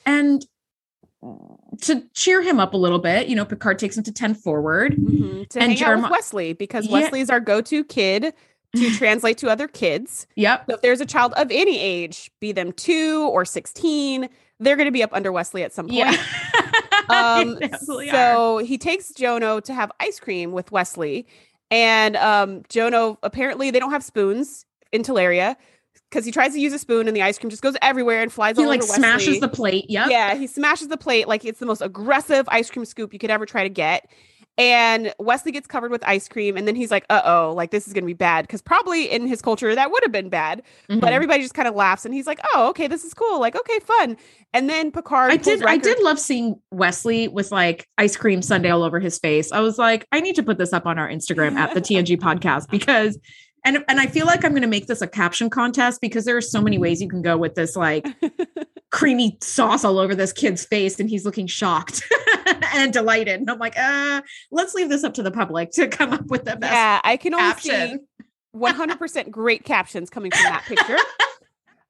and 0.06 0.45
to 1.82 2.04
cheer 2.13 2.41
him 2.41 2.60
up 2.60 2.73
a 2.73 2.78
little 2.78 2.99
bit, 2.99 3.28
you 3.28 3.36
know, 3.36 3.45
Picard 3.45 3.80
takes 3.80 3.97
him 3.97 4.04
to 4.04 4.12
10 4.12 4.34
forward. 4.36 4.95
Mhm. 4.95 5.47
To 5.49 5.60
And 5.60 5.73
hang 5.73 5.84
out 5.84 6.01
with 6.04 6.12
Wesley 6.12 6.54
because 6.54 6.86
Yeah. 6.86 6.93
Wesley 6.93 7.21
is 7.21 7.30
our 7.30 7.39
go-to 7.39 7.84
kid 7.84 8.34
to 8.75 8.91
translate 8.97 9.38
to 9.39 9.49
other 9.49 9.67
kids. 9.67 10.27
Yep. 10.35 10.65
So 10.69 10.75
if 10.75 10.81
there's 10.81 11.01
a 11.01 11.05
child 11.05 11.33
of 11.33 11.49
any 11.51 11.79
age, 11.79 12.31
be 12.39 12.51
them 12.51 12.71
two 12.71 13.27
or 13.31 13.45
16, 13.45 14.29
they're 14.59 14.75
going 14.75 14.88
to 14.88 14.91
be 14.91 15.03
up 15.03 15.13
under 15.13 15.31
Wesley 15.31 15.63
at 15.63 15.73
some 15.73 15.88
point. 15.88 16.17
Yeah. 17.07 17.35
Um, 17.39 17.59
absolutely 17.61 18.09
are. 18.09 18.13
so 18.13 18.57
he 18.59 18.79
takes 18.79 19.11
Jono 19.11 19.61
to 19.63 19.73
have 19.75 19.91
ice 19.99 20.19
cream 20.19 20.53
with 20.53 20.71
Wesley. 20.71 21.27
And 21.69 22.15
um, 22.15 22.61
Jono, 22.63 23.17
apparently, 23.21 23.69
they 23.69 23.79
don't 23.79 23.91
have 23.91 24.03
spoons 24.03 24.65
in 24.91 25.03
Teleria 25.03 25.55
because 26.09 26.25
he 26.25 26.31
tries 26.31 26.53
to 26.53 26.59
use 26.59 26.73
a 26.73 26.79
spoon 26.79 27.07
and 27.07 27.15
the 27.15 27.21
ice 27.21 27.38
cream 27.38 27.49
just 27.49 27.61
goes 27.61 27.75
everywhere 27.81 28.21
and 28.21 28.31
flies 28.31 28.55
he 28.57 28.63
all 28.63 28.69
like 28.69 28.81
over 28.81 28.91
smashes 28.93 29.27
Wesley. 29.27 29.39
the 29.39 29.49
plate. 29.49 29.85
Yeah, 29.89 30.07
Yeah, 30.09 30.35
he 30.35 30.47
smashes 30.47 30.88
the 30.88 30.97
plate 30.97 31.27
like 31.27 31.45
it's 31.45 31.59
the 31.59 31.65
most 31.65 31.81
aggressive 31.81 32.47
ice 32.49 32.69
cream 32.71 32.85
scoop 32.85 33.13
you 33.13 33.19
could 33.19 33.29
ever 33.31 33.45
try 33.45 33.63
to 33.63 33.69
get. 33.69 34.09
And 34.58 35.13
Wesley 35.20 35.52
gets 35.52 35.68
covered 35.68 35.91
with 35.91 36.02
ice 36.08 36.30
cream, 36.30 36.56
and 36.56 36.65
then 36.65 36.76
he's 36.76 36.89
like, 36.89 37.06
"Uh 37.10 37.22
oh, 37.26 37.54
like 37.56 37.72
this 37.72 37.88
is 37.88 37.94
gonna 37.94 38.06
be 38.06 38.13
bad." 38.13 38.44
Because 38.48 38.62
probably 38.62 39.12
in 39.12 39.28
his 39.28 39.41
culture 39.41 39.76
that 39.76 39.91
would 39.91 40.02
have 40.04 40.13
been 40.13 40.30
bad, 40.30 40.63
but 40.88 41.00
Mhm. 41.02 41.12
everybody 41.12 41.41
just 41.41 41.54
kind 41.54 41.68
of 41.68 41.76
laughs, 41.76 42.06
and 42.06 42.13
he's 42.13 42.26
like, 42.26 42.39
"Oh, 42.54 42.70
okay, 42.70 42.88
this 42.88 43.04
is 43.04 43.13
cool. 43.13 43.39
Like, 43.41 43.56
okay, 43.58 43.80
fun." 43.80 44.15
And 44.54 44.70
then 44.70 44.91
Picard, 44.91 45.32
I 45.34 45.36
did. 45.38 45.65
I 45.65 45.76
did 45.78 46.00
love 46.02 46.20
seeing 46.20 46.56
Wesley 46.72 47.28
with 47.28 47.52
like 47.52 47.88
ice 47.98 48.15
cream 48.15 48.41
sundae 48.41 48.70
all 48.70 48.84
over 48.84 49.02
his 49.02 49.20
face. 49.20 49.52
I 49.52 49.60
was 49.60 49.78
like, 49.78 50.08
I 50.13 50.22
need 50.22 50.36
to 50.36 50.44
put 50.44 50.58
this 50.58 50.72
up 50.72 50.86
on 50.86 50.98
our 50.98 51.10
Instagram 51.10 51.56
at 51.58 51.74
the 51.74 51.82
TNG 51.82 52.15
podcast 52.22 52.70
because, 52.70 53.20
and 53.65 53.84
and 53.89 54.00
I 54.00 54.06
feel 54.08 54.26
like 54.26 54.46
I'm 54.46 54.52
going 54.52 54.62
to 54.62 54.70
make 54.70 54.88
this 54.88 55.02
a 55.02 55.08
caption 55.08 55.50
contest 55.50 56.00
because 56.00 56.24
there 56.24 56.38
are 56.38 56.41
so 56.41 56.62
many 56.62 56.78
ways 56.78 57.02
you 57.02 57.10
can 57.10 57.22
go 57.22 57.36
with 57.36 57.56
this 57.56 57.76
like 57.76 58.08
creamy 58.91 59.38
sauce 59.41 59.84
all 59.84 60.00
over 60.00 60.15
this 60.15 60.34
kid's 60.34 60.65
face, 60.65 61.00
and 61.00 61.10
he's 61.10 61.26
looking 61.26 61.48
shocked 61.48 62.04
and 62.74 62.93
delighted. 62.93 63.39
And 63.39 63.50
I'm 63.50 63.60
like, 63.60 63.78
uh, 63.78 64.21
let's 64.52 64.74
leave 64.74 64.89
this 64.89 65.04
up 65.04 65.13
to 65.15 65.24
the 65.24 65.32
public 65.32 65.71
to 65.71 65.88
come 65.88 66.13
up 66.13 66.28
with 66.28 66.45
the 66.45 66.56
best 66.56 66.74
Yeah, 66.74 67.02
I 67.04 67.17
can 67.17 67.34
only 67.34 67.54
see 67.60 67.98
100% 68.56 69.30
great 69.30 69.63
captions 69.63 70.10
coming 70.10 70.32
from 70.32 70.43
that 70.43 70.63
picture. 70.65 70.98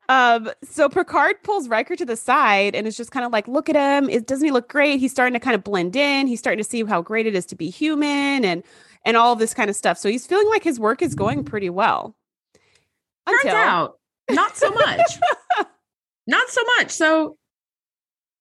Um, 0.08 0.51
so 0.63 0.88
Picard 0.88 1.41
pulls 1.43 1.67
Riker 1.67 1.95
to 1.95 2.05
the 2.05 2.15
side 2.15 2.75
and 2.75 2.86
is 2.88 2.97
just 2.97 3.12
kind 3.12 3.25
of 3.25 3.31
like, 3.31 3.47
look 3.47 3.69
at 3.69 3.75
him. 3.75 4.10
It 4.10 4.27
doesn't 4.27 4.45
he 4.45 4.51
look 4.51 4.69
great? 4.69 4.99
He's 4.99 5.12
starting 5.12 5.34
to 5.34 5.39
kind 5.39 5.55
of 5.55 5.63
blend 5.63 5.95
in. 5.95 6.27
He's 6.27 6.39
starting 6.39 6.63
to 6.63 6.69
see 6.69 6.84
how 6.84 7.01
great 7.01 7.25
it 7.25 7.36
is 7.36 7.45
to 7.47 7.55
be 7.55 7.69
human 7.69 8.45
and 8.45 8.63
and 9.03 9.17
all 9.17 9.36
this 9.36 9.53
kind 9.53 9.69
of 9.69 9.75
stuff. 9.75 9.97
So 9.97 10.10
he's 10.10 10.25
feeling 10.25 10.49
like 10.49 10.63
his 10.63 10.79
work 10.79 11.01
is 11.01 11.15
going 11.15 11.43
pretty 11.43 11.69
well. 11.69 12.15
Turns 13.27 13.45
out, 13.45 13.99
not 14.29 14.55
so 14.58 14.71
much. 14.71 14.99
not 16.27 16.49
so 16.49 16.61
much. 16.77 16.91
So 16.91 17.38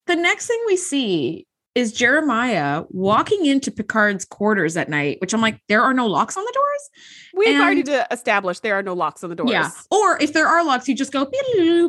the 0.06 0.16
next 0.16 0.46
thing 0.46 0.62
we 0.66 0.76
see 0.76 1.46
is 1.74 1.92
Jeremiah 1.92 2.84
walking 2.90 3.46
into 3.46 3.70
Picard's 3.70 4.24
quarters 4.24 4.76
at 4.76 4.88
night, 4.88 5.20
which 5.20 5.34
I'm 5.34 5.40
like, 5.40 5.60
there 5.68 5.82
are 5.82 5.92
no 5.92 6.06
locks 6.06 6.36
on 6.36 6.44
the 6.44 6.52
doors. 6.54 6.90
we've 7.34 7.60
already 7.60 7.80
and- 7.80 7.86
de- 7.88 8.06
established 8.12 8.62
there 8.62 8.76
are 8.76 8.82
no 8.82 8.94
locks 8.94 9.24
on 9.24 9.30
the 9.30 9.34
doors. 9.36 9.50
Yeah. 9.50 9.70
Or 9.90 10.16
if 10.22 10.32
there 10.32 10.46
are 10.46 10.64
locks, 10.64 10.88
you 10.88 10.94
just 10.94 11.12
go 11.12 11.28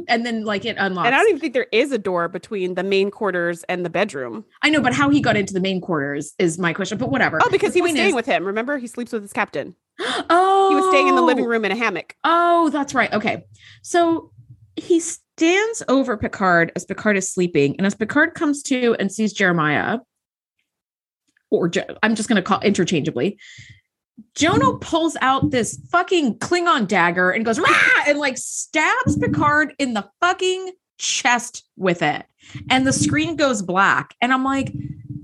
and 0.10 0.26
then 0.26 0.44
like 0.44 0.66
it 0.66 0.76
unlocks. 0.80 1.06
And 1.06 1.14
I 1.14 1.20
don't 1.20 1.30
even 1.30 1.40
think 1.40 1.54
there 1.54 1.68
is 1.72 1.92
a 1.92 2.00
door 2.00 2.28
between 2.28 2.74
the 2.74 2.84
main 2.84 3.12
quarters 3.12 3.64
and 3.70 3.86
the 3.86 3.92
bedroom. 3.92 4.44
I 4.64 4.72
know, 4.72 4.82
but 4.82 4.94
how 4.94 5.10
he 5.10 5.22
got 5.22 5.38
into 5.38 5.54
the 5.54 5.60
main 5.60 5.82
quarters 5.82 6.34
is 6.40 6.58
my 6.58 6.74
question. 6.74 6.98
But 6.98 7.12
whatever. 7.12 7.40
Oh, 7.44 7.50
because 7.52 7.74
The 7.74 7.80
he 7.80 7.82
was 7.84 7.92
staying 7.92 8.10
is- 8.10 8.16
with 8.16 8.26
him. 8.26 8.44
Remember, 8.44 8.80
he 8.80 8.88
sleeps 8.88 9.12
with 9.12 9.22
his 9.22 9.34
captain. 9.34 9.76
Oh, 10.00 10.70
He 10.70 10.76
was 10.76 10.90
staying 10.90 11.10
in 11.10 11.16
the 11.16 11.22
living 11.22 11.46
oh. 11.46 11.48
room 11.48 11.64
in 11.64 11.72
a 11.72 11.76
hammock. 11.76 12.16
Oh, 12.24 12.70
that's 12.72 12.96
right. 12.96 13.14
Okay. 13.14 13.46
So 13.84 14.32
he 14.76 15.00
stands 15.00 15.84
over 15.88 16.18
Picard 16.18 16.72
as 16.76 16.86
Picard 16.86 17.18
is 17.18 17.32
sleeping. 17.32 17.76
And 17.78 17.86
as 17.86 17.96
Picard 17.96 18.34
comes 18.34 18.64
to 18.64 18.96
and 19.00 19.12
sees 19.12 19.34
Jeremiah, 19.34 20.00
or 21.50 21.70
Je- 21.70 21.86
I'm 22.04 22.16
just 22.16 22.30
going 22.30 22.38
to 22.38 22.48
call 22.48 22.60
interchangeably, 22.62 23.38
Jono 24.36 24.80
pulls 24.80 25.18
out 25.22 25.52
this 25.52 25.80
fucking 25.92 26.40
Klingon 26.40 26.88
dagger 26.88 27.32
and 27.32 27.46
goes, 27.46 27.60
Rah! 27.60 28.04
and 28.08 28.18
like 28.18 28.38
stabs 28.38 29.18
Picard 29.18 29.74
in 29.78 29.94
the 29.94 30.10
fucking 30.22 30.72
chest 30.98 31.64
with 31.76 32.02
it. 32.02 32.26
And 32.70 32.88
the 32.88 32.94
screen 32.94 33.36
goes 33.36 33.62
black. 33.62 34.16
And 34.22 34.32
I'm 34.32 34.44
like, 34.44 34.72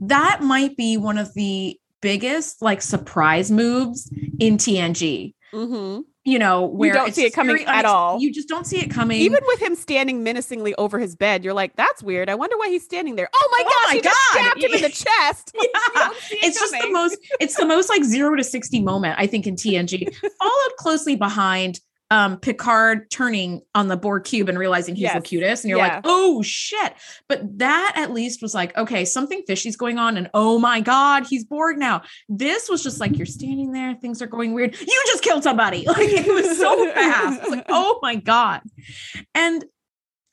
that 0.02 0.42
might 0.42 0.76
be 0.76 0.98
one 0.98 1.18
of 1.18 1.34
the 1.34 1.80
biggest 2.02 2.62
like 2.62 2.82
surprise 2.82 3.52
moves 3.52 4.12
in 4.40 4.58
TNG 4.58 5.34
Mm-hmm. 5.54 6.02
You 6.24 6.38
know, 6.38 6.66
where 6.66 6.90
you 6.90 6.94
don't 6.94 7.16
see 7.16 7.26
it 7.26 7.34
coming 7.34 7.64
at 7.66 7.86
all. 7.86 8.20
You 8.20 8.32
just 8.32 8.48
don't 8.48 8.68
see 8.68 8.80
it 8.80 8.92
coming. 8.92 9.20
Even 9.22 9.40
with 9.48 9.60
him 9.62 9.74
standing 9.76 10.24
menacingly 10.24 10.76
over 10.76 11.00
his 11.00 11.16
bed, 11.16 11.44
you're 11.44 11.54
like, 11.54 11.76
that's 11.76 12.04
weird. 12.04 12.30
I 12.30 12.36
wonder 12.36 12.58
why 12.58 12.70
he's 12.70 12.84
standing 12.84 13.16
there. 13.16 13.30
Oh 13.34 13.50
my 13.52 13.64
Oh 13.66 13.70
gosh, 13.70 13.90
my 13.90 13.96
he 13.96 14.02
just 14.02 14.20
God. 14.34 14.40
stabbed 14.40 14.64
him 14.64 14.74
in 14.74 14.82
the 14.82 14.90
chest. 15.20 15.52
Yeah. 15.56 15.62
it 16.32 16.40
It's 16.44 16.60
just 16.60 16.74
the 16.80 16.92
most 16.92 17.18
it's 17.40 17.56
the 17.56 17.66
most 17.66 17.90
like 17.90 18.04
0 18.04 18.36
to 18.36 18.44
60 18.44 18.82
moment 18.82 19.16
I 19.18 19.26
think 19.28 19.48
in 19.48 19.56
TNG. 19.56 20.14
Followed 20.40 20.76
closely 20.78 21.16
behind 21.16 21.80
um 22.12 22.38
Picard 22.38 23.10
turning 23.10 23.62
on 23.74 23.88
the 23.88 23.98
Borg 23.98 24.26
cube 24.26 24.50
and 24.50 24.60
realizing 24.60 24.94
he's 24.96 25.10
the 25.10 25.16
Yes. 25.16 25.24
cutest 25.28 25.64
and 25.64 25.70
you're 25.70 25.80
Yeah. 25.80 25.96
like, 25.96 26.02
"Oh 26.04 26.44
shit." 26.44 26.94
But 27.28 27.58
that 27.58 27.94
at 27.96 28.12
least 28.14 28.42
was 28.44 28.54
like, 28.54 28.78
okay, 28.78 29.06
something 29.06 29.42
fishy's 29.48 29.76
going 29.78 29.98
on 29.98 30.18
and 30.18 30.30
oh 30.36 30.60
my 30.60 30.82
god, 30.82 31.26
he's 31.28 31.44
Borg 31.46 31.80
now. 31.80 32.04
This 32.30 32.70
was 32.70 32.84
just 32.84 33.00
like 33.00 33.18
you're 33.18 33.26
standing 33.26 33.72
there, 33.72 33.96
things 33.96 34.22
are 34.22 34.28
going 34.28 34.54
weird. 34.54 34.80
You 34.80 35.04
just 35.08 35.24
killed 35.24 35.42
somebody. 35.44 35.88
Like 35.92 36.10
it 36.10 36.28
was 36.32 36.58
so 36.58 36.92
fast. 36.94 37.42
It's 37.42 37.50
like, 37.50 37.66
"Oh 37.70 37.98
my 38.02 38.16
god." 38.16 38.62
And 39.34 39.64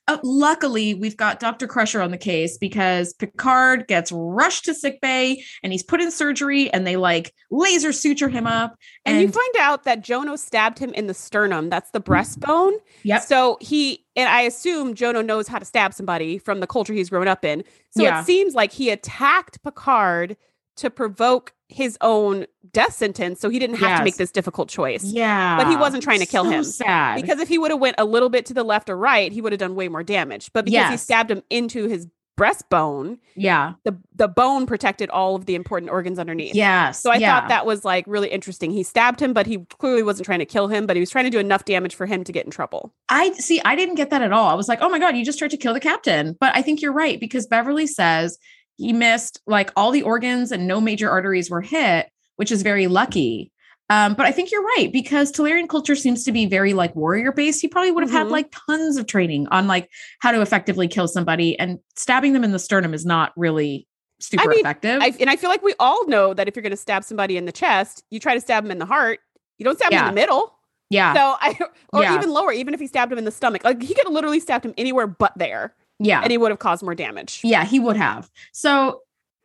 uh, 0.09 0.17
luckily, 0.23 0.95
we've 0.95 1.15
got 1.15 1.39
Dr. 1.39 1.67
Crusher 1.67 2.01
on 2.01 2.09
the 2.09 2.17
case 2.17 2.57
because 2.57 3.13
Picard 3.13 3.87
gets 3.87 4.11
rushed 4.11 4.65
to 4.65 4.73
sick 4.73 4.99
bay 5.01 5.43
and 5.61 5.71
he's 5.71 5.83
put 5.83 6.01
in 6.01 6.09
surgery 6.09 6.71
and 6.73 6.87
they 6.87 6.97
like 6.97 7.31
laser 7.51 7.93
suture 7.93 8.27
him 8.27 8.47
up. 8.47 8.75
And, 9.05 9.17
And, 9.17 9.21
you 9.21 9.31
find 9.31 9.55
out 9.59 9.83
that 9.83 10.03
Jono 10.03 10.37
stabbed 10.37 10.79
him 10.79 10.91
in 10.95 11.05
the 11.05 11.13
sternum. 11.13 11.69
That's 11.69 11.91
the 11.91 12.01
breastbone. 12.01 12.73
Yep. 13.03 13.21
So 13.21 13.57
he, 13.61 14.03
and 14.15 14.27
I 14.27 14.41
assume 14.41 14.95
Jono 14.95 15.23
knows 15.23 15.47
how 15.47 15.59
to 15.59 15.65
stab 15.65 15.93
somebody 15.93 16.39
from 16.39 16.59
the 16.59 16.67
culture 16.67 16.93
he's 16.93 17.11
grown 17.11 17.27
up 17.27 17.45
in. 17.45 17.63
So 17.91 18.01
Yeah. 18.01 18.21
it 18.21 18.25
seems 18.25 18.55
like 18.55 18.71
he 18.71 18.89
attacked 18.89 19.61
Picard 19.63 20.35
to 20.79 20.89
provoke 20.89 21.53
his 21.67 21.97
own 22.01 22.45
death 22.71 22.93
sentence. 22.93 23.39
So 23.39 23.49
he 23.49 23.59
didn't 23.59 23.77
have 23.77 23.99
to 23.99 24.03
make 24.03 24.17
this 24.17 24.31
difficult 24.31 24.69
choice. 24.69 25.03
yeah. 25.03 25.57
But 25.57 25.69
he 25.69 25.75
wasn't 25.75 26.03
trying 26.03 26.19
to 26.19 26.25
kill 26.25 26.45
So 26.45 26.49
him. 26.49 26.63
Sad. 26.63 27.21
Because 27.21 27.39
if 27.39 27.47
he 27.47 27.57
would 27.57 27.71
have 27.71 27.79
went 27.79 27.95
a 27.97 28.05
little 28.05 28.29
bit 28.29 28.45
to 28.47 28.53
the 28.53 28.63
left 28.63 28.89
or 28.89 28.97
right, 28.97 29.31
he 29.31 29.41
would 29.41 29.51
have 29.51 29.59
done 29.59 29.75
way 29.75 29.87
more 29.87 30.03
damage. 30.03 30.51
But 30.51 30.65
because 30.65 30.89
he 30.89 30.97
stabbed 30.97 31.29
him 31.29 31.43
into 31.49 31.87
his 31.87 32.07
breastbone, 32.39 33.19
yeah. 33.35 33.73
the 33.83 33.97
the 34.15 34.27
bone 34.27 34.65
protected 34.65 35.09
all 35.09 35.35
of 35.35 35.45
the 35.45 35.55
important 35.55 35.91
organs 35.91 36.17
underneath. 36.17 36.55
Yes. 36.55 37.01
So 37.01 37.11
I 37.11 37.17
yeah. 37.17 37.37
thought 37.37 37.49
that 37.49 37.65
was 37.65 37.83
like 37.83 38.05
really 38.07 38.29
interesting. 38.29 38.71
He 38.71 38.81
stabbed 38.81 39.21
him, 39.21 39.33
but 39.33 39.45
he 39.45 39.59
clearly 39.77 40.03
wasn't 40.03 40.25
trying 40.25 40.39
to 40.39 40.45
kill 40.45 40.69
him, 40.69 40.87
but 40.87 40.95
he 40.95 41.01
was 41.01 41.09
trying 41.09 41.25
to 41.25 41.29
do 41.29 41.39
enough 41.39 41.65
damage 41.65 41.95
for 41.95 42.05
him 42.05 42.23
to 42.23 42.31
get 42.31 42.45
in 42.45 42.51
trouble. 42.51 42.93
I 43.09 43.33
see. 43.33 43.61
I 43.65 43.75
didn't 43.75 43.95
get 43.95 44.09
that 44.11 44.21
at 44.21 44.31
all. 44.31 44.47
I 44.47 44.53
was 44.53 44.69
like, 44.69 44.79
oh 44.81 44.89
my 44.89 44.99
God, 44.99 45.17
you 45.17 45.25
just 45.25 45.37
tried 45.37 45.51
to 45.51 45.57
kill 45.57 45.73
the 45.73 45.79
captain. 45.81 46.37
But 46.39 46.55
I 46.55 46.61
think 46.61 46.81
you're 46.81 46.93
right 46.93 47.19
because 47.19 47.45
Beverly 47.45 47.87
says 47.87 48.39
he 48.79 48.93
missed 48.93 49.41
like 49.45 49.71
all 49.75 49.91
the 49.91 50.01
organs 50.01 50.51
and 50.51 50.65
no 50.67 50.79
major 50.81 51.09
arteries 51.09 51.49
were 51.49 51.61
hit, 51.61 52.09
which 52.37 52.51
is 52.51 52.61
very 52.63 52.87
lucky. 52.87 53.51
Um, 53.91 54.13
but 54.13 54.25
I 54.27 54.31
think 54.31 54.51
you're 54.51 54.63
right 54.63 54.89
because 54.93 55.31
Talarian 55.31 55.67
culture 55.67 55.95
seems 55.95 56.23
to 56.23 56.31
be 56.31 56.45
very 56.45 56.73
like 56.73 56.95
warrior 56.95 57.31
based. 57.31 57.59
He 57.61 57.67
probably 57.67 57.91
would 57.91 58.03
have 58.03 58.11
had 58.11 58.27
Mhm. 58.27 58.31
like 58.31 58.53
tons 58.67 58.97
of 58.97 59.07
training 59.07 59.47
on 59.49 59.67
like 59.67 59.89
how 60.19 60.31
to 60.31 60.41
effectively 60.41 60.87
kill 60.87 61.07
somebody, 61.07 61.57
and 61.59 61.79
stabbing 61.95 62.33
them 62.33 62.43
in 62.43 62.51
the 62.51 62.59
sternum 62.59 62.93
is 62.93 63.05
not 63.05 63.33
really 63.35 63.87
super 64.19 64.47
mean, 64.49 64.59
effective. 64.59 65.01
I, 65.01 65.13
and 65.19 65.29
I 65.29 65.35
feel 65.35 65.49
like 65.49 65.63
we 65.63 65.73
all 65.79 66.05
know 66.07 66.33
that 66.35 66.47
if 66.47 66.55
you're 66.55 66.61
going 66.63 66.71
to 66.71 66.77
stab 66.77 67.03
somebody 67.03 67.35
in 67.37 67.45
the 67.45 67.51
chest, 67.51 68.03
you 68.11 68.19
try 68.19 68.33
to 68.35 68.41
stab 68.41 68.63
them 68.63 68.71
in 68.71 68.77
the 68.79 68.85
heart. 68.85 69.19
You 69.57 69.65
don't 69.65 69.77
stab 69.77 69.91
Yeah. 69.91 70.07
in 70.07 70.13
the 70.15 70.21
middle. 70.21 70.53
yeah, 70.91 71.13
So 71.13 71.35
I, 71.39 71.57
or 71.93 72.01
Yeah. 72.03 72.15
even 72.15 72.29
lower, 72.31 72.51
even 72.51 72.73
if 72.73 72.79
he 72.79 72.87
stabbed 72.87 73.11
him 73.11 73.17
in 73.17 73.25
the 73.25 73.31
stomach, 73.31 73.63
like 73.63 73.81
he 73.81 73.93
could 73.93 74.05
have 74.05 74.13
literally 74.13 74.39
stabbed 74.39 74.65
him 74.65 74.73
anywhere 74.77 75.07
but 75.07 75.33
there, 75.35 75.73
yeah. 75.99 76.21
and 76.21 76.31
he 76.31 76.37
would 76.37 76.51
have 76.51 76.59
caused 76.59 76.83
more 76.83 76.95
damage. 76.95 77.41
Yeah, 77.43 77.65
he 77.65 77.79
would 77.79 77.97
have. 77.97 78.29
So, 78.53 79.01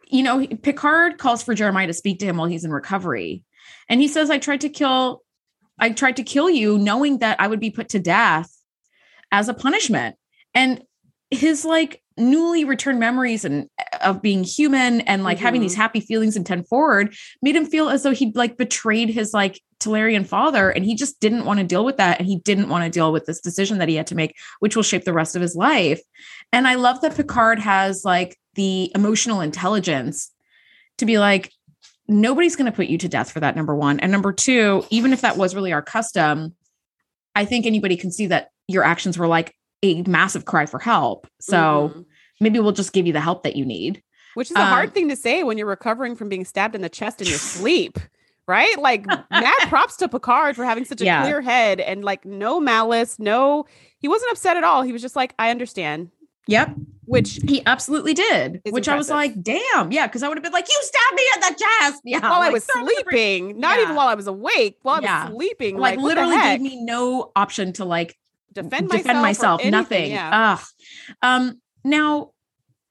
you 0.08 0.22
know, 0.22 0.46
Picard 0.62 1.18
calls 1.18 1.42
for 1.42 1.54
Jeremiah 1.54 1.86
to 1.88 1.92
speak 1.92 2.18
to 2.20 2.26
him 2.26 2.36
while 2.36 2.46
he's 2.48 2.64
in 2.64 2.70
recovery. 2.70 3.42
And 3.88 4.00
he 4.00 4.08
says, 4.08 4.30
I 4.30 4.38
tried 4.38 4.60
to 4.62 4.68
kill, 4.68 5.22
I 5.78 5.90
tried 5.90 6.16
to 6.16 6.22
kill 6.22 6.48
you 6.50 6.78
knowing 6.78 7.18
that 7.18 7.40
I 7.40 7.48
would 7.48 7.60
be 7.60 7.70
put 7.70 7.88
to 7.90 7.98
death 7.98 8.50
as 9.32 9.48
a 9.48 9.54
punishment. 9.54 10.16
And 10.54 10.82
his 11.30 11.64
like 11.64 12.00
newly 12.16 12.64
returned 12.64 13.00
memories 13.00 13.44
and 13.44 13.68
uh, 13.78 13.96
of 14.02 14.22
being 14.22 14.44
human 14.44 15.00
and 15.02 15.24
like 15.24 15.38
having 15.38 15.60
Mhm. 15.60 15.64
these 15.64 15.74
happy 15.74 15.98
feelings 16.00 16.36
in 16.36 16.44
10 16.44 16.62
forward 16.64 17.12
made 17.42 17.56
him 17.56 17.66
feel 17.66 17.88
as 17.88 18.04
though 18.04 18.12
he'd 18.12 18.36
like 18.36 18.56
betrayed 18.56 19.08
his 19.08 19.34
like 19.34 19.60
Talarian 19.84 20.26
father, 20.26 20.70
and 20.70 20.84
he 20.84 20.94
just 20.94 21.20
didn't 21.20 21.44
want 21.44 21.60
to 21.60 21.66
deal 21.66 21.84
with 21.84 21.96
that. 21.98 22.18
And 22.18 22.26
he 22.26 22.36
didn't 22.36 22.68
want 22.68 22.84
to 22.84 22.90
deal 22.90 23.12
with 23.12 23.26
this 23.26 23.40
decision 23.40 23.78
that 23.78 23.88
he 23.88 23.96
had 23.96 24.06
to 24.08 24.14
make, 24.14 24.36
which 24.60 24.76
will 24.76 24.82
shape 24.82 25.04
the 25.04 25.12
rest 25.12 25.36
of 25.36 25.42
his 25.42 25.54
life. 25.54 26.00
And 26.52 26.66
I 26.66 26.74
love 26.74 27.00
that 27.00 27.16
Picard 27.16 27.58
has 27.58 28.04
like 28.04 28.38
the 28.54 28.90
emotional 28.94 29.40
intelligence 29.40 30.30
to 30.98 31.06
be 31.06 31.18
like, 31.18 31.52
nobody's 32.08 32.56
going 32.56 32.70
to 32.70 32.76
put 32.76 32.86
you 32.86 32.98
to 32.98 33.08
death 33.08 33.30
for 33.30 33.40
that, 33.40 33.56
number 33.56 33.74
one. 33.74 34.00
And 34.00 34.12
number 34.12 34.32
two, 34.32 34.84
even 34.90 35.12
if 35.12 35.22
that 35.22 35.36
was 35.36 35.54
really 35.54 35.72
our 35.72 35.82
custom, 35.82 36.54
I 37.34 37.44
think 37.44 37.66
anybody 37.66 37.96
can 37.96 38.10
see 38.10 38.26
that 38.26 38.50
your 38.68 38.84
actions 38.84 39.18
were 39.18 39.26
like 39.26 39.54
a 39.82 40.02
massive 40.02 40.44
cry 40.44 40.66
for 40.66 40.78
help. 40.78 41.26
So 41.40 41.88
mm-hmm. 41.88 42.02
maybe 42.40 42.58
we'll 42.58 42.72
just 42.72 42.92
give 42.92 43.06
you 43.06 43.12
the 43.12 43.20
help 43.20 43.42
that 43.42 43.56
you 43.56 43.64
need. 43.64 44.02
Which 44.34 44.50
is 44.50 44.56
a 44.56 44.60
um, 44.60 44.68
hard 44.68 44.94
thing 44.94 45.08
to 45.10 45.16
say 45.16 45.42
when 45.42 45.58
you're 45.58 45.66
recovering 45.66 46.16
from 46.16 46.28
being 46.28 46.44
stabbed 46.44 46.74
in 46.74 46.80
the 46.80 46.88
chest 46.88 47.20
in 47.20 47.28
your 47.28 47.38
sleep. 47.38 47.98
Right? 48.46 48.78
Like 48.78 49.06
mad 49.06 49.54
props 49.68 49.96
to 49.98 50.08
Picard 50.08 50.54
for 50.54 50.64
having 50.64 50.84
such 50.84 51.00
a 51.00 51.04
yeah. 51.04 51.22
clear 51.22 51.40
head 51.40 51.80
and 51.80 52.04
like 52.04 52.24
no 52.24 52.60
malice, 52.60 53.18
no 53.18 53.66
he 54.04 54.08
wasn't 54.08 54.32
upset 54.32 54.58
at 54.58 54.64
all. 54.64 54.82
He 54.82 54.92
was 54.92 55.00
just 55.00 55.16
like, 55.16 55.34
I 55.38 55.50
understand. 55.50 56.10
Yep. 56.46 56.74
Which 57.06 57.40
he 57.48 57.64
absolutely 57.64 58.12
did. 58.12 58.60
Which 58.64 58.86
impressive. 58.86 58.92
I 58.92 58.96
was 58.96 59.08
like, 59.08 59.42
damn. 59.42 59.90
Yeah. 59.92 60.06
Cause 60.08 60.22
I 60.22 60.28
would 60.28 60.36
have 60.36 60.42
been 60.42 60.52
like, 60.52 60.68
you 60.68 60.78
stabbed 60.82 61.14
me 61.16 61.22
in 61.34 61.40
the 61.40 61.64
chest. 61.64 62.02
Yeah. 62.04 62.20
While 62.20 62.40
like, 62.40 62.50
I 62.50 62.52
was 62.52 62.64
sleeping. 62.64 63.58
Not 63.58 63.78
yeah. 63.78 63.84
even 63.84 63.96
while 63.96 64.08
I 64.08 64.14
was 64.14 64.26
awake. 64.26 64.76
While 64.82 64.96
I 64.96 65.00
yeah. 65.00 65.24
was 65.24 65.36
sleeping. 65.36 65.78
Like, 65.78 65.96
like 65.96 66.04
literally 66.04 66.36
gave 66.36 66.60
me 66.60 66.84
no 66.84 67.32
option 67.34 67.72
to 67.74 67.86
like 67.86 68.14
defend 68.52 68.88
myself. 68.88 69.02
Defend 69.04 69.22
myself. 69.22 69.64
Nothing. 69.64 70.10
Yeah. 70.10 70.58
Ugh. 70.60 70.66
Um, 71.22 71.62
now 71.82 72.32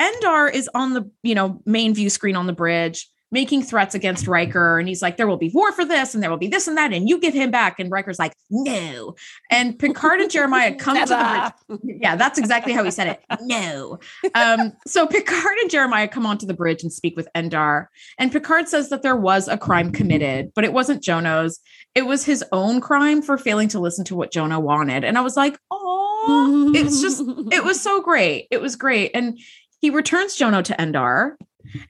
Endar 0.02 0.52
is 0.52 0.68
on 0.74 0.94
the, 0.94 1.12
you 1.22 1.36
know, 1.36 1.62
main 1.68 1.94
view 1.94 2.10
screen 2.10 2.36
on 2.36 2.48
the 2.48 2.54
bridge 2.54 3.08
making 3.34 3.64
threats 3.64 3.96
against 3.96 4.28
Riker. 4.28 4.78
And 4.78 4.88
he's 4.88 5.02
like, 5.02 5.18
there 5.18 5.28
will 5.28 5.38
be 5.38 5.50
war 5.50 5.72
for 5.72 5.84
this 5.84 6.14
and 6.14 6.22
there 6.22 6.30
will 6.30 6.38
be 6.38 6.48
this 6.48 6.68
and 6.68 6.78
that. 6.78 6.94
And 6.94 7.10
you 7.10 7.20
give 7.20 7.34
him 7.34 7.50
back. 7.50 7.80
And 7.80 7.92
Riker's 7.92 8.20
like, 8.20 8.34
no. 8.52 9.16
And 9.50 9.78
Picard 9.78 10.22
and 10.22 10.30
Jeremiah 10.30 10.76
come 10.80 10.96
to 10.96 11.06
the 11.06 11.54
bridge. 11.68 12.00
Yeah, 12.02 12.16
that's 12.16 12.38
exactly 12.38 12.74
how 12.74 12.84
he 12.84 12.92
said 12.92 13.08
it. 13.08 13.40
No. 13.42 14.00
Um, 14.36 14.74
so 14.86 15.08
Picard 15.08 15.58
and 15.62 15.70
Jeremiah 15.70 16.08
come 16.08 16.28
onto 16.28 16.46
the 16.46 16.54
bridge 16.54 16.84
and 16.84 16.94
speak 16.94 17.18
with 17.18 17.28
Endar. 17.36 17.88
And 18.20 18.32
Picard 18.32 18.70
says 18.70 18.90
that 18.90 19.02
there 19.02 19.18
was 19.18 19.48
a 19.48 19.58
crime 19.58 19.92
committed, 19.92 20.52
but 20.54 20.64
it 20.64 20.72
wasn't 20.72 21.04
Jono's. 21.04 21.60
It 21.96 22.06
was 22.06 22.24
his 22.24 22.44
own 22.52 22.82
crime 22.82 23.24
for 23.24 23.38
failing 23.38 23.68
to 23.70 23.80
listen 23.80 24.06
to 24.06 24.16
what 24.16 24.32
Jono 24.32 24.62
wanted. 24.62 25.04
And 25.04 25.18
I 25.18 25.22
was 25.22 25.36
like, 25.36 25.58
oh, 25.72 26.72
it's 26.76 27.02
just, 27.02 27.24
it 27.52 27.64
was 27.64 27.82
so 27.82 28.00
great. 28.00 28.48
It 28.52 28.62
was 28.62 28.76
great. 28.76 29.12
And 29.16 29.40
he 29.82 29.90
returns 29.90 30.38
Jono 30.38 30.64
to 30.64 30.76
Endar 30.80 31.36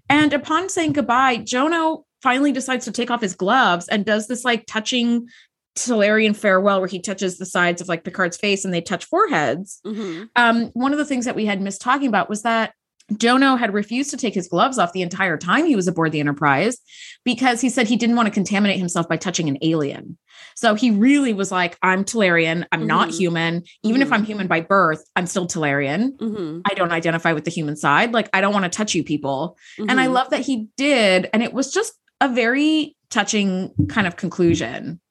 and 0.10 0.34
upon 0.34 0.70
saying 0.70 0.94
goodbye, 0.94 1.38
Jono 1.38 2.04
finally 2.22 2.52
decides 2.52 2.86
to 2.86 2.92
take 2.92 3.12
off 3.12 3.22
his 3.22 3.36
gloves 3.36 3.88
and 3.88 4.06
does 4.06 4.28
this 4.28 4.46
like 4.46 4.66
touching 4.66 5.28
Talarian 5.76 6.36
farewell 6.36 6.80
where 6.80 6.88
he 6.88 7.00
touches 7.00 7.38
the 7.38 7.46
sides 7.46 7.82
of 7.82 7.88
like 7.88 8.04
Picard's 8.04 8.38
face 8.38 8.64
and 8.64 8.74
they 8.74 8.82
touch 8.82 9.06
foreheads. 9.06 9.82
Mm-hmm. 9.86 10.26
Um, 10.36 10.66
one 10.74 10.92
of 10.92 11.00
the 11.00 11.06
things 11.06 11.26
that 11.26 11.36
we 11.36 11.46
had 11.46 11.62
missed 11.62 11.82
talking 11.82 12.08
about 12.08 12.30
was 12.30 12.44
that 12.44 12.74
Jono 13.12 13.60
had 13.60 13.74
refused 13.74 14.12
to 14.12 14.18
take 14.18 14.34
his 14.34 14.48
gloves 14.48 14.80
off 14.80 14.94
the 14.94 15.02
entire 15.02 15.38
time 15.38 15.66
he 15.66 15.76
was 15.76 15.88
aboard 15.88 16.12
the 16.12 16.20
Enterprise 16.20 16.78
because 17.26 17.60
he 17.60 17.70
said 17.70 17.88
he 17.88 17.98
didn't 17.98 18.16
want 18.16 18.28
to 18.28 18.34
contaminate 18.34 18.80
himself 18.80 19.10
by 19.10 19.18
touching 19.18 19.50
an 19.50 19.58
alien. 19.62 20.18
So 20.56 20.74
he 20.74 20.92
really 20.92 21.34
was 21.34 21.52
like, 21.52 21.78
I'm 21.82 22.06
Talarian. 22.06 22.66
I'm 22.72 22.82
mm-hmm. 22.82 22.88
not 22.88 23.12
human. 23.12 23.64
Even 23.84 24.02
mm-hmm. 24.02 24.08
if 24.08 24.14
I'm 24.14 24.24
human 24.24 24.48
by 24.48 24.62
birth, 24.62 25.04
I'm 25.16 25.26
still 25.26 25.48
Talarian. 25.48 26.18
Mm-hmm. 26.18 26.62
I 26.66 26.74
don't 26.76 26.92
identify 26.92 27.34
with 27.34 27.44
the 27.44 27.52
human 27.52 27.76
side. 27.76 28.14
Like, 28.14 28.30
I 28.34 28.42
don't 28.42 28.54
want 28.54 28.64
to 28.64 28.70
touch 28.70 28.96
you 28.96 29.04
people. 29.04 29.58
And 29.78 29.92
I 29.92 30.06
mm-hmm. 30.06 30.14
love 30.14 30.30
that 30.30 30.42
he 30.42 30.68
did. 30.78 31.30
And 31.34 31.44
it 31.44 31.54
was 31.54 31.74
just 31.74 31.94
a 32.22 32.30
very 32.30 32.96
touching 33.10 33.74
kind 33.90 34.08
of 34.08 34.16
conclusion. 34.16 35.02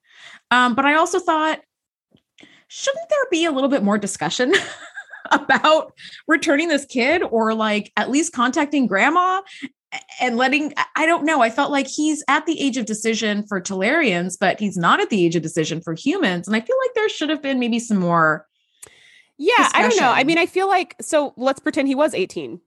Um, 0.51 0.75
but 0.75 0.85
I 0.85 0.95
also 0.95 1.19
thought, 1.19 1.59
shouldn't 2.67 3.09
there 3.09 3.25
be 3.29 3.45
a 3.45 3.51
little 3.51 3.69
bit 3.69 3.83
more 3.83 3.97
discussion 3.97 4.53
about 5.31 5.93
returning 6.27 6.67
this 6.67 6.85
kid 6.85 7.23
or 7.23 7.53
like 7.53 7.91
at 7.97 8.09
least 8.09 8.33
contacting 8.33 8.87
grandma 8.87 9.41
and 10.19 10.37
letting 10.37 10.73
I 10.95 11.05
don't 11.05 11.25
know. 11.25 11.41
I 11.41 11.49
felt 11.49 11.71
like 11.71 11.87
he's 11.87 12.23
at 12.27 12.45
the 12.45 12.59
age 12.59 12.77
of 12.77 12.85
decision 12.85 13.45
for 13.47 13.61
Talarians, 13.61 14.37
but 14.39 14.59
he's 14.59 14.77
not 14.77 14.99
at 14.99 15.09
the 15.09 15.23
age 15.25 15.35
of 15.35 15.43
decision 15.43 15.81
for 15.81 15.93
humans. 15.93 16.47
And 16.47 16.55
I 16.55 16.61
feel 16.61 16.75
like 16.83 16.93
there 16.95 17.09
should 17.09 17.29
have 17.29 17.41
been 17.41 17.59
maybe 17.59 17.79
some 17.79 17.97
more. 17.97 18.47
Yeah, 19.37 19.55
discussion. 19.57 19.85
I 19.85 19.89
don't 19.89 19.99
know. 19.99 20.11
I 20.11 20.23
mean, 20.23 20.37
I 20.37 20.45
feel 20.45 20.67
like 20.67 20.95
so 21.01 21.33
let's 21.37 21.59
pretend 21.59 21.87
he 21.87 21.95
was 21.95 22.13
18. 22.13 22.59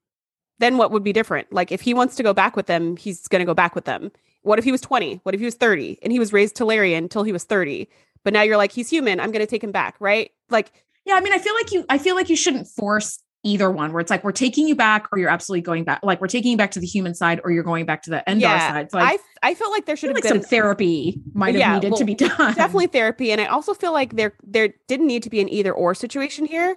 Then 0.58 0.78
what 0.78 0.90
would 0.90 1.04
be 1.04 1.12
different? 1.12 1.52
Like 1.52 1.70
if 1.70 1.80
he 1.80 1.94
wants 1.94 2.16
to 2.16 2.22
go 2.22 2.32
back 2.32 2.56
with 2.56 2.66
them, 2.66 2.96
he's 2.96 3.28
going 3.28 3.40
to 3.40 3.46
go 3.46 3.54
back 3.54 3.74
with 3.74 3.84
them. 3.84 4.10
What 4.42 4.58
if 4.58 4.64
he 4.64 4.72
was 4.72 4.80
20? 4.80 5.20
What 5.22 5.34
if 5.34 5.40
he 5.40 5.44
was 5.44 5.54
30 5.54 5.98
and 6.02 6.12
he 6.12 6.18
was 6.18 6.32
raised 6.32 6.56
Talarian 6.56 6.98
until 6.98 7.24
he 7.24 7.32
was 7.32 7.44
30? 7.44 7.88
But 8.24 8.32
now 8.32 8.42
you're 8.42 8.56
like 8.56 8.72
he's 8.72 8.90
human. 8.90 9.20
I'm 9.20 9.32
going 9.32 9.44
to 9.44 9.50
take 9.50 9.62
him 9.62 9.72
back, 9.72 9.96
right? 10.00 10.30
Like 10.50 10.72
yeah, 11.06 11.14
I 11.14 11.20
mean, 11.20 11.32
I 11.32 11.38
feel 11.38 11.54
like 11.54 11.72
you 11.72 11.84
I 11.88 11.98
feel 11.98 12.14
like 12.14 12.28
you 12.28 12.36
shouldn't 12.36 12.66
force 12.68 13.22
either 13.44 13.70
one 13.70 13.92
where 13.92 14.00
it's 14.00 14.10
like 14.10 14.24
we're 14.24 14.32
taking 14.32 14.66
you 14.66 14.74
back 14.74 15.06
or 15.12 15.18
you're 15.18 15.30
absolutely 15.30 15.62
going 15.62 15.84
back 15.84 16.00
like 16.02 16.20
we're 16.20 16.26
taking 16.26 16.50
you 16.50 16.56
back 16.56 16.72
to 16.72 16.80
the 16.80 16.86
human 16.86 17.14
side 17.14 17.40
or 17.44 17.52
you're 17.52 17.62
going 17.62 17.86
back 17.86 18.02
to 18.02 18.10
the 18.10 18.24
Endar 18.26 18.40
yeah, 18.40 18.72
side. 18.72 18.90
So 18.90 18.98
I, 18.98 19.04
I, 19.04 19.18
I 19.44 19.54
felt 19.54 19.70
like 19.70 19.86
there 19.86 19.94
should 19.94 20.10
have 20.10 20.16
like 20.16 20.24
been 20.24 20.42
some 20.42 20.50
therapy 20.50 21.22
might 21.32 21.54
have 21.54 21.60
yeah, 21.60 21.74
needed 21.74 21.92
well, 21.92 21.98
to 21.98 22.04
be 22.04 22.14
done. 22.14 22.54
Definitely 22.54 22.88
therapy. 22.88 23.30
And 23.30 23.40
I 23.40 23.46
also 23.46 23.72
feel 23.72 23.92
like 23.92 24.16
there 24.16 24.34
there 24.42 24.74
didn't 24.88 25.06
need 25.06 25.22
to 25.22 25.30
be 25.30 25.40
an 25.40 25.48
either 25.48 25.72
or 25.72 25.94
situation 25.94 26.44
here. 26.44 26.76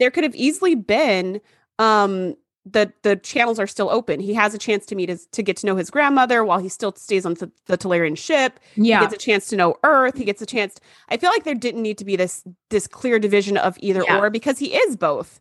There 0.00 0.10
could 0.10 0.24
have 0.24 0.34
easily 0.34 0.74
been 0.74 1.40
um 1.78 2.34
the 2.72 2.92
the 3.02 3.16
channels 3.16 3.58
are 3.58 3.66
still 3.66 3.90
open. 3.90 4.20
He 4.20 4.34
has 4.34 4.54
a 4.54 4.58
chance 4.58 4.86
to 4.86 4.94
meet 4.94 5.08
his 5.08 5.26
to 5.32 5.42
get 5.42 5.56
to 5.58 5.66
know 5.66 5.76
his 5.76 5.90
grandmother 5.90 6.44
while 6.44 6.58
he 6.58 6.68
still 6.68 6.94
stays 6.94 7.26
on 7.26 7.34
the, 7.34 7.50
the 7.66 7.78
Talarian 7.78 8.16
ship. 8.16 8.60
Yeah, 8.76 9.00
he 9.00 9.06
gets 9.06 9.14
a 9.14 9.26
chance 9.26 9.48
to 9.48 9.56
know 9.56 9.76
Earth. 9.84 10.16
He 10.16 10.24
gets 10.24 10.42
a 10.42 10.46
chance. 10.46 10.74
To, 10.74 10.80
I 11.08 11.16
feel 11.16 11.30
like 11.30 11.44
there 11.44 11.54
didn't 11.54 11.82
need 11.82 11.98
to 11.98 12.04
be 12.04 12.16
this 12.16 12.44
this 12.70 12.86
clear 12.86 13.18
division 13.18 13.56
of 13.56 13.76
either 13.80 14.04
yeah. 14.06 14.18
or 14.18 14.30
because 14.30 14.58
he 14.58 14.74
is 14.74 14.96
both. 14.96 15.40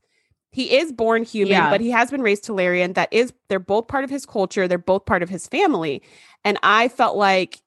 He 0.51 0.77
is 0.77 0.91
born 0.91 1.23
human, 1.23 1.51
yeah. 1.51 1.69
but 1.69 1.80
he 1.80 1.91
has 1.91 2.09
been 2.09 2.23
raised 2.23 2.43
Talarian. 2.43 2.95
That 2.95 3.09
is, 3.11 3.32
they're 3.49 3.59
both 3.59 3.88
part 3.88 4.03
of 4.03 4.09
his 4.09 4.25
culture. 4.25 4.67
They're 4.67 4.80
both 4.80 5.05
part 5.05 5.21
of 5.21 5.30
his 5.30 5.45
family, 5.45 6.01
and 6.43 6.57
I 6.63 6.88
felt 6.88 7.17
like 7.17 7.61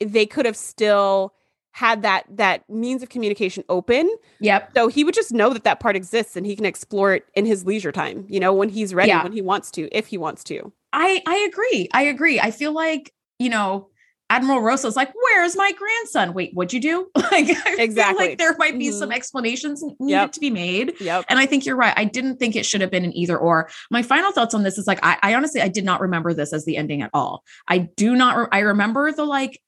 they 0.00 0.24
could 0.24 0.46
have 0.46 0.56
still 0.56 1.34
had 1.74 2.02
that 2.02 2.24
that 2.30 2.62
means 2.70 3.02
of 3.02 3.08
communication 3.08 3.64
open. 3.68 4.08
Yep. 4.38 4.70
So 4.76 4.86
he 4.86 5.02
would 5.02 5.12
just 5.12 5.32
know 5.32 5.52
that 5.52 5.64
that 5.64 5.80
part 5.80 5.96
exists 5.96 6.36
and 6.36 6.46
he 6.46 6.54
can 6.54 6.64
explore 6.64 7.14
it 7.14 7.26
in 7.34 7.44
his 7.44 7.66
leisure 7.66 7.90
time, 7.90 8.24
you 8.28 8.38
know, 8.38 8.52
when 8.52 8.68
he's 8.68 8.94
ready, 8.94 9.08
yeah. 9.08 9.24
when 9.24 9.32
he 9.32 9.42
wants 9.42 9.72
to, 9.72 9.88
if 9.90 10.06
he 10.06 10.16
wants 10.16 10.44
to. 10.44 10.72
I 10.92 11.20
I 11.26 11.34
agree. 11.50 11.88
I 11.92 12.02
agree. 12.02 12.38
I 12.38 12.52
feel 12.52 12.72
like, 12.72 13.12
you 13.40 13.48
know, 13.48 13.88
Admiral 14.30 14.60
Rossa's 14.60 14.94
like, 14.94 15.12
"Where's 15.14 15.56
my 15.56 15.72
grandson? 15.72 16.32
Wait, 16.32 16.52
what'd 16.54 16.72
you 16.72 16.80
do?" 16.80 17.10
like, 17.16 17.48
I 17.66 17.76
exactly. 17.78 18.28
like 18.28 18.38
there 18.38 18.54
might 18.56 18.78
be 18.78 18.86
mm-hmm. 18.88 18.98
some 18.98 19.10
explanations 19.10 19.82
needed 19.98 20.10
yep. 20.12 20.32
to 20.32 20.40
be 20.40 20.50
made. 20.50 20.94
Yep. 21.00 21.24
And 21.28 21.40
I 21.40 21.46
think 21.46 21.66
you're 21.66 21.76
right. 21.76 21.92
I 21.96 22.04
didn't 22.04 22.36
think 22.36 22.54
it 22.54 22.64
should 22.64 22.80
have 22.80 22.90
been 22.90 23.04
an 23.04 23.16
either 23.16 23.36
or. 23.36 23.68
My 23.90 24.02
final 24.02 24.30
thoughts 24.30 24.54
on 24.54 24.62
this 24.62 24.78
is 24.78 24.86
like, 24.86 25.00
I, 25.02 25.18
I 25.22 25.34
honestly, 25.34 25.60
I 25.60 25.68
did 25.68 25.84
not 25.84 26.00
remember 26.00 26.32
this 26.32 26.52
as 26.52 26.64
the 26.64 26.76
ending 26.76 27.02
at 27.02 27.10
all. 27.12 27.42
I 27.66 27.78
do 27.78 28.14
not. 28.14 28.38
Re- 28.38 28.46
I 28.52 28.60
remember 28.60 29.10
the 29.10 29.24
like 29.24 29.60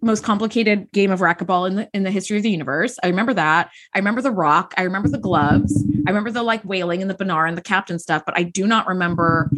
most 0.00 0.22
complicated 0.22 0.90
game 0.92 1.10
of 1.10 1.20
racquetball 1.20 1.68
in 1.68 1.76
the 1.76 1.90
in 1.94 2.02
the 2.02 2.10
history 2.10 2.36
of 2.36 2.42
the 2.42 2.50
universe. 2.50 2.98
I 3.02 3.08
remember 3.08 3.34
that. 3.34 3.70
I 3.94 3.98
remember 3.98 4.20
the 4.20 4.30
rock. 4.30 4.74
I 4.76 4.82
remember 4.82 5.08
the 5.08 5.18
gloves. 5.18 5.84
I 6.06 6.10
remember 6.10 6.30
the 6.30 6.42
like 6.42 6.62
whaling 6.62 7.00
and 7.00 7.10
the 7.10 7.14
Ba'nar 7.14 7.48
and 7.48 7.56
the 7.56 7.62
captain 7.62 7.98
stuff, 7.98 8.22
but 8.26 8.36
I 8.36 8.42
do 8.42 8.66
not 8.66 8.86
remember 8.86 9.50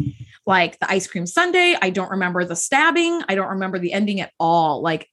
like 0.46 0.78
the 0.78 0.90
ice 0.90 1.06
cream 1.06 1.26
sundae. 1.26 1.74
I 1.82 1.90
don't 1.90 2.10
remember 2.10 2.44
the 2.44 2.56
stabbing. 2.56 3.22
I 3.28 3.34
don't 3.34 3.48
remember 3.48 3.78
the 3.78 3.92
ending 3.92 4.20
at 4.20 4.32
all. 4.38 4.80
Like 4.82 5.08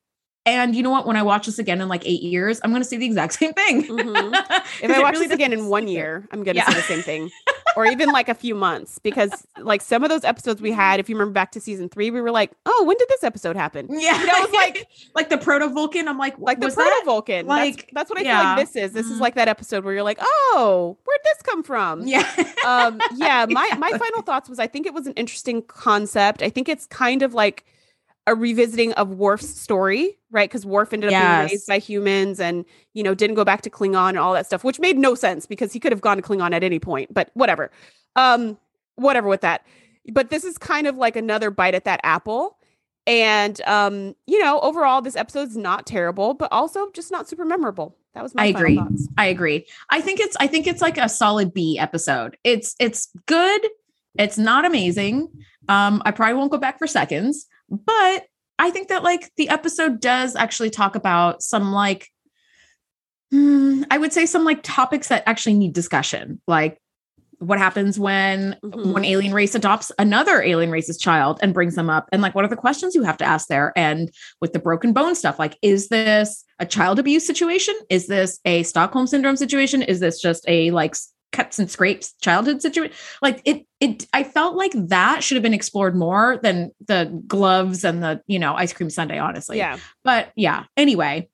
and 0.45 0.75
you 0.75 0.83
know 0.83 0.89
what? 0.89 1.07
When 1.07 1.15
I 1.15 1.23
watch 1.23 1.45
this 1.45 1.57
again 1.57 1.79
in 1.79 1.87
like 1.87 2.05
eight 2.05 2.21
years, 2.21 2.59
I'm 2.63 2.71
going 2.71 2.81
to 2.81 2.87
say 2.87 2.97
the 2.97 3.05
exact 3.05 3.33
same 3.39 3.53
thing. 3.53 3.83
Mm-hmm. 3.83 4.33
if 4.83 4.91
I 4.91 4.99
watch 4.99 5.13
really 5.13 5.27
this 5.27 5.35
again 5.35 5.53
in 5.53 5.67
one 5.67 5.87
year, 5.87 6.27
I'm 6.31 6.43
going 6.43 6.55
to 6.55 6.61
yeah. 6.61 6.69
say 6.69 6.73
the 6.75 6.81
same 6.81 7.01
thing. 7.01 7.31
or 7.75 7.85
even 7.85 8.09
like 8.09 8.29
a 8.29 8.33
few 8.33 8.55
months 8.55 8.99
because 8.99 9.47
like 9.59 9.81
some 9.81 10.03
of 10.03 10.09
those 10.09 10.23
episodes 10.23 10.61
we 10.61 10.71
had 10.71 10.99
if 10.99 11.09
you 11.09 11.15
remember 11.15 11.33
back 11.33 11.51
to 11.51 11.59
season 11.59 11.89
three 11.89 12.11
we 12.11 12.21
were 12.21 12.31
like 12.31 12.51
oh 12.65 12.83
when 12.85 12.97
did 12.97 13.07
this 13.09 13.23
episode 13.23 13.55
happen? 13.55 13.87
Yeah. 13.89 14.19
You 14.19 14.25
know, 14.25 14.33
it 14.35 14.41
was 14.41 14.53
like 14.53 14.87
like 15.15 15.29
the 15.29 15.37
proto 15.37 15.69
vulcan? 15.69 16.07
I'm 16.07 16.17
like 16.17 16.37
like 16.39 16.59
the 16.59 16.69
proto 16.69 17.05
vulcan. 17.05 17.45
Like 17.45 17.75
that's, 17.75 17.93
that's 17.93 18.09
what 18.09 18.19
i 18.19 18.23
yeah. 18.23 18.39
feel 18.39 18.49
like 18.49 18.67
this 18.67 18.75
is. 18.75 18.93
This 18.93 19.05
mm-hmm. 19.05 19.15
is 19.15 19.19
like 19.19 19.35
that 19.35 19.47
episode 19.47 19.83
where 19.83 19.93
you're 19.93 20.03
like 20.03 20.19
oh 20.21 20.97
where'd 21.05 21.21
this 21.23 21.41
come 21.43 21.63
from? 21.63 22.07
Yeah. 22.07 22.29
Um 22.65 23.01
yeah 23.15 23.45
my 23.49 23.69
my 23.77 23.91
final 23.91 24.21
thoughts 24.21 24.47
was 24.47 24.57
i 24.57 24.67
think 24.67 24.85
it 24.85 24.93
was 24.93 25.05
an 25.05 25.13
interesting 25.13 25.61
concept. 25.63 26.41
I 26.41 26.49
think 26.49 26.69
it's 26.69 26.85
kind 26.85 27.21
of 27.21 27.33
like 27.33 27.65
a 28.25 28.35
revisiting 28.35 28.93
of 28.93 29.09
Worf's 29.09 29.49
story, 29.49 30.17
right? 30.33 30.49
Because 30.49 30.65
Worf 30.65 30.91
ended 30.91 31.09
up 31.09 31.11
yes. 31.11 31.37
being 31.37 31.49
raised 31.51 31.67
by 31.67 31.77
humans 31.77 32.39
and, 32.39 32.65
you 32.93 33.03
know, 33.03 33.13
didn't 33.13 33.35
go 33.35 33.45
back 33.45 33.61
to 33.61 33.69
Klingon 33.69 34.09
and 34.09 34.19
all 34.19 34.33
that 34.33 34.47
stuff, 34.47 34.63
which 34.63 34.79
made 34.79 34.97
no 34.97 35.15
sense 35.15 35.45
because 35.45 35.71
he 35.71 35.79
could 35.79 35.91
have 35.91 36.01
gone 36.01 36.17
to 36.17 36.23
Klingon 36.23 36.53
at 36.53 36.63
any 36.63 36.79
point, 36.79 37.13
but 37.13 37.29
whatever. 37.35 37.71
Um, 38.15 38.57
whatever 38.95 39.27
with 39.27 39.41
that. 39.41 39.65
But 40.11 40.29
this 40.29 40.43
is 40.43 40.57
kind 40.57 40.87
of 40.87 40.97
like 40.97 41.15
another 41.15 41.51
bite 41.51 41.75
at 41.75 41.85
that 41.85 42.01
apple. 42.03 42.57
And 43.05 43.61
um, 43.61 44.15
you 44.27 44.39
know, 44.39 44.59
overall, 44.61 45.01
this 45.01 45.15
episode's 45.15 45.55
not 45.55 45.85
terrible, 45.85 46.33
but 46.33 46.51
also 46.51 46.89
just 46.91 47.11
not 47.11 47.29
super 47.29 47.45
memorable. 47.45 47.95
That 48.13 48.23
was 48.23 48.33
my 48.35 48.43
I 48.43 48.45
agree. 48.47 48.77
Thoughts. 48.77 49.07
I 49.17 49.25
agree. 49.25 49.65
I 49.89 50.01
think 50.01 50.19
it's 50.19 50.37
I 50.39 50.47
think 50.47 50.67
it's 50.67 50.81
like 50.81 50.97
a 50.97 51.09
solid 51.09 51.53
B 51.53 51.77
episode. 51.79 52.37
It's 52.43 52.75
it's 52.79 53.09
good. 53.25 53.67
It's 54.17 54.37
not 54.37 54.65
amazing. 54.65 55.29
Um, 55.67 56.01
I 56.05 56.11
probably 56.11 56.35
won't 56.35 56.51
go 56.51 56.57
back 56.57 56.77
for 56.77 56.87
seconds, 56.87 57.47
but 57.69 58.27
I 58.59 58.69
think 58.69 58.87
that 58.89 59.03
like 59.03 59.31
the 59.37 59.49
episode 59.49 59.99
does 59.99 60.35
actually 60.35 60.69
talk 60.69 60.95
about 60.95 61.41
some 61.41 61.71
like 61.71 62.07
hmm, 63.31 63.83
I 63.89 63.97
would 63.97 64.13
say 64.13 64.25
some 64.25 64.43
like 64.43 64.61
topics 64.63 65.07
that 65.07 65.23
actually 65.25 65.55
need 65.55 65.73
discussion, 65.73 66.39
like 66.47 66.77
what 67.39 67.57
happens 67.57 67.99
when 67.99 68.55
Mhm. 68.63 68.93
one 68.93 69.03
alien 69.03 69.33
race 69.33 69.53
adopts 69.55 69.91
another 69.99 70.41
alien 70.41 70.71
race's 70.71 70.97
child 70.97 71.39
and 71.41 71.53
brings 71.53 71.75
them 71.75 71.89
up? 71.89 72.07
And 72.11 72.21
like 72.21 72.35
what 72.35 72.45
are 72.45 72.49
the 72.49 72.55
questions 72.55 72.95
you 72.95 73.03
have 73.03 73.17
to 73.17 73.25
ask 73.25 73.47
there? 73.47 73.73
And 73.75 74.11
with 74.39 74.53
the 74.53 74.59
broken 74.59 74.93
bone 74.93 75.15
stuff 75.15 75.39
like 75.39 75.57
is 75.61 75.89
this 75.89 76.45
a 76.59 76.65
child 76.65 76.99
abuse 76.99 77.25
situation? 77.25 77.73
Is 77.89 78.07
this 78.07 78.39
a 78.45 78.63
stockholm 78.63 79.07
syndrome 79.07 79.35
situation? 79.35 79.81
Is 79.81 79.99
this 79.99 80.21
just 80.21 80.45
a 80.47 80.71
like 80.71 80.95
cuts 81.33 81.59
and 81.59 81.69
scrapes 81.69 82.13
childhood 82.21 82.61
situation 82.61 82.95
like 83.21 83.41
it 83.43 83.65
it 83.79 84.07
i 84.13 84.23
felt 84.23 84.55
like 84.55 84.71
that 84.75 85.23
should 85.23 85.35
have 85.35 85.43
been 85.43 85.53
explored 85.53 85.95
more 85.95 86.39
than 86.41 86.71
the 86.87 87.23
gloves 87.27 87.83
and 87.83 88.01
the 88.01 88.21
you 88.27 88.39
know 88.39 88.53
ice 88.55 88.71
cream 88.71 88.89
sundae 88.89 89.17
honestly 89.17 89.57
yeah. 89.57 89.77
but 90.03 90.31
yeah, 90.35 90.65
anyway. 90.77 91.29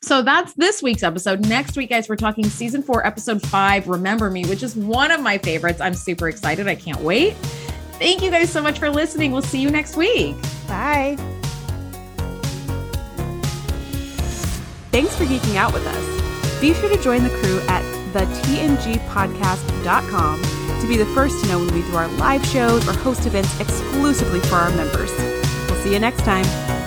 So 0.00 0.22
that's 0.22 0.54
this 0.54 0.80
week's 0.80 1.02
episode. 1.02 1.40
Next 1.48 1.76
week, 1.76 1.90
guys, 1.90 2.08
we're 2.08 2.14
talking 2.14 2.44
season 2.44 2.82
four, 2.82 3.04
episode 3.04 3.42
five, 3.42 3.88
Remember 3.88 4.30
Me, 4.30 4.44
which 4.46 4.62
is 4.62 4.76
one 4.76 5.10
of 5.10 5.20
my 5.20 5.38
favorites. 5.38 5.80
I'm 5.80 5.94
super 5.94 6.28
excited. 6.28 6.68
I 6.68 6.76
can't 6.76 7.00
wait. 7.00 7.34
Thank 7.98 8.22
you 8.22 8.30
guys 8.30 8.48
so 8.48 8.62
much 8.62 8.78
for 8.78 8.90
listening. 8.90 9.32
We'll 9.32 9.42
see 9.42 9.60
you 9.60 9.70
next 9.70 9.96
week. 9.96 10.36
Bye. 10.68 11.16
Thanks 14.92 15.16
for 15.16 15.24
geeking 15.24 15.56
out 15.56 15.72
with 15.72 15.84
us. 15.84 16.60
Be 16.60 16.74
sure 16.74 16.88
to 16.88 17.02
join 17.02 17.24
the 17.24 17.30
crew 17.30 17.58
at 17.66 17.97
thetngpodcast.com 18.26 20.42
to 20.80 20.86
be 20.86 20.96
the 20.96 21.06
first 21.06 21.42
to 21.42 21.48
know 21.48 21.58
when 21.58 21.74
we 21.74 21.82
do 21.82 21.96
our 21.96 22.06
live 22.18 22.46
shows 22.46 22.86
or 22.88 22.92
host 22.92 23.26
events 23.26 23.58
exclusively 23.60 24.38
for 24.40 24.54
our 24.56 24.70
members. 24.70 25.10
We'll 25.68 25.82
see 25.82 25.92
you 25.92 25.98
next 25.98 26.22
time. 26.22 26.77